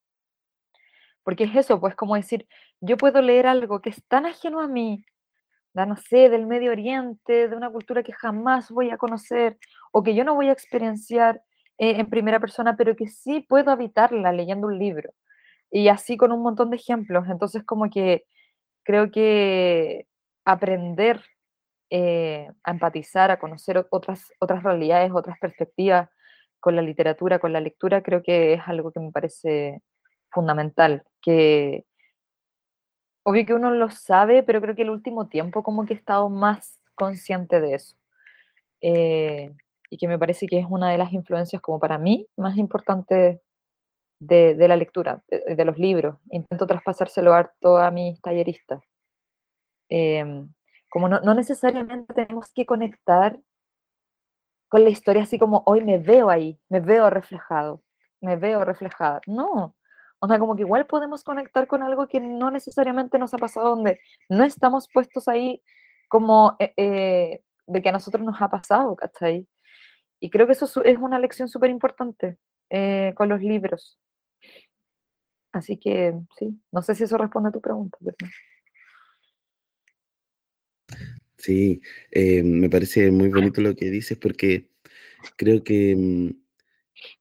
porque 1.22 1.44
es 1.44 1.56
eso, 1.56 1.80
pues 1.80 1.94
como 1.94 2.16
decir, 2.16 2.46
yo 2.80 2.96
puedo 2.96 3.20
leer 3.22 3.46
algo 3.46 3.80
que 3.80 3.90
es 3.90 4.02
tan 4.06 4.26
ajeno 4.26 4.60
a 4.60 4.68
mí, 4.68 5.04
no 5.84 5.96
sé, 5.96 6.30
del 6.30 6.46
Medio 6.46 6.70
Oriente, 6.70 7.48
de 7.48 7.56
una 7.56 7.70
cultura 7.70 8.02
que 8.02 8.12
jamás 8.12 8.70
voy 8.70 8.90
a 8.90 8.96
conocer 8.96 9.58
o 9.92 10.02
que 10.02 10.14
yo 10.14 10.24
no 10.24 10.34
voy 10.34 10.48
a 10.48 10.52
experienciar 10.52 11.42
eh, 11.76 12.00
en 12.00 12.08
primera 12.08 12.40
persona, 12.40 12.76
pero 12.76 12.96
que 12.96 13.08
sí 13.08 13.44
puedo 13.46 13.70
habitarla 13.70 14.32
leyendo 14.32 14.68
un 14.68 14.78
libro. 14.78 15.12
Y 15.70 15.88
así 15.88 16.16
con 16.16 16.32
un 16.32 16.42
montón 16.42 16.70
de 16.70 16.76
ejemplos. 16.76 17.28
Entonces, 17.28 17.64
como 17.64 17.90
que 17.90 18.24
creo 18.84 19.10
que 19.10 20.06
aprender 20.44 21.22
eh, 21.90 22.50
a 22.64 22.70
empatizar, 22.72 23.30
a 23.30 23.38
conocer 23.38 23.86
otras, 23.90 24.32
otras 24.40 24.62
realidades, 24.62 25.12
otras 25.14 25.38
perspectivas 25.38 26.08
con 26.60 26.74
la 26.74 26.82
literatura, 26.82 27.38
con 27.38 27.52
la 27.52 27.60
lectura, 27.60 28.02
creo 28.02 28.22
que 28.22 28.54
es 28.54 28.60
algo 28.66 28.90
que 28.92 29.00
me 29.00 29.12
parece 29.12 29.82
fundamental, 30.30 31.04
que 31.22 31.84
obvio 33.24 33.46
que 33.46 33.54
uno 33.54 33.70
lo 33.70 33.90
sabe, 33.90 34.42
pero 34.42 34.60
creo 34.60 34.74
que 34.74 34.82
el 34.82 34.90
último 34.90 35.28
tiempo 35.28 35.62
como 35.62 35.86
que 35.86 35.94
he 35.94 35.96
estado 35.96 36.28
más 36.28 36.80
consciente 36.94 37.60
de 37.60 37.74
eso. 37.74 37.96
Eh, 38.80 39.52
y 39.90 39.98
que 39.98 40.08
me 40.08 40.18
parece 40.18 40.46
que 40.46 40.58
es 40.58 40.66
una 40.68 40.90
de 40.90 40.98
las 40.98 41.12
influencias 41.12 41.62
como 41.62 41.78
para 41.78 41.98
mí 41.98 42.26
más 42.36 42.56
importantes 42.56 43.40
de, 44.20 44.54
de, 44.54 44.68
la 44.68 44.76
lectura, 44.76 45.22
de, 45.28 45.64
los 45.64 45.78
libros. 45.78 46.16
Intento 46.30 46.66
traspasárselo 46.66 47.32
harto 47.32 47.78
a 47.78 47.90
mis 47.90 48.20
talleristas. 48.20 48.82
Eh, 49.88 50.46
como 50.88 51.08
no, 51.08 51.34
necesariamente 51.34 52.14
tenemos 52.14 52.52
que 52.52 52.66
conectar 52.66 53.38
con 54.68 54.84
la 54.84 54.90
historia 54.90 55.22
así 55.22 55.38
como 55.38 55.62
hoy 55.66 55.84
me 55.84 55.98
veo 55.98 56.30
ahí, 56.30 56.58
me 56.68 56.80
veo 56.80 57.08
reflejado, 57.10 57.82
me 58.20 58.36
veo 58.36 58.64
reflejada. 58.64 59.20
No, 59.26 59.76
o 60.18 60.28
sea, 60.28 60.38
como 60.38 60.56
que 60.56 60.62
igual 60.62 60.86
podemos 60.86 61.22
conectar 61.24 61.66
con 61.66 61.82
algo 61.82 62.08
que 62.08 62.20
no 62.20 62.50
necesariamente 62.50 63.18
nos 63.18 63.34
ha 63.34 63.38
pasado, 63.38 63.70
donde 63.70 64.00
no 64.28 64.44
estamos 64.44 64.88
puestos 64.92 65.28
ahí 65.28 65.62
como 66.08 66.56
eh, 66.58 66.72
eh, 66.76 67.42
de 67.66 67.82
que 67.82 67.88
a 67.88 67.92
nosotros 67.92 68.24
nos 68.24 68.40
ha 68.40 68.48
pasado, 68.48 68.96
¿cachai? 68.96 69.46
Y 70.20 70.30
creo 70.30 70.46
que 70.46 70.52
eso 70.54 70.66
es 70.84 70.98
una 70.98 71.18
lección 71.18 71.48
súper 71.48 71.70
importante 71.70 72.38
eh, 72.70 73.12
con 73.16 73.28
los 73.28 73.40
libros. 73.42 73.98
Así 75.52 75.78
que 75.78 76.14
sí, 76.38 76.60
no 76.72 76.82
sé 76.82 76.94
si 76.94 77.04
eso 77.04 77.16
responde 77.18 77.48
a 77.50 77.52
tu 77.52 77.60
pregunta. 77.60 77.98
Sí, 81.38 81.80
eh, 82.10 82.42
me 82.42 82.70
parece 82.70 83.10
muy 83.10 83.28
bonito 83.28 83.60
lo 83.60 83.76
que 83.76 83.90
dices 83.90 84.18
porque 84.18 84.68
creo 85.36 85.62
que, 85.62 85.94
mm, 85.96 86.30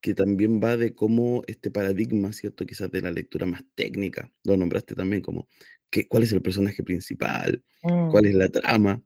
que 0.01 0.13
también 0.15 0.61
va 0.63 0.77
de 0.77 0.95
cómo 0.95 1.43
este 1.47 1.69
paradigma, 1.69 2.33
¿cierto? 2.33 2.65
Quizás 2.65 2.89
de 2.91 3.01
la 3.01 3.11
lectura 3.11 3.45
más 3.45 3.63
técnica, 3.75 4.31
lo 4.43 4.57
nombraste 4.57 4.95
también 4.95 5.21
como 5.21 5.47
que, 5.89 6.07
cuál 6.07 6.23
es 6.23 6.31
el 6.31 6.41
personaje 6.41 6.81
principal, 6.83 7.63
cuál 7.81 8.23
mm. 8.23 8.27
es 8.27 8.35
la 8.35 8.49
trama, 8.49 9.03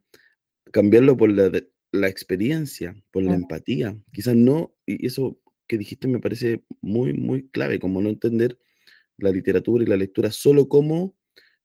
cambiarlo 0.72 1.18
por 1.18 1.32
la, 1.32 1.52
la 1.92 2.08
experiencia, 2.08 2.96
por 3.12 3.24
la 3.24 3.36
empatía, 3.36 3.98
quizás 4.14 4.36
no, 4.36 4.76
y 4.86 5.06
eso 5.06 5.40
que 5.68 5.78
dijiste 5.78 6.08
me 6.08 6.20
parece 6.20 6.64
muy, 6.82 7.14
muy 7.14 7.50
clave, 7.50 7.80
como 7.80 8.02
no 8.02 8.10
entender 8.10 8.58
la 9.18 9.32
literatura 9.32 9.84
y 9.84 9.88
la 9.88 9.98
lectura 9.98 10.32
solo 10.32 10.70
como 10.70 11.16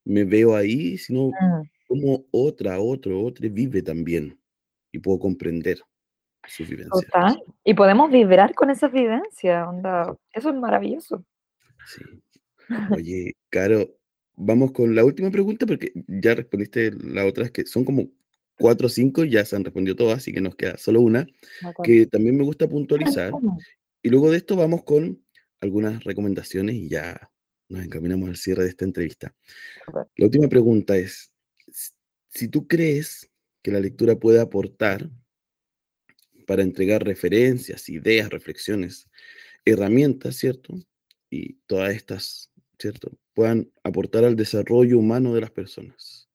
me 0.05 0.25
veo 0.25 0.57
ahí, 0.57 0.99
sino 0.99 1.29
mm 1.29 1.74
como 1.95 2.27
otra, 2.33 2.81
otro, 2.81 3.23
otro 3.23 3.49
vive 3.49 3.81
también 3.81 4.37
y 4.91 4.99
puedo 4.99 5.21
comprender 5.21 5.79
su 6.49 6.65
vivencia. 6.65 6.91
Total. 6.91 7.41
Y 7.63 7.75
podemos 7.75 8.11
vibrar 8.11 8.53
con 8.53 8.71
esa 8.71 8.89
vivencia, 8.89 9.69
onda. 9.69 10.17
Eso 10.33 10.51
es 10.51 10.57
maravilloso. 10.57 11.25
Sí. 11.87 12.03
Oye, 12.91 13.37
Caro, 13.49 13.97
vamos 14.35 14.73
con 14.73 14.97
la 14.97 15.05
última 15.05 15.31
pregunta 15.31 15.67
porque 15.67 15.93
ya 16.09 16.35
respondiste 16.35 16.91
la 16.93 17.27
otra, 17.27 17.49
que 17.49 17.65
son 17.65 17.85
como 17.85 18.09
cuatro 18.59 18.89
o 18.89 18.91
cinco, 18.91 19.25
ya 19.25 19.45
se 19.45 19.55
han 19.55 19.65
respondido 19.65 19.95
todas, 19.95 20.19
así 20.19 20.33
que 20.33 20.41
nos 20.41 20.57
queda 20.57 20.77
solo 20.77 21.01
una, 21.01 21.27
que 21.85 22.07
también 22.07 22.37
me 22.37 22.43
gusta 22.43 22.67
puntualizar. 22.69 23.33
Y 24.03 24.09
luego 24.09 24.33
de 24.33 24.39
esto 24.39 24.57
vamos 24.57 24.83
con 24.83 25.25
algunas 25.61 26.03
recomendaciones 26.03 26.75
y 26.75 26.89
ya 26.89 27.31
nos 27.69 27.85
encaminamos 27.85 28.29
al 28.29 28.37
cierre 28.37 28.65
de 28.65 28.71
esta 28.71 28.85
entrevista. 28.85 29.33
La 30.17 30.27
última 30.27 30.49
pregunta 30.49 30.97
es, 30.97 31.34
si 32.29 32.49
tú 32.49 32.67
crees 32.67 33.31
que 33.63 33.71
la 33.71 33.81
lectura 33.81 34.17
puede 34.17 34.41
aportar 34.41 35.11
para 36.47 36.63
entregar 36.63 37.05
referencias, 37.05 37.89
ideas, 37.89 38.29
reflexiones, 38.29 39.09
herramientas, 39.65 40.37
¿cierto? 40.37 40.75
Y 41.31 41.55
todas 41.67 41.95
estas, 41.95 42.53
¿cierto? 42.79 43.19
Puedan 43.33 43.73
aportar 43.83 44.25
al 44.25 44.37
desarrollo 44.37 44.99
humano 44.99 45.35
de 45.35 45.41
las 45.41 45.51
personas. 45.51 46.29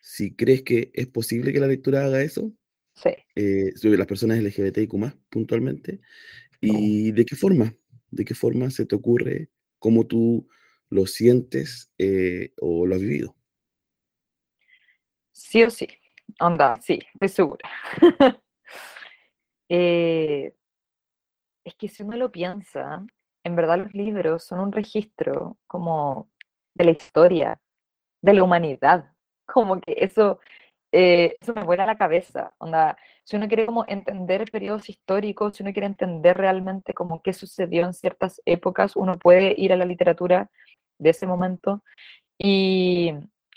Si 0.00 0.34
crees 0.34 0.62
que 0.62 0.90
es 0.94 1.06
posible 1.06 1.52
que 1.52 1.60
la 1.60 1.66
lectura 1.66 2.04
haga 2.04 2.22
eso, 2.22 2.52
sí. 2.94 3.10
Eh, 3.36 3.72
sobre 3.76 3.98
las 3.98 4.06
personas 4.06 4.38
LGBTIQ 4.38 4.92
puntualmente, 5.28 6.00
¿y 6.60 7.12
de 7.12 7.24
qué 7.24 7.36
forma? 7.36 7.76
¿De 8.10 8.24
qué 8.24 8.34
forma 8.34 8.70
se 8.70 8.86
te 8.86 8.96
ocurre? 8.96 9.50
¿Cómo 9.78 10.06
tú 10.06 10.48
lo 10.88 11.06
sientes 11.06 11.92
eh, 11.98 12.52
o 12.56 12.86
lo 12.86 12.94
has 12.94 13.00
vivido? 13.00 13.37
Sí 15.38 15.62
o 15.62 15.70
sí. 15.70 15.88
Onda, 16.40 16.76
sí, 16.82 16.98
estoy 17.14 17.28
segura. 17.28 17.68
Eh, 19.70 20.52
es 21.64 21.74
que 21.74 21.88
si 21.88 22.02
uno 22.02 22.16
lo 22.16 22.30
piensa, 22.32 23.04
en 23.44 23.56
verdad 23.56 23.78
los 23.78 23.94
libros 23.94 24.44
son 24.44 24.60
un 24.60 24.72
registro 24.72 25.58
como 25.66 26.28
de 26.74 26.84
la 26.84 26.90
historia, 26.92 27.60
de 28.22 28.34
la 28.34 28.44
humanidad. 28.44 29.12
Como 29.46 29.80
que 29.80 29.94
eso 29.98 30.40
eh, 30.92 31.36
eso 31.40 31.54
me 31.54 31.64
vuela 31.64 31.86
la 31.86 31.98
cabeza. 31.98 32.54
Onda, 32.58 32.98
si 33.24 33.36
uno 33.36 33.48
quiere 33.48 33.66
como 33.66 33.84
entender 33.88 34.50
periodos 34.50 34.88
históricos, 34.90 35.56
si 35.56 35.62
uno 35.64 35.72
quiere 35.72 35.86
entender 35.86 36.36
realmente 36.38 36.94
como 36.94 37.22
qué 37.22 37.32
sucedió 37.34 37.84
en 37.86 37.94
ciertas 37.94 38.42
épocas, 38.46 38.96
uno 38.96 39.18
puede 39.18 39.54
ir 39.58 39.72
a 39.72 39.76
la 39.76 39.84
literatura 39.86 40.50
de 40.98 41.10
ese 41.10 41.26
momento 41.28 41.82
y, 42.38 43.14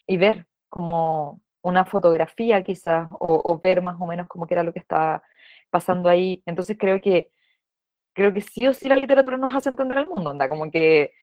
y 0.07 0.17
ver 0.17 0.47
como 0.69 1.41
una 1.61 1.85
fotografía 1.85 2.63
quizás, 2.63 3.07
o, 3.11 3.59
ver 3.63 3.81
más 3.81 3.97
o 3.99 4.07
menos 4.07 4.27
como 4.27 4.47
que 4.47 4.53
era 4.55 4.63
lo 4.63 4.73
que 4.73 4.79
estaba 4.79 5.23
pasando 5.69 6.09
ahí. 6.09 6.41
Entonces 6.45 6.77
creo 6.79 7.01
que, 7.01 7.31
creo 8.13 8.33
que 8.33 8.41
sí 8.41 8.67
o 8.67 8.73
sí 8.73 8.89
la 8.89 8.95
literatura 8.95 9.37
nos 9.37 9.53
hace 9.55 9.69
entender 9.69 9.99
el 9.99 10.07
mundo, 10.07 10.31
onda, 10.31 10.49
como 10.49 10.71
que 10.71 11.13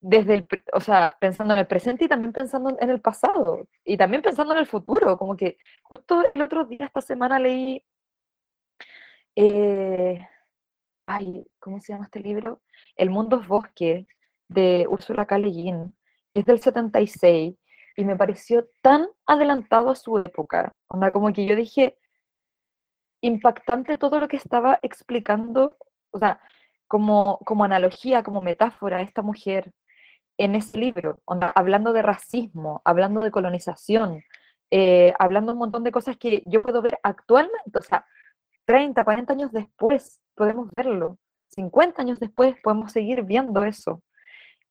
desde 0.00 0.34
el, 0.34 0.48
o 0.72 0.80
sea, 0.80 1.16
pensando 1.20 1.54
en 1.54 1.60
el 1.60 1.66
presente 1.66 2.04
y 2.04 2.08
también 2.08 2.32
pensando 2.32 2.76
en 2.80 2.90
el 2.90 3.00
pasado 3.00 3.68
y 3.84 3.96
también 3.96 4.22
pensando 4.22 4.52
en 4.54 4.60
el 4.60 4.66
futuro, 4.66 5.16
como 5.18 5.36
que 5.36 5.58
justo 5.82 6.22
el 6.34 6.42
otro 6.42 6.64
día, 6.64 6.86
esta 6.86 7.00
semana 7.00 7.38
leí, 7.38 7.84
eh, 9.36 10.26
ay, 11.06 11.46
¿cómo 11.60 11.80
se 11.80 11.92
llama 11.92 12.06
este 12.06 12.20
libro? 12.20 12.60
El 12.96 13.10
mundo 13.10 13.40
es 13.40 13.48
bosque, 13.48 14.06
de 14.48 14.86
Ursula 14.88 15.26
K. 15.26 15.38
Le 15.38 15.50
Guin, 15.50 15.94
es 16.34 16.44
del 16.44 16.60
76 16.60 17.54
y 17.98 18.04
me 18.04 18.14
pareció 18.14 18.68
tan 18.80 19.08
adelantado 19.26 19.90
a 19.90 19.96
su 19.96 20.18
época, 20.18 20.72
como 20.86 21.32
que 21.32 21.46
yo 21.46 21.56
dije, 21.56 21.98
impactante 23.20 23.98
todo 23.98 24.20
lo 24.20 24.28
que 24.28 24.36
estaba 24.36 24.78
explicando, 24.82 25.76
o 26.12 26.18
sea, 26.20 26.40
como, 26.86 27.38
como 27.38 27.64
analogía, 27.64 28.22
como 28.22 28.40
metáfora, 28.40 29.02
esta 29.02 29.22
mujer 29.22 29.72
en 30.38 30.54
ese 30.54 30.78
libro, 30.78 31.18
hablando 31.56 31.92
de 31.92 32.02
racismo, 32.02 32.82
hablando 32.84 33.20
de 33.20 33.32
colonización, 33.32 34.22
eh, 34.70 35.12
hablando 35.18 35.50
un 35.54 35.58
montón 35.58 35.82
de 35.82 35.90
cosas 35.90 36.16
que 36.16 36.44
yo 36.46 36.62
puedo 36.62 36.80
ver 36.82 37.00
actualmente, 37.02 37.80
o 37.80 37.82
sea, 37.82 38.06
30, 38.66 39.02
40 39.02 39.32
años 39.32 39.50
después 39.50 40.20
podemos 40.36 40.68
verlo, 40.76 41.18
50 41.48 42.00
años 42.00 42.20
después 42.20 42.54
podemos 42.62 42.92
seguir 42.92 43.24
viendo 43.24 43.64
eso. 43.64 44.04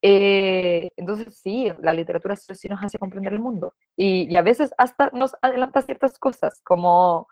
Eh, 0.01 0.89
entonces 0.95 1.39
sí, 1.39 1.71
la 1.79 1.93
literatura 1.93 2.35
sí 2.35 2.67
nos 2.69 2.83
hace 2.83 2.99
comprender 2.99 3.33
el 3.33 3.39
mundo 3.39 3.73
y, 3.95 4.35
a 4.35 4.43
veces 4.43 4.71
hasta 4.77 5.09
nos 5.11 5.35
adelanta 5.41 5.81
ciertas 5.81 6.19
cosas, 6.19 6.61
como, 6.63 7.27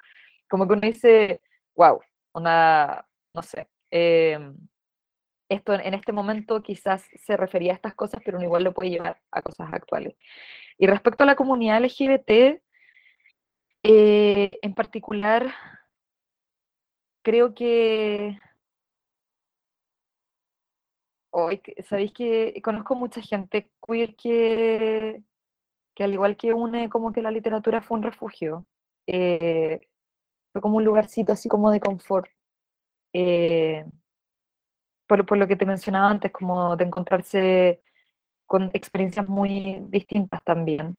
como 0.50 0.68
que 0.68 0.74
uno 0.74 0.82
dice, 0.82 1.42
wow, 1.76 2.00
una, 2.34 3.06
no 3.34 3.42
sé, 3.44 3.68
eh, 3.92 4.40
esto 5.50 5.74
en 5.74 5.94
este 5.94 6.12
momento 6.12 6.62
quizás 6.64 7.06
se 7.24 7.38
refería 7.38 7.74
a 7.74 7.76
estas 7.76 7.96
cosas, 7.96 8.22
pero 8.26 8.38
uno 8.38 8.46
igual 8.46 8.64
lo 8.64 8.74
puede 8.74 8.90
llevar 8.92 9.22
a 9.32 9.42
cosas 9.42 9.72
actuales. 9.72 10.16
Y 10.78 10.88
respecto 10.88 11.24
a 11.24 11.28
la 11.28 11.36
comunidad 11.36 11.84
LGBT, 11.84 12.62
eh, 13.84 14.52
en 14.62 14.74
particular, 14.74 15.54
creo 17.22 17.54
que 17.54 18.40
hoy 21.36 21.62
sabéis 21.90 22.14
que 22.14 22.62
conozco 22.64 22.96
mucha 22.96 23.22
gente 23.22 23.70
queer 23.86 24.16
que, 24.16 25.22
que 25.94 26.04
al 26.04 26.14
igual 26.14 26.38
que 26.38 26.54
une 26.54 26.90
como 26.90 27.12
que 27.12 27.22
la 27.22 27.32
literatura 27.32 27.82
fue 27.82 27.98
un 27.98 28.04
refugio, 28.04 28.66
eh, 29.08 29.82
fue 30.54 30.62
como 30.62 30.78
un 30.78 30.86
lugarcito 30.86 31.34
así 31.34 31.50
como 31.50 31.72
de 31.72 31.82
confort. 31.82 32.30
Eh, 33.14 33.86
por, 35.08 35.26
por, 35.26 35.38
lo 35.38 35.48
que 35.48 35.56
te 35.56 35.66
mencionaba 35.66 36.10
antes, 36.10 36.32
como 36.32 36.76
de 36.76 36.86
encontrarse 36.86 37.82
con 38.48 38.72
experiencias 38.74 39.28
muy 39.28 39.80
distintas 39.90 40.44
también. 40.44 40.96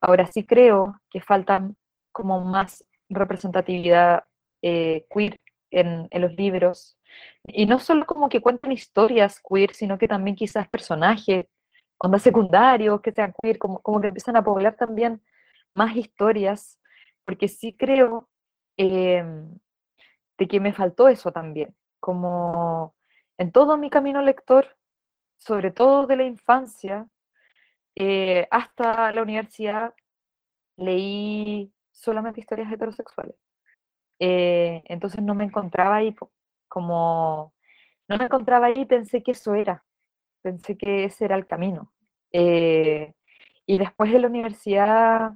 Ahora 0.00 0.26
sí 0.26 0.44
creo 0.44 1.00
que 1.10 1.20
falta 1.20 1.70
como 2.12 2.40
más 2.44 2.84
representatividad 3.08 4.24
eh, 4.62 5.06
queer 5.10 5.40
en, 5.70 6.08
en, 6.10 6.22
los 6.22 6.32
libros, 6.34 6.98
y 7.46 7.66
no 7.66 7.78
solo 7.78 8.06
como 8.06 8.28
que 8.28 8.40
cuentan 8.40 8.72
historias 8.72 9.40
queer, 9.40 9.74
sino 9.74 9.98
que 9.98 10.08
también 10.08 10.36
quizás 10.36 10.68
personajes, 10.68 11.46
ondas 11.98 12.22
secundarios 12.22 13.00
que 13.00 13.12
sean 13.12 13.34
queer, 13.42 13.58
como, 13.58 13.80
como 13.80 14.00
que 14.00 14.08
empiezan 14.08 14.36
a 14.36 14.44
poblar 14.44 14.76
también 14.76 15.22
más 15.74 15.96
historias, 15.96 16.78
porque 17.24 17.48
sí 17.48 17.74
creo 17.74 18.28
eh, 18.76 19.24
de 20.38 20.48
que 20.48 20.60
me 20.60 20.72
faltó 20.72 21.08
eso 21.08 21.32
también, 21.32 21.74
como 22.00 22.94
en 23.38 23.52
todo 23.52 23.76
mi 23.76 23.90
camino 23.90 24.22
lector, 24.22 24.76
sobre 25.38 25.70
todo 25.70 26.06
de 26.06 26.16
la 26.16 26.24
infancia 26.24 27.08
eh, 27.96 28.46
hasta 28.50 29.12
la 29.12 29.22
universidad, 29.22 29.94
leí 30.76 31.72
solamente 31.92 32.40
historias 32.40 32.72
heterosexuales. 32.72 33.36
Eh, 34.18 34.82
entonces 34.86 35.22
no 35.22 35.34
me 35.34 35.44
encontraba 35.44 35.96
ahí 35.96 36.12
como, 36.74 37.54
no 38.08 38.16
me 38.18 38.24
encontraba 38.24 38.66
ahí, 38.66 38.84
pensé 38.84 39.22
que 39.22 39.30
eso 39.30 39.54
era, 39.54 39.84
pensé 40.42 40.76
que 40.76 41.04
ese 41.04 41.24
era 41.24 41.36
el 41.36 41.46
camino. 41.46 41.92
Eh, 42.32 43.14
y 43.64 43.78
después 43.78 44.12
de 44.12 44.18
la 44.18 44.26
universidad 44.26 45.34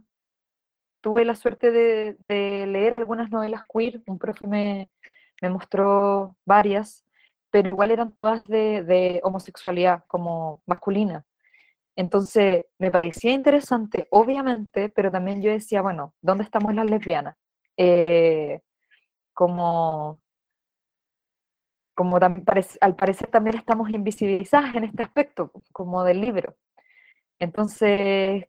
tuve 1.00 1.24
la 1.24 1.36
suerte 1.36 1.70
de, 1.70 2.16
de, 2.28 2.66
leer 2.66 2.96
algunas 2.98 3.30
novelas 3.30 3.62
queer, 3.72 4.02
un 4.08 4.18
profe 4.18 4.48
me, 4.48 4.90
me 5.40 5.50
mostró 5.50 6.36
varias, 6.44 7.04
pero 7.50 7.68
igual 7.68 7.92
eran 7.92 8.12
todas 8.20 8.44
de, 8.44 9.20
homosexualidad 9.22 10.04
como 10.08 10.60
masculina. 10.66 11.24
Entonces 11.96 12.66
me 12.78 12.90
parecía 12.90 13.32
interesante, 13.32 14.08
obviamente, 14.10 14.88
pero 14.88 15.12
también 15.12 15.40
yo 15.40 15.52
decía, 15.52 15.82
bueno, 15.82 16.14
¿dónde 16.20 16.44
estamos 16.44 16.74
las 16.74 16.86
lesbianas? 16.86 17.36
Eh, 17.76 18.60
como 19.34 20.20
como 21.98 22.16
al 22.16 22.94
parecer 22.94 23.28
también 23.28 23.56
estamos 23.56 23.90
invisibilizadas 23.90 24.72
en 24.76 24.84
este 24.84 25.02
aspecto, 25.02 25.50
como 25.72 26.04
del 26.04 26.20
libro. 26.20 26.54
Entonces, 27.40 28.44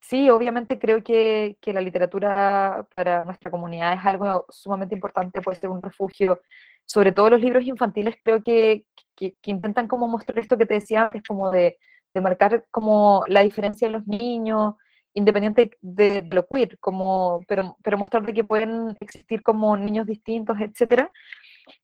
sí, 0.00 0.28
obviamente 0.30 0.80
creo 0.80 1.04
que, 1.04 1.56
que, 1.60 1.72
la 1.72 1.80
literatura 1.80 2.84
para 2.96 3.24
nuestra 3.24 3.52
comunidad 3.52 3.92
es 3.94 4.04
algo 4.04 4.46
sumamente 4.48 4.96
importante, 4.96 5.40
puede 5.42 5.60
ser 5.60 5.70
un 5.70 5.80
refugio 5.80 6.40
sobre 6.84 7.12
todo 7.12 7.30
los 7.30 7.40
libros 7.40 7.64
infantiles, 7.64 8.16
creo 8.24 8.42
que, 8.42 8.84
que, 9.14 9.36
intentan 9.44 9.86
como 9.86 10.08
mostrar 10.08 10.40
esto 10.40 10.58
que 10.58 10.66
te 10.66 10.74
decía 10.74 11.04
antes, 11.04 11.22
como 11.22 11.52
de, 11.52 11.78
de, 12.12 12.20
marcar 12.20 12.66
como 12.72 13.22
la 13.28 13.42
diferencia 13.42 13.86
de 13.86 13.92
los 13.92 14.08
niños, 14.08 14.74
independiente 15.14 15.70
de, 15.82 16.22
lo 16.32 16.48
queer, 16.48 16.78
como, 16.80 17.42
pero, 17.46 17.76
pero 17.84 17.98
mostrar 17.98 18.24
de 18.26 18.34
que 18.34 18.42
pueden 18.42 18.96
existir 18.98 19.40
como 19.44 19.76
niños 19.76 20.08
distintos, 20.08 20.58
etcétera. 20.60 21.12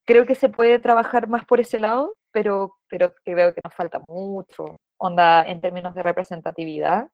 Creo 0.05 0.25
que 0.25 0.35
se 0.35 0.49
puede 0.49 0.79
trabajar 0.79 1.27
más 1.27 1.45
por 1.45 1.59
ese 1.59 1.79
lado, 1.79 2.15
pero, 2.31 2.77
pero 2.89 3.13
que 3.23 3.35
veo 3.35 3.53
que 3.53 3.61
nos 3.63 3.73
falta 3.73 4.01
mucho, 4.07 4.79
onda, 4.97 5.43
en 5.43 5.61
términos 5.61 5.95
de 5.95 6.03
representatividad. 6.03 7.07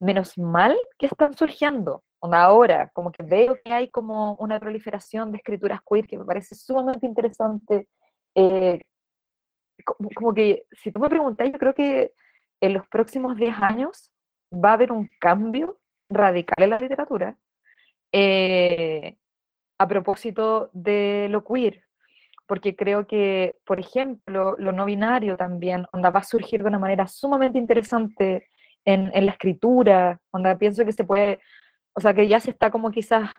Menos 0.00 0.36
mal 0.38 0.76
que 0.98 1.06
están 1.06 1.36
surgiendo, 1.36 2.02
ahora, 2.32 2.90
como 2.94 3.12
que 3.12 3.22
veo 3.22 3.58
que 3.62 3.72
hay 3.72 3.90
como 3.90 4.34
una 4.36 4.58
proliferación 4.58 5.32
de 5.32 5.38
escrituras 5.38 5.80
queer 5.88 6.06
que 6.06 6.18
me 6.18 6.24
parece 6.24 6.54
sumamente 6.54 7.06
interesante. 7.06 7.88
Eh, 8.34 8.80
como, 9.84 10.32
que, 10.32 10.64
si 10.72 10.92
tú 10.92 11.00
me 11.00 11.08
preguntas, 11.08 11.50
yo 11.50 11.58
creo 11.58 11.74
que 11.74 12.12
en 12.60 12.74
los 12.74 12.88
próximos 12.88 13.36
10 13.36 13.56
años 13.60 14.10
va 14.52 14.70
a 14.70 14.74
haber 14.74 14.92
un 14.92 15.10
cambio 15.20 15.78
radical 16.08 16.62
en 16.62 16.70
la 16.70 16.78
literatura 16.78 17.36
eh, 18.12 19.16
a 19.78 19.88
propósito 19.88 20.70
de 20.72 21.28
lo 21.30 21.44
queer, 21.44 21.82
porque 22.46 22.76
creo 22.76 23.06
que, 23.06 23.56
por 23.64 23.80
ejemplo, 23.80 24.56
lo 24.58 24.72
no 24.72 24.84
binario 24.84 25.36
también, 25.36 25.86
onda, 25.92 26.10
va 26.10 26.20
a 26.20 26.24
surgir 26.24 26.62
de 26.62 26.68
una 26.68 26.78
manera 26.78 27.06
sumamente 27.06 27.58
interesante 27.58 28.48
en, 28.84 29.10
en 29.14 29.26
la 29.26 29.32
escritura, 29.32 30.20
onda, 30.30 30.56
pienso 30.58 30.84
que 30.84 30.92
se 30.92 31.04
puede 31.04 31.40
o 31.94 32.00
sea, 32.00 32.12
que 32.12 32.28
ya 32.28 32.40
se 32.40 32.50
está 32.50 32.70
como 32.70 32.90
quizás 32.90 33.30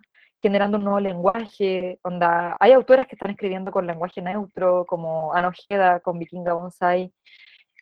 generando 0.41 0.77
un 0.77 0.83
nuevo 0.85 0.99
lenguaje, 0.99 1.99
onda, 2.03 2.55
hay 2.59 2.71
autoras 2.73 3.07
que 3.07 3.15
están 3.15 3.31
escribiendo 3.31 3.71
con 3.71 3.87
lenguaje 3.87 4.21
neutro, 4.21 4.85
como 4.85 5.33
Ana 5.33 5.49
Ojeda 5.49 5.99
con 5.99 6.19
Vikinga 6.19 6.53
Bonsai, 6.53 7.11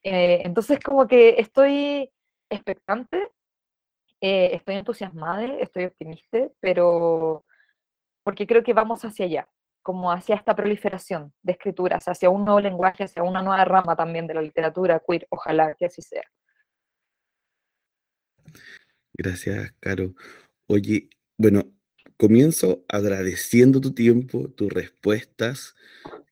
eh, 0.03 0.41
entonces 0.45 0.79
como 0.79 1.07
que 1.07 1.35
estoy 1.39 2.09
expectante, 2.49 3.29
eh, 4.21 4.51
estoy 4.53 4.75
entusiasmada, 4.75 5.43
estoy 5.45 5.85
optimista, 5.85 6.39
pero 6.59 7.45
porque 8.23 8.47
creo 8.47 8.63
que 8.63 8.73
vamos 8.73 9.03
hacia 9.05 9.25
allá, 9.25 9.49
como 9.81 10.11
hacia 10.11 10.35
esta 10.35 10.55
proliferación 10.55 11.33
de 11.41 11.53
escrituras, 11.53 12.07
hacia 12.07 12.29
un 12.29 12.45
nuevo 12.45 12.59
lenguaje, 12.59 13.03
hacia 13.03 13.23
una 13.23 13.41
nueva 13.41 13.65
rama 13.65 13.95
también 13.95 14.27
de 14.27 14.33
la 14.33 14.41
literatura 14.41 15.01
queer, 15.07 15.27
ojalá 15.29 15.75
que 15.75 15.85
así 15.85 16.01
sea. 16.01 16.23
Gracias, 19.13 19.73
Caro. 19.79 20.15
Oye, 20.67 21.09
bueno, 21.37 21.71
comienzo 22.17 22.83
agradeciendo 22.87 23.81
tu 23.81 23.93
tiempo, 23.93 24.49
tus 24.49 24.71
respuestas, 24.71 25.75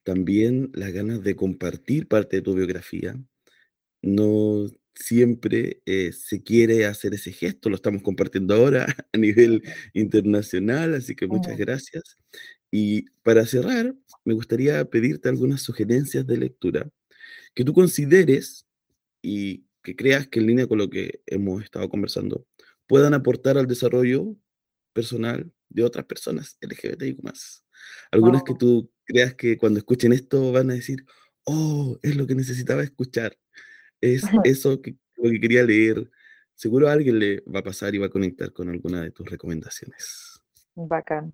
también 0.03 0.71
las 0.73 0.91
ganas 0.91 1.21
de 1.23 1.35
compartir 1.35 2.07
parte 2.07 2.37
de 2.37 2.41
tu 2.41 2.55
biografía. 2.55 3.15
No 4.01 4.65
siempre 5.01 5.81
eh, 5.85 6.11
se 6.13 6.43
quiere 6.43 6.85
hacer 6.85 7.13
ese 7.13 7.31
gesto, 7.31 7.69
lo 7.69 7.75
estamos 7.75 8.01
compartiendo 8.01 8.53
ahora 8.55 8.85
a 9.13 9.17
nivel 9.17 9.63
internacional, 9.93 10.93
así 10.93 11.15
que 11.15 11.27
muchas 11.27 11.57
gracias. 11.57 12.17
Y 12.71 13.09
para 13.23 13.45
cerrar, 13.45 13.93
me 14.23 14.33
gustaría 14.33 14.83
pedirte 14.85 15.29
algunas 15.29 15.61
sugerencias 15.61 16.25
de 16.25 16.37
lectura 16.37 16.89
que 17.53 17.65
tú 17.65 17.73
consideres 17.73 18.65
y 19.21 19.65
que 19.83 19.95
creas 19.95 20.27
que 20.27 20.39
en 20.39 20.47
línea 20.47 20.67
con 20.67 20.77
lo 20.77 20.89
que 20.89 21.21
hemos 21.25 21.63
estado 21.63 21.89
conversando 21.89 22.45
puedan 22.87 23.13
aportar 23.13 23.57
al 23.57 23.67
desarrollo 23.67 24.35
personal 24.93 25.51
de 25.69 25.83
otras 25.83 26.05
personas 26.05 26.57
LGBTIQ 26.61 27.19
Algunas 28.11 28.43
que 28.43 28.53
tú 28.55 28.91
creas 29.05 29.35
que 29.35 29.57
cuando 29.57 29.79
escuchen 29.79 30.13
esto 30.13 30.51
van 30.51 30.71
a 30.71 30.75
decir, 30.75 31.05
oh, 31.45 31.97
es 32.01 32.15
lo 32.15 32.27
que 32.27 32.35
necesitaba 32.35 32.83
escuchar. 32.83 33.37
Es 34.01 34.23
eso 34.43 34.81
que, 34.81 34.95
lo 35.17 35.29
que 35.29 35.39
quería 35.39 35.63
leer. 35.63 36.09
Seguro 36.55 36.89
a 36.89 36.93
alguien 36.93 37.19
le 37.19 37.41
va 37.41 37.59
a 37.59 37.63
pasar 37.63 37.95
y 37.95 37.99
va 37.99 38.07
a 38.07 38.09
conectar 38.09 38.51
con 38.51 38.69
alguna 38.69 39.01
de 39.01 39.11
tus 39.11 39.29
recomendaciones. 39.29 40.41
Bacán. 40.75 41.33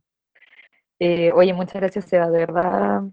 Eh, 0.99 1.32
oye, 1.32 1.53
muchas 1.53 1.76
gracias, 1.76 2.05
Seba. 2.05 2.30
De 2.30 2.39
verdad, 2.39 3.03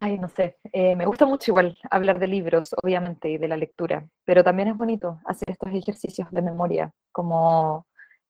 ay, 0.00 0.18
no 0.18 0.28
sé, 0.28 0.58
eh, 0.72 0.94
me 0.94 1.06
gusta 1.06 1.26
mucho 1.26 1.50
igual 1.50 1.76
hablar 1.90 2.18
de 2.18 2.28
libros, 2.28 2.74
obviamente, 2.82 3.30
y 3.30 3.38
de 3.38 3.48
la 3.48 3.56
lectura, 3.56 4.06
pero 4.24 4.44
también 4.44 4.68
es 4.68 4.76
bonito 4.76 5.20
hacer 5.24 5.50
estos 5.50 5.72
ejercicios 5.72 6.30
de 6.30 6.42
memoria, 6.42 6.92
como 7.12 7.86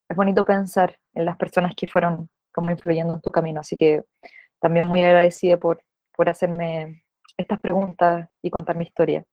es 0.08 0.16
bonito 0.16 0.44
pensar 0.44 0.98
en 1.14 1.24
las 1.24 1.36
personas 1.36 1.74
que 1.76 1.88
fueron 1.88 2.28
como 2.52 2.70
influyendo 2.70 3.14
en 3.14 3.20
tu 3.20 3.30
camino, 3.30 3.60
así 3.60 3.76
que 3.76 4.04
también 4.60 4.88
muy 4.88 5.02
agradecida 5.02 5.58
por, 5.58 5.82
por 6.16 6.28
hacerme 6.28 7.02
estas 7.36 7.60
preguntas 7.60 8.28
y 8.42 8.50
contar 8.50 8.76
mi 8.76 8.84
historia. 8.84 9.24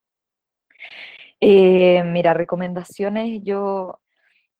Eh, 1.41 2.03
mira, 2.03 2.33
recomendaciones, 2.33 3.41
yo, 3.43 3.99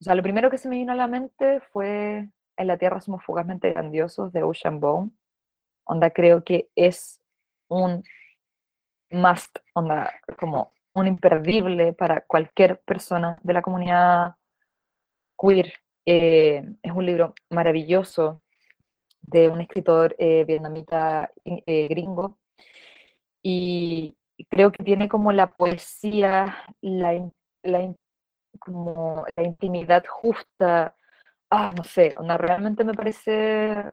o 0.00 0.04
sea, 0.04 0.14
lo 0.14 0.22
primero 0.22 0.50
que 0.50 0.58
se 0.58 0.68
me 0.68 0.76
vino 0.76 0.92
a 0.92 0.96
la 0.96 1.08
mente 1.08 1.60
fue 1.72 2.28
En 2.56 2.66
la 2.66 2.78
Tierra 2.78 3.00
somos 3.00 3.24
fugazmente 3.24 3.72
grandiosos 3.72 4.32
de 4.32 4.42
Ocean 4.42 4.80
Bone. 4.80 5.10
Onda, 5.84 6.10
creo 6.10 6.44
que 6.44 6.68
es 6.76 7.20
un 7.68 8.04
must, 9.10 9.58
onda, 9.74 10.12
como 10.38 10.72
un 10.94 11.06
imperdible 11.06 11.92
para 11.92 12.22
cualquier 12.22 12.80
persona 12.82 13.38
de 13.42 13.52
la 13.54 13.62
comunidad 13.62 14.36
queer. 15.38 15.74
Eh, 16.06 16.62
es 16.82 16.92
un 16.92 17.06
libro 17.06 17.34
maravilloso 17.50 18.42
de 19.22 19.48
un 19.48 19.60
escritor 19.60 20.14
eh, 20.18 20.44
vietnamita 20.44 21.32
gringo 21.66 22.38
y 23.42 24.16
creo 24.50 24.72
que 24.72 24.84
tiene 24.84 25.08
como 25.08 25.32
la 25.32 25.48
poesía, 25.48 26.56
la, 26.80 27.30
la, 27.62 27.94
como 28.58 29.24
la 29.36 29.42
intimidad 29.44 30.04
justa, 30.08 30.96
ah, 31.50 31.72
no 31.76 31.84
sé, 31.84 32.14
realmente 32.38 32.84
me 32.84 32.94
parece 32.94 33.92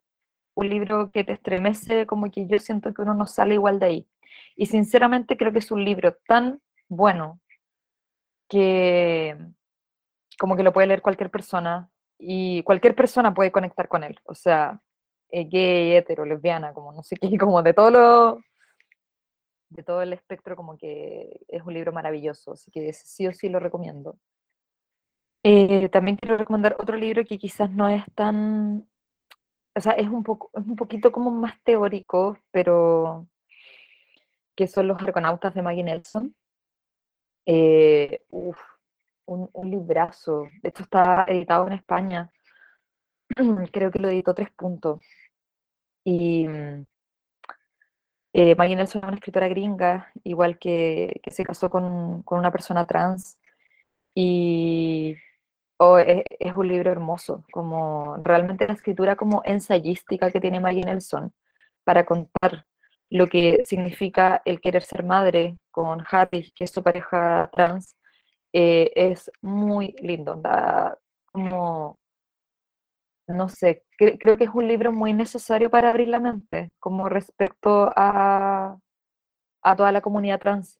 un 0.54 0.68
libro 0.68 1.10
que 1.10 1.24
te 1.24 1.32
estremece, 1.32 2.06
como 2.06 2.30
que 2.30 2.46
yo 2.46 2.58
siento 2.58 2.94
que 2.94 3.02
uno 3.02 3.14
no 3.14 3.26
sale 3.26 3.54
igual 3.54 3.78
de 3.78 3.86
ahí. 3.86 4.08
Y 4.56 4.66
sinceramente 4.66 5.36
creo 5.36 5.52
que 5.52 5.58
es 5.58 5.70
un 5.70 5.84
libro 5.84 6.16
tan 6.26 6.60
bueno 6.88 7.40
que 8.48 9.36
como 10.38 10.56
que 10.56 10.62
lo 10.62 10.72
puede 10.72 10.88
leer 10.88 11.02
cualquier 11.02 11.30
persona 11.30 11.88
y 12.18 12.62
cualquier 12.62 12.94
persona 12.94 13.34
puede 13.34 13.52
conectar 13.52 13.88
con 13.88 14.04
él. 14.04 14.18
O 14.24 14.34
sea, 14.34 14.80
gay, 15.30 15.96
hetero, 15.96 16.24
lesbiana, 16.24 16.72
como 16.72 16.92
no 16.92 17.02
sé 17.02 17.16
qué, 17.16 17.28
como 17.38 17.62
de 17.62 17.74
todo 17.74 17.90
lo, 17.90 18.40
de 19.70 19.82
todo 19.82 20.02
el 20.02 20.12
espectro, 20.12 20.56
como 20.56 20.76
que 20.76 21.40
es 21.48 21.62
un 21.62 21.74
libro 21.74 21.92
maravilloso, 21.92 22.52
así 22.52 22.70
que 22.70 22.92
sí 22.92 23.26
o 23.26 23.32
sí 23.32 23.48
lo 23.48 23.60
recomiendo. 23.60 24.16
Eh, 25.42 25.88
también 25.90 26.16
quiero 26.16 26.36
recomendar 26.38 26.76
otro 26.78 26.96
libro 26.96 27.24
que 27.24 27.38
quizás 27.38 27.70
no 27.70 27.88
es 27.88 28.02
tan, 28.14 28.88
o 29.74 29.80
sea, 29.80 29.92
es 29.92 30.08
un, 30.08 30.22
poco, 30.22 30.50
es 30.54 30.64
un 30.66 30.76
poquito 30.76 31.12
como 31.12 31.30
más 31.30 31.60
teórico, 31.62 32.38
pero 32.50 33.26
que 34.56 34.66
son 34.68 34.88
Los 34.88 35.02
Arconautas 35.02 35.54
de 35.54 35.62
Maggie 35.62 35.84
Nelson. 35.84 36.34
Eh, 37.46 38.22
uf, 38.30 38.58
un, 39.26 39.50
un, 39.52 39.70
librazo, 39.70 40.48
de 40.62 40.70
hecho 40.70 40.84
está 40.84 41.24
editado 41.28 41.66
en 41.66 41.74
España, 41.74 42.30
creo 43.72 43.90
que 43.90 43.98
lo 43.98 44.08
editó 44.08 44.34
Tres 44.34 44.50
Puntos. 44.52 45.00
Y 46.04 46.48
mm, 46.48 46.86
eh, 48.34 48.56
Nelson 48.56 49.00
es 49.00 49.08
una 49.08 49.14
escritora 49.14 49.48
gringa, 49.48 50.10
igual 50.24 50.58
que, 50.58 51.20
se 51.28 51.44
casó 51.44 51.70
con, 51.70 52.22
con, 52.22 52.38
una 52.40 52.50
persona 52.52 52.86
trans. 52.86 53.38
Y 54.14 55.16
oh, 55.78 55.98
es, 55.98 56.24
es, 56.40 56.56
un 56.56 56.68
libro 56.68 56.90
hermoso, 56.90 57.44
como 57.52 58.16
realmente 58.24 58.66
la 58.66 58.74
escritura 58.74 59.16
como 59.16 59.42
ensayística 59.44 60.30
que 60.30 60.40
tiene 60.40 60.60
Maggie 60.60 60.84
Nelson 60.84 61.32
para 61.84 62.04
contar 62.06 62.66
lo 63.10 63.28
que 63.28 63.64
significa 63.66 64.42
el 64.44 64.60
querer 64.60 64.82
ser 64.82 65.04
madre 65.04 65.58
con 65.70 66.04
Harry, 66.10 66.52
que 66.56 66.64
es 66.64 66.72
su 66.72 66.82
pareja 66.82 67.50
trans, 67.52 67.96
eh, 68.52 68.90
es 68.96 69.30
muy 69.42 69.94
lindo. 70.00 70.36
Da 70.36 70.98
como 71.32 71.98
no 73.26 73.48
sé, 73.48 73.84
creo 73.96 74.36
que 74.36 74.44
es 74.44 74.50
un 74.54 74.68
libro 74.68 74.92
muy 74.92 75.12
necesario 75.12 75.70
para 75.70 75.90
abrir 75.90 76.08
la 76.08 76.20
mente, 76.20 76.70
como 76.78 77.08
respecto 77.08 77.90
a, 77.96 78.76
a 79.62 79.76
toda 79.76 79.92
la 79.92 80.02
comunidad 80.02 80.40
trans, 80.40 80.78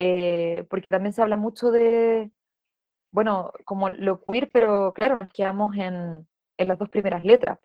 eh, 0.00 0.66
porque 0.70 0.86
también 0.88 1.12
se 1.12 1.22
habla 1.22 1.36
mucho 1.36 1.70
de, 1.70 2.30
bueno, 3.12 3.52
como 3.64 3.88
lo 3.90 4.22
queer, 4.22 4.50
pero 4.52 4.92
claro, 4.92 5.18
nos 5.20 5.32
quedamos 5.32 5.76
en, 5.76 6.28
en 6.58 6.68
las 6.68 6.78
dos 6.78 6.90
primeras 6.90 7.24
letras, 7.24 7.58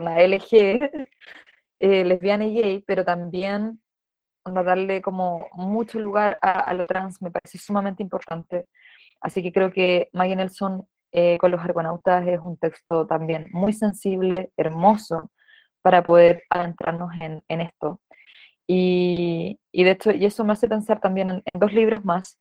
la 0.00 0.22
LG, 0.22 0.48
eh, 1.80 2.04
lesbiana 2.04 2.46
y 2.46 2.54
gay, 2.54 2.84
pero 2.86 3.04
también 3.04 3.80
darle 4.44 5.00
como 5.02 5.48
mucho 5.54 5.98
lugar 5.98 6.38
a, 6.42 6.60
a, 6.60 6.74
lo 6.74 6.86
trans 6.86 7.20
me 7.22 7.30
parece 7.30 7.58
sumamente 7.58 8.02
importante. 8.02 8.66
Así 9.20 9.42
que 9.42 9.52
creo 9.52 9.72
que 9.72 10.10
Maggie 10.12 10.36
Nelson 10.36 10.86
eh, 11.14 11.38
con 11.38 11.52
los 11.52 11.60
argonautas 11.60 12.26
es 12.26 12.40
un 12.40 12.56
texto 12.58 13.06
también 13.06 13.46
muy 13.52 13.72
sensible, 13.72 14.50
hermoso, 14.56 15.30
para 15.80 16.02
poder 16.02 16.42
adentrarnos 16.50 17.12
en, 17.20 17.42
en 17.48 17.60
esto. 17.60 18.00
Y, 18.66 19.60
y, 19.72 19.84
de 19.84 19.92
hecho, 19.92 20.10
y 20.10 20.24
eso 20.24 20.44
me 20.44 20.54
hace 20.54 20.68
pensar 20.68 21.00
también 21.00 21.30
en, 21.30 21.42
dos 21.54 21.72
libros 21.72 22.04
más, 22.04 22.38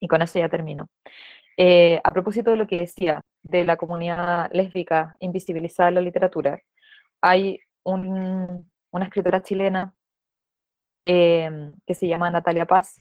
y 0.00 0.08
con 0.08 0.22
eso 0.22 0.40
ya 0.40 0.48
termino. 0.48 0.88
Eh, 1.56 2.00
a 2.02 2.10
propósito 2.12 2.50
de 2.50 2.56
lo 2.56 2.66
que 2.66 2.78
decía 2.78 3.22
de 3.42 3.64
la 3.64 3.76
comunidad 3.76 4.50
lésbica 4.52 5.16
invisibilizada 5.20 5.90
en 5.90 5.96
la 5.96 6.00
literatura, 6.00 6.60
hay 7.20 7.60
un, 7.84 8.70
una 8.90 9.04
escritora 9.04 9.42
chilena 9.42 9.94
eh, 11.06 11.72
que 11.86 11.94
se 11.94 12.08
llama 12.08 12.30
Natalia 12.30 12.66
Paz. 12.66 13.00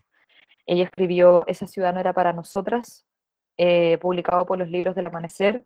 Ella 0.67 0.83
escribió 0.83 1.47
Esa 1.47 1.65
ciudad 1.67 1.93
no 1.95 1.99
era 1.99 2.13
para 2.13 2.33
nosotras, 2.33 3.06
eh, 3.57 3.97
publicado 3.99 4.45
por 4.45 4.57
los 4.59 4.69
libros 4.69 4.95
del 4.95 5.07
amanecer, 5.07 5.65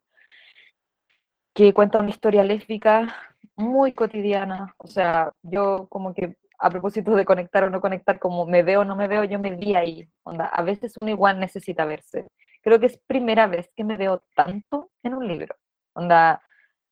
que 1.54 1.74
cuenta 1.74 2.00
una 2.00 2.10
historia 2.10 2.44
lésbica 2.44 3.16
muy 3.56 3.94
cotidiana. 3.94 4.76
O 4.78 4.88
sea, 4.88 5.32
yo 5.44 5.88
como 5.90 6.14
que 6.14 6.36
a 6.60 6.70
propósito 6.70 7.16
de 7.16 7.26
conectar 7.26 7.64
o 7.64 7.70
no 7.70 7.82
conectar, 7.82 8.20
como 8.20 8.46
me 8.46 8.64
veo 8.64 8.82
o 8.82 8.86
no 8.86 8.96
me 8.96 9.08
veo, 9.08 9.24
yo 9.24 9.40
me 9.40 9.56
vi 9.56 9.76
ahí. 9.76 10.08
Onda, 10.24 10.46
a 10.46 10.62
veces 10.62 10.94
uno 11.02 11.12
igual 11.12 11.40
necesita 11.40 11.86
verse. 11.86 12.28
Creo 12.62 12.80
que 12.80 12.86
es 12.86 13.00
primera 13.08 13.48
vez 13.48 13.72
que 13.76 13.84
me 13.84 13.98
veo 13.98 14.24
tanto 14.36 14.92
en 15.04 15.16
un 15.16 15.28
libro. 15.28 15.56
Onda, 15.94 16.42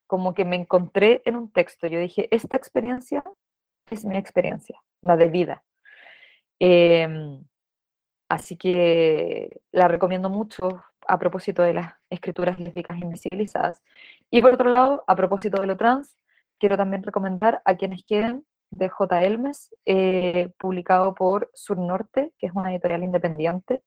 como 0.08 0.34
que 0.34 0.46
me 0.46 0.56
encontré 0.56 1.22
en 1.26 1.36
un 1.36 1.52
texto. 1.52 1.88
Yo 1.88 2.00
dije, 2.00 2.28
esta 2.32 2.58
experiencia 2.58 3.24
es 3.92 4.06
mi 4.06 4.18
experiencia, 4.18 4.82
la 5.02 5.18
de 5.18 5.28
vida. 5.28 5.64
Em, 6.60 7.46
así 8.28 8.58
que 8.58 9.62
la 9.72 9.88
recomiendo 9.88 10.30
mucho 10.30 10.84
a 11.10 11.18
propósito 11.18 11.64
de 11.64 11.74
las 11.74 11.94
escrituras 12.10 12.60
lésbicas 12.60 12.98
invisibilizadas. 13.00 13.82
Y 14.30 14.42
por 14.42 14.54
otro 14.54 14.70
lado, 14.70 15.04
a 15.08 15.16
propósito 15.16 15.60
de 15.60 15.68
lo 15.68 15.76
trans, 15.76 16.16
quiero 16.60 16.78
también 16.78 17.04
recomendar 17.04 17.62
a 17.66 17.76
quienes 17.76 18.04
quieren 18.04 18.46
de 18.72 18.90
J. 18.90 19.24
Elmes, 19.24 19.76
eh, 19.86 20.52
publicado 20.60 21.16
por 21.16 21.50
Sur 21.56 21.80
Norte, 21.80 22.32
que 22.38 22.48
es 22.48 22.54
una 22.54 22.72
editorial 22.72 23.04
independiente. 23.04 23.82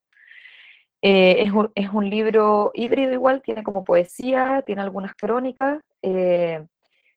Eh, 1.01 1.43
es, 1.43 1.53
un, 1.53 1.71
es, 1.75 1.91
un, 1.91 2.09
libro 2.09 2.71
híbrido 2.75 3.13
igual, 3.13 3.43
tiene 3.43 3.63
como 3.63 3.85
poesía, 3.85 4.63
tiene 4.67 4.83
algunas 4.83 5.15
crónicas 5.15 5.81
eh, 6.03 6.65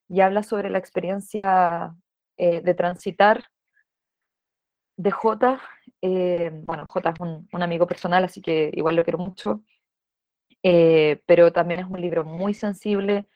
y 0.08 0.22
habla 0.22 0.44
sobre 0.44 0.70
la 0.70 0.80
experiencia 0.80 1.96
de 2.38 2.74
transitar 2.74 3.46
de 4.98 5.10
J. 5.12 5.62
bueno, 6.02 6.86
J 6.90 7.10
es 7.10 7.20
un, 7.22 7.48
un, 7.52 7.64
amigo 7.64 7.88
personal, 7.88 8.26
así 8.26 8.42
que 8.42 8.72
igual 8.74 8.96
lo 8.98 9.04
quiero 9.04 9.20
mucho. 9.20 9.62
Eh, 10.68 11.22
pero 11.28 11.52
también 11.54 11.82
es 11.82 11.86
un 11.86 12.02
libro 12.02 12.26
muy 12.26 12.56
sensible, 12.56 13.28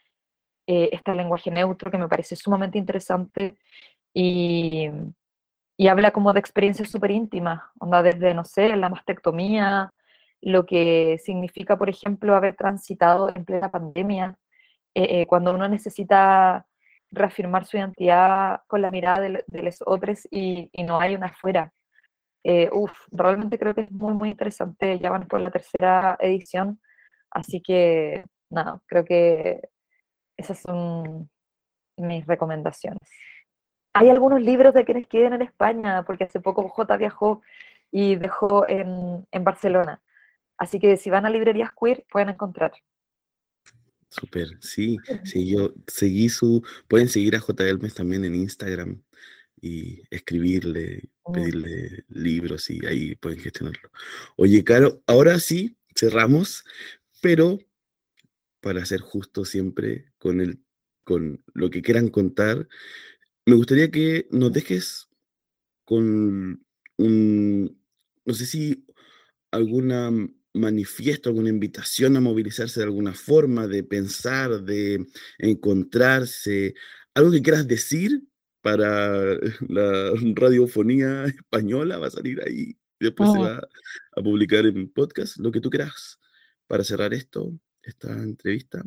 eh, 0.67 0.89
está 0.91 1.11
el 1.11 1.17
lenguaje 1.17 1.51
neutro 1.51 1.91
que 1.91 1.97
me 1.99 2.07
parece 2.07 2.35
sumamente 2.35 2.79
interesante 2.79 3.55
y, 4.13 4.89
y 5.77 5.87
habla 5.87 6.11
como 6.11 6.33
de 6.33 6.39
experiencias 6.39 6.89
súper 6.91 7.11
íntimas, 7.11 7.61
onda 7.79 8.01
desde, 8.03 8.33
no 8.33 8.45
sé, 8.45 8.75
la 8.75 8.89
mastectomía, 8.89 9.93
lo 10.41 10.65
que 10.65 11.19
significa, 11.23 11.77
por 11.77 11.89
ejemplo, 11.89 12.35
haber 12.35 12.55
transitado 12.55 13.29
en 13.35 13.45
plena 13.45 13.71
pandemia, 13.71 14.37
eh, 14.95 15.21
eh, 15.21 15.27
cuando 15.27 15.53
uno 15.53 15.67
necesita 15.67 16.65
reafirmar 17.11 17.65
su 17.65 17.77
identidad 17.77 18.61
con 18.67 18.81
la 18.81 18.91
mirada 18.91 19.21
de, 19.21 19.63
los 19.63 19.77
otros 19.85 20.27
y, 20.31 20.69
no 20.85 20.99
hay 20.99 21.15
una 21.15 21.27
afuera. 21.27 21.73
Eh, 22.43 22.69
uf, 22.71 22.91
realmente 23.11 23.59
creo 23.59 23.75
que 23.75 23.81
es 23.81 23.91
muy, 23.91 24.13
muy 24.13 24.29
interesante, 24.29 24.99
ya 24.99 25.11
van 25.11 25.27
por 25.27 25.41
la 25.41 25.51
tercera 25.51 26.17
edición, 26.21 26.79
así 27.31 27.61
que 27.61 28.23
nada, 28.49 28.81
creo 28.85 29.05
que 29.05 29.69
esas 30.37 30.59
son 30.59 31.29
mis 31.97 32.25
recomendaciones. 32.25 33.09
Hay 33.93 34.09
algunos 34.09 34.41
libros 34.41 34.73
de 34.73 34.85
quienes 34.85 35.07
queden 35.07 35.33
en 35.33 35.41
España, 35.41 36.03
porque 36.03 36.25
hace 36.25 36.39
poco 36.39 36.67
J 36.69 36.97
viajó 36.97 37.41
y 37.91 38.15
dejó 38.15 38.67
en, 38.67 39.27
en 39.31 39.43
Barcelona. 39.43 40.01
Así 40.57 40.79
que 40.79 40.97
si 40.97 41.09
van 41.09 41.25
a 41.25 41.29
librerías 41.29 41.71
queer, 41.79 42.05
pueden 42.11 42.29
encontrar. 42.29 42.71
Súper, 44.09 44.47
sí, 44.59 44.97
sí, 45.23 45.47
yo 45.51 45.71
seguí 45.87 46.29
su, 46.29 46.65
pueden 46.87 47.09
seguir 47.09 47.35
a 47.35 47.39
J. 47.39 47.63
Elmes 47.67 47.93
también 47.93 48.25
en 48.25 48.33
Instagram 48.33 49.01
y 49.61 50.01
escribirle, 50.09 51.09
mm. 51.25 51.31
pedirle 51.31 52.05
libros 52.09 52.69
y 52.69 52.83
ahí 52.87 53.15
pueden 53.15 53.39
gestionarlo. 53.39 53.89
Oye, 54.35 54.63
Caro, 54.63 55.01
ahora 55.05 55.39
sí, 55.39 55.77
cerramos, 55.95 56.63
pero 57.21 57.59
para 58.61 58.85
ser 58.85 58.99
justo 59.01 59.45
siempre 59.45 60.11
con, 60.17 60.41
el, 60.41 60.61
con 61.03 61.43
lo 61.53 61.69
que 61.69 61.81
quieran 61.81 62.09
contar, 62.09 62.67
me 63.45 63.55
gustaría 63.55 63.89
que 63.89 64.27
nos 64.31 64.51
dejes 64.51 65.09
con 65.85 66.63
un, 66.97 67.81
no 68.25 68.33
sé 68.33 68.45
si 68.45 68.85
alguna 69.51 70.11
manifiesto, 70.53 71.29
alguna 71.29 71.49
invitación 71.49 72.17
a 72.17 72.21
movilizarse 72.21 72.79
de 72.79 72.85
alguna 72.85 73.13
forma, 73.13 73.67
de 73.67 73.83
pensar, 73.83 74.61
de 74.63 75.05
encontrarse, 75.37 76.75
algo 77.13 77.31
que 77.31 77.41
quieras 77.41 77.67
decir 77.67 78.23
para 78.61 79.35
la 79.67 80.11
radiofonía 80.35 81.25
española, 81.25 81.97
va 81.97 82.07
a 82.07 82.11
salir 82.11 82.41
ahí, 82.45 82.77
después 82.99 83.31
se 83.31 83.39
va 83.39 83.67
a 84.15 84.21
publicar 84.21 84.65
en 84.65 84.89
podcast, 84.89 85.37
lo 85.37 85.51
que 85.51 85.61
tú 85.61 85.69
quieras 85.69 86.19
para 86.69 86.83
cerrar 86.83 87.15
esto, 87.15 87.51
esta 87.81 88.13
entrevista. 88.13 88.83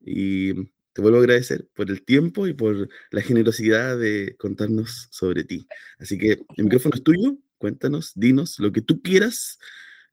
Y 0.00 0.54
te 0.94 1.02
vuelvo 1.02 1.18
a 1.18 1.20
agradecer 1.20 1.68
por 1.74 1.90
el 1.90 2.02
tiempo 2.02 2.46
y 2.46 2.54
por 2.54 2.88
la 3.10 3.20
generosidad 3.20 3.98
de 3.98 4.36
contarnos 4.38 5.08
sobre 5.10 5.44
ti. 5.44 5.68
Así 5.98 6.18
que 6.18 6.40
el 6.56 6.64
micrófono 6.64 6.94
es 6.94 7.04
tuyo, 7.04 7.36
cuéntanos, 7.58 8.12
dinos 8.14 8.58
lo 8.58 8.72
que 8.72 8.80
tú 8.80 9.02
quieras 9.02 9.58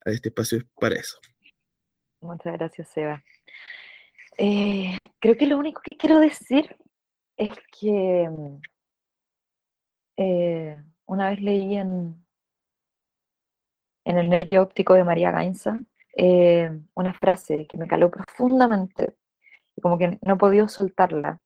este 0.06 0.30
espacio 0.30 0.60
es 0.60 0.66
para 0.80 0.96
eso. 0.96 1.18
Muchas 2.22 2.54
gracias, 2.54 2.90
Seba. 2.90 3.24
Eh, 4.38 4.98
creo 5.20 5.38
que 5.38 5.48
lo 5.48 5.58
único 5.58 5.82
que 5.82 5.98
quiero 5.98 6.20
decir 6.20 6.76
es 7.38 7.52
que 7.80 8.30
mm, 8.30 8.62
eh, 10.18 10.84
una 11.06 11.30
vez 11.30 11.42
leí 11.42 11.76
en, 11.76 12.26
en 14.06 14.18
el 14.18 14.30
nervio 14.30 14.62
óptico 14.62 14.94
de 14.94 15.04
María 15.04 15.32
Gainza 15.32 15.80
eh, 16.18 16.72
una 16.96 17.14
frase 17.14 17.68
que 17.68 17.78
me 17.78 17.88
caló 17.88 18.10
profundamente 18.12 19.16
y 19.76 19.82
como 19.82 19.98
que 19.98 20.18
no 20.22 20.34
he 20.34 20.38
podido 20.38 20.68
soltarla, 20.68 21.40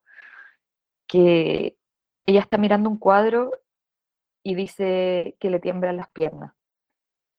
que 1.07 1.77
ella 2.25 2.39
está 2.39 2.57
mirando 2.57 2.89
un 2.89 2.97
cuadro 2.97 3.51
y 4.43 4.55
dice 4.55 5.35
que 5.39 5.49
le 5.49 5.59
tiemblan 5.59 5.97
las 5.97 6.09
piernas. 6.09 6.53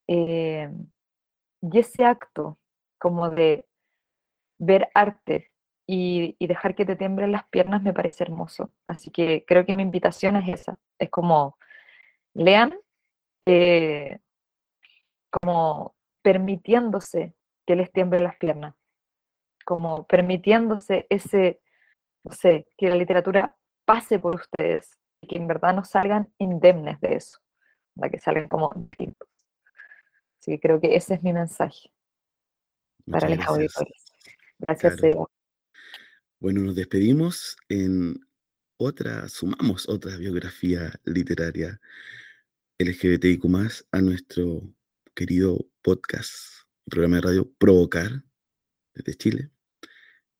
Y 0.06 1.78
ese 1.78 2.04
acto 2.04 2.58
como 2.98 3.30
de 3.30 3.66
ver 4.58 4.90
arte 4.94 5.50
y, 5.86 6.36
dejar 6.46 6.74
que 6.74 6.84
te 6.84 6.96
tiemblen 6.96 7.32
las 7.32 7.48
piernas 7.48 7.82
me 7.82 7.92
parece 7.92 8.24
hermoso. 8.24 8.70
Así 8.86 9.10
que 9.10 9.44
creo 9.46 9.64
que 9.66 9.76
mi 9.76 9.82
invitación 9.82 10.36
es 10.36 10.60
esa. 10.60 10.78
Es 10.98 11.10
como, 11.10 11.58
lean, 12.34 12.74
eh, 13.46 14.20
como 15.30 15.94
permitiéndose 16.22 17.34
que 17.66 17.76
les 17.76 17.92
tiemblen 17.92 18.24
las 18.24 18.36
piernas, 18.36 18.74
como 19.64 20.06
permitiéndose 20.06 21.06
ese, 21.10 21.60
no 22.24 22.32
sé, 22.32 22.66
que 22.76 22.88
la 22.88 22.96
literatura 22.96 23.56
pase 23.84 24.18
por 24.18 24.36
ustedes 24.36 24.98
y 25.20 25.26
que 25.26 25.36
en 25.36 25.46
verdad 25.46 25.74
no 25.74 25.84
salgan 25.84 26.32
indemnes 26.38 27.00
de 27.00 27.14
eso, 27.16 27.38
que 28.10 28.18
salgan 28.18 28.48
como 28.48 28.72
distintos. 28.74 29.28
Así 30.40 30.52
que 30.52 30.60
creo 30.60 30.80
que 30.80 30.96
ese 30.96 31.14
es 31.14 31.22
mi 31.22 31.32
mensaje 31.32 31.92
para 33.08 33.28
los 33.28 33.46
auditores. 33.46 34.04
Gracias, 34.58 35.02
Eva. 35.02 35.26
Bueno, 36.40 36.60
nos 36.62 36.74
despedimos 36.74 37.56
en 37.68 38.26
otra, 38.76 39.28
sumamos 39.28 39.88
otra 39.88 40.16
biografía 40.16 40.92
literaria 41.04 41.80
LGBTIQ 42.78 43.44
a 43.92 44.00
nuestro 44.00 44.62
querido 45.14 45.58
podcast, 45.82 46.32
programa 46.88 47.16
de 47.16 47.22
radio 47.22 47.52
Provocar 47.58 48.22
desde 48.94 49.14
Chile. 49.14 49.50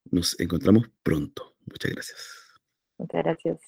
Nos 0.05 0.39
encontramos 0.39 0.89
pronto. 1.03 1.55
Muchas 1.65 1.91
gracias. 1.91 2.43
Muchas 2.97 3.23
gracias. 3.23 3.59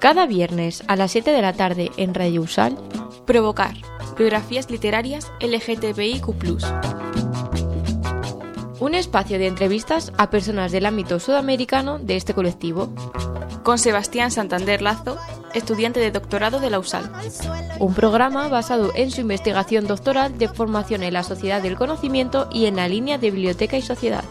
Cada 0.00 0.26
viernes 0.26 0.82
a 0.88 0.96
las 0.96 1.12
7 1.12 1.30
de 1.30 1.42
la 1.42 1.52
tarde 1.52 1.90
en 1.96 2.14
Radio 2.14 2.42
Usal, 2.42 2.78
Provocar, 3.26 3.74
biografías 4.16 4.70
literarias 4.70 5.30
LGTBIQ. 5.40 6.26
Un 8.80 8.94
espacio 8.94 9.38
de 9.38 9.46
entrevistas 9.46 10.10
a 10.16 10.30
personas 10.30 10.72
del 10.72 10.86
ámbito 10.86 11.20
sudamericano 11.20 11.98
de 11.98 12.16
este 12.16 12.32
colectivo. 12.32 12.94
Con 13.62 13.78
Sebastián 13.78 14.30
Santander 14.30 14.82
Lazo, 14.82 15.18
estudiante 15.54 16.00
de 16.00 16.10
doctorado 16.10 16.60
de 16.60 16.70
la 16.70 16.78
USAL. 16.78 17.10
Un 17.78 17.94
programa 17.94 18.48
basado 18.48 18.90
en 18.94 19.10
su 19.10 19.20
investigación 19.20 19.86
doctoral 19.86 20.38
de 20.38 20.48
formación 20.48 21.02
en 21.02 21.12
la 21.12 21.22
sociedad 21.22 21.62
del 21.62 21.76
conocimiento 21.76 22.48
y 22.52 22.66
en 22.66 22.76
la 22.76 22.88
línea 22.88 23.18
de 23.18 23.30
biblioteca 23.30 23.76
y 23.76 23.82
sociedad. 23.82 24.24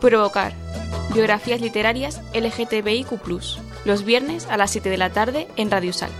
Provocar 0.00 0.54
Biografías 1.14 1.60
literarias 1.60 2.22
LGTBIQ, 2.32 3.10
los 3.84 4.04
viernes 4.04 4.46
a 4.46 4.56
las 4.56 4.70
7 4.70 4.88
de 4.88 4.96
la 4.96 5.10
tarde 5.10 5.48
en 5.56 5.70
Radio 5.70 5.92
Sal. 5.92 6.10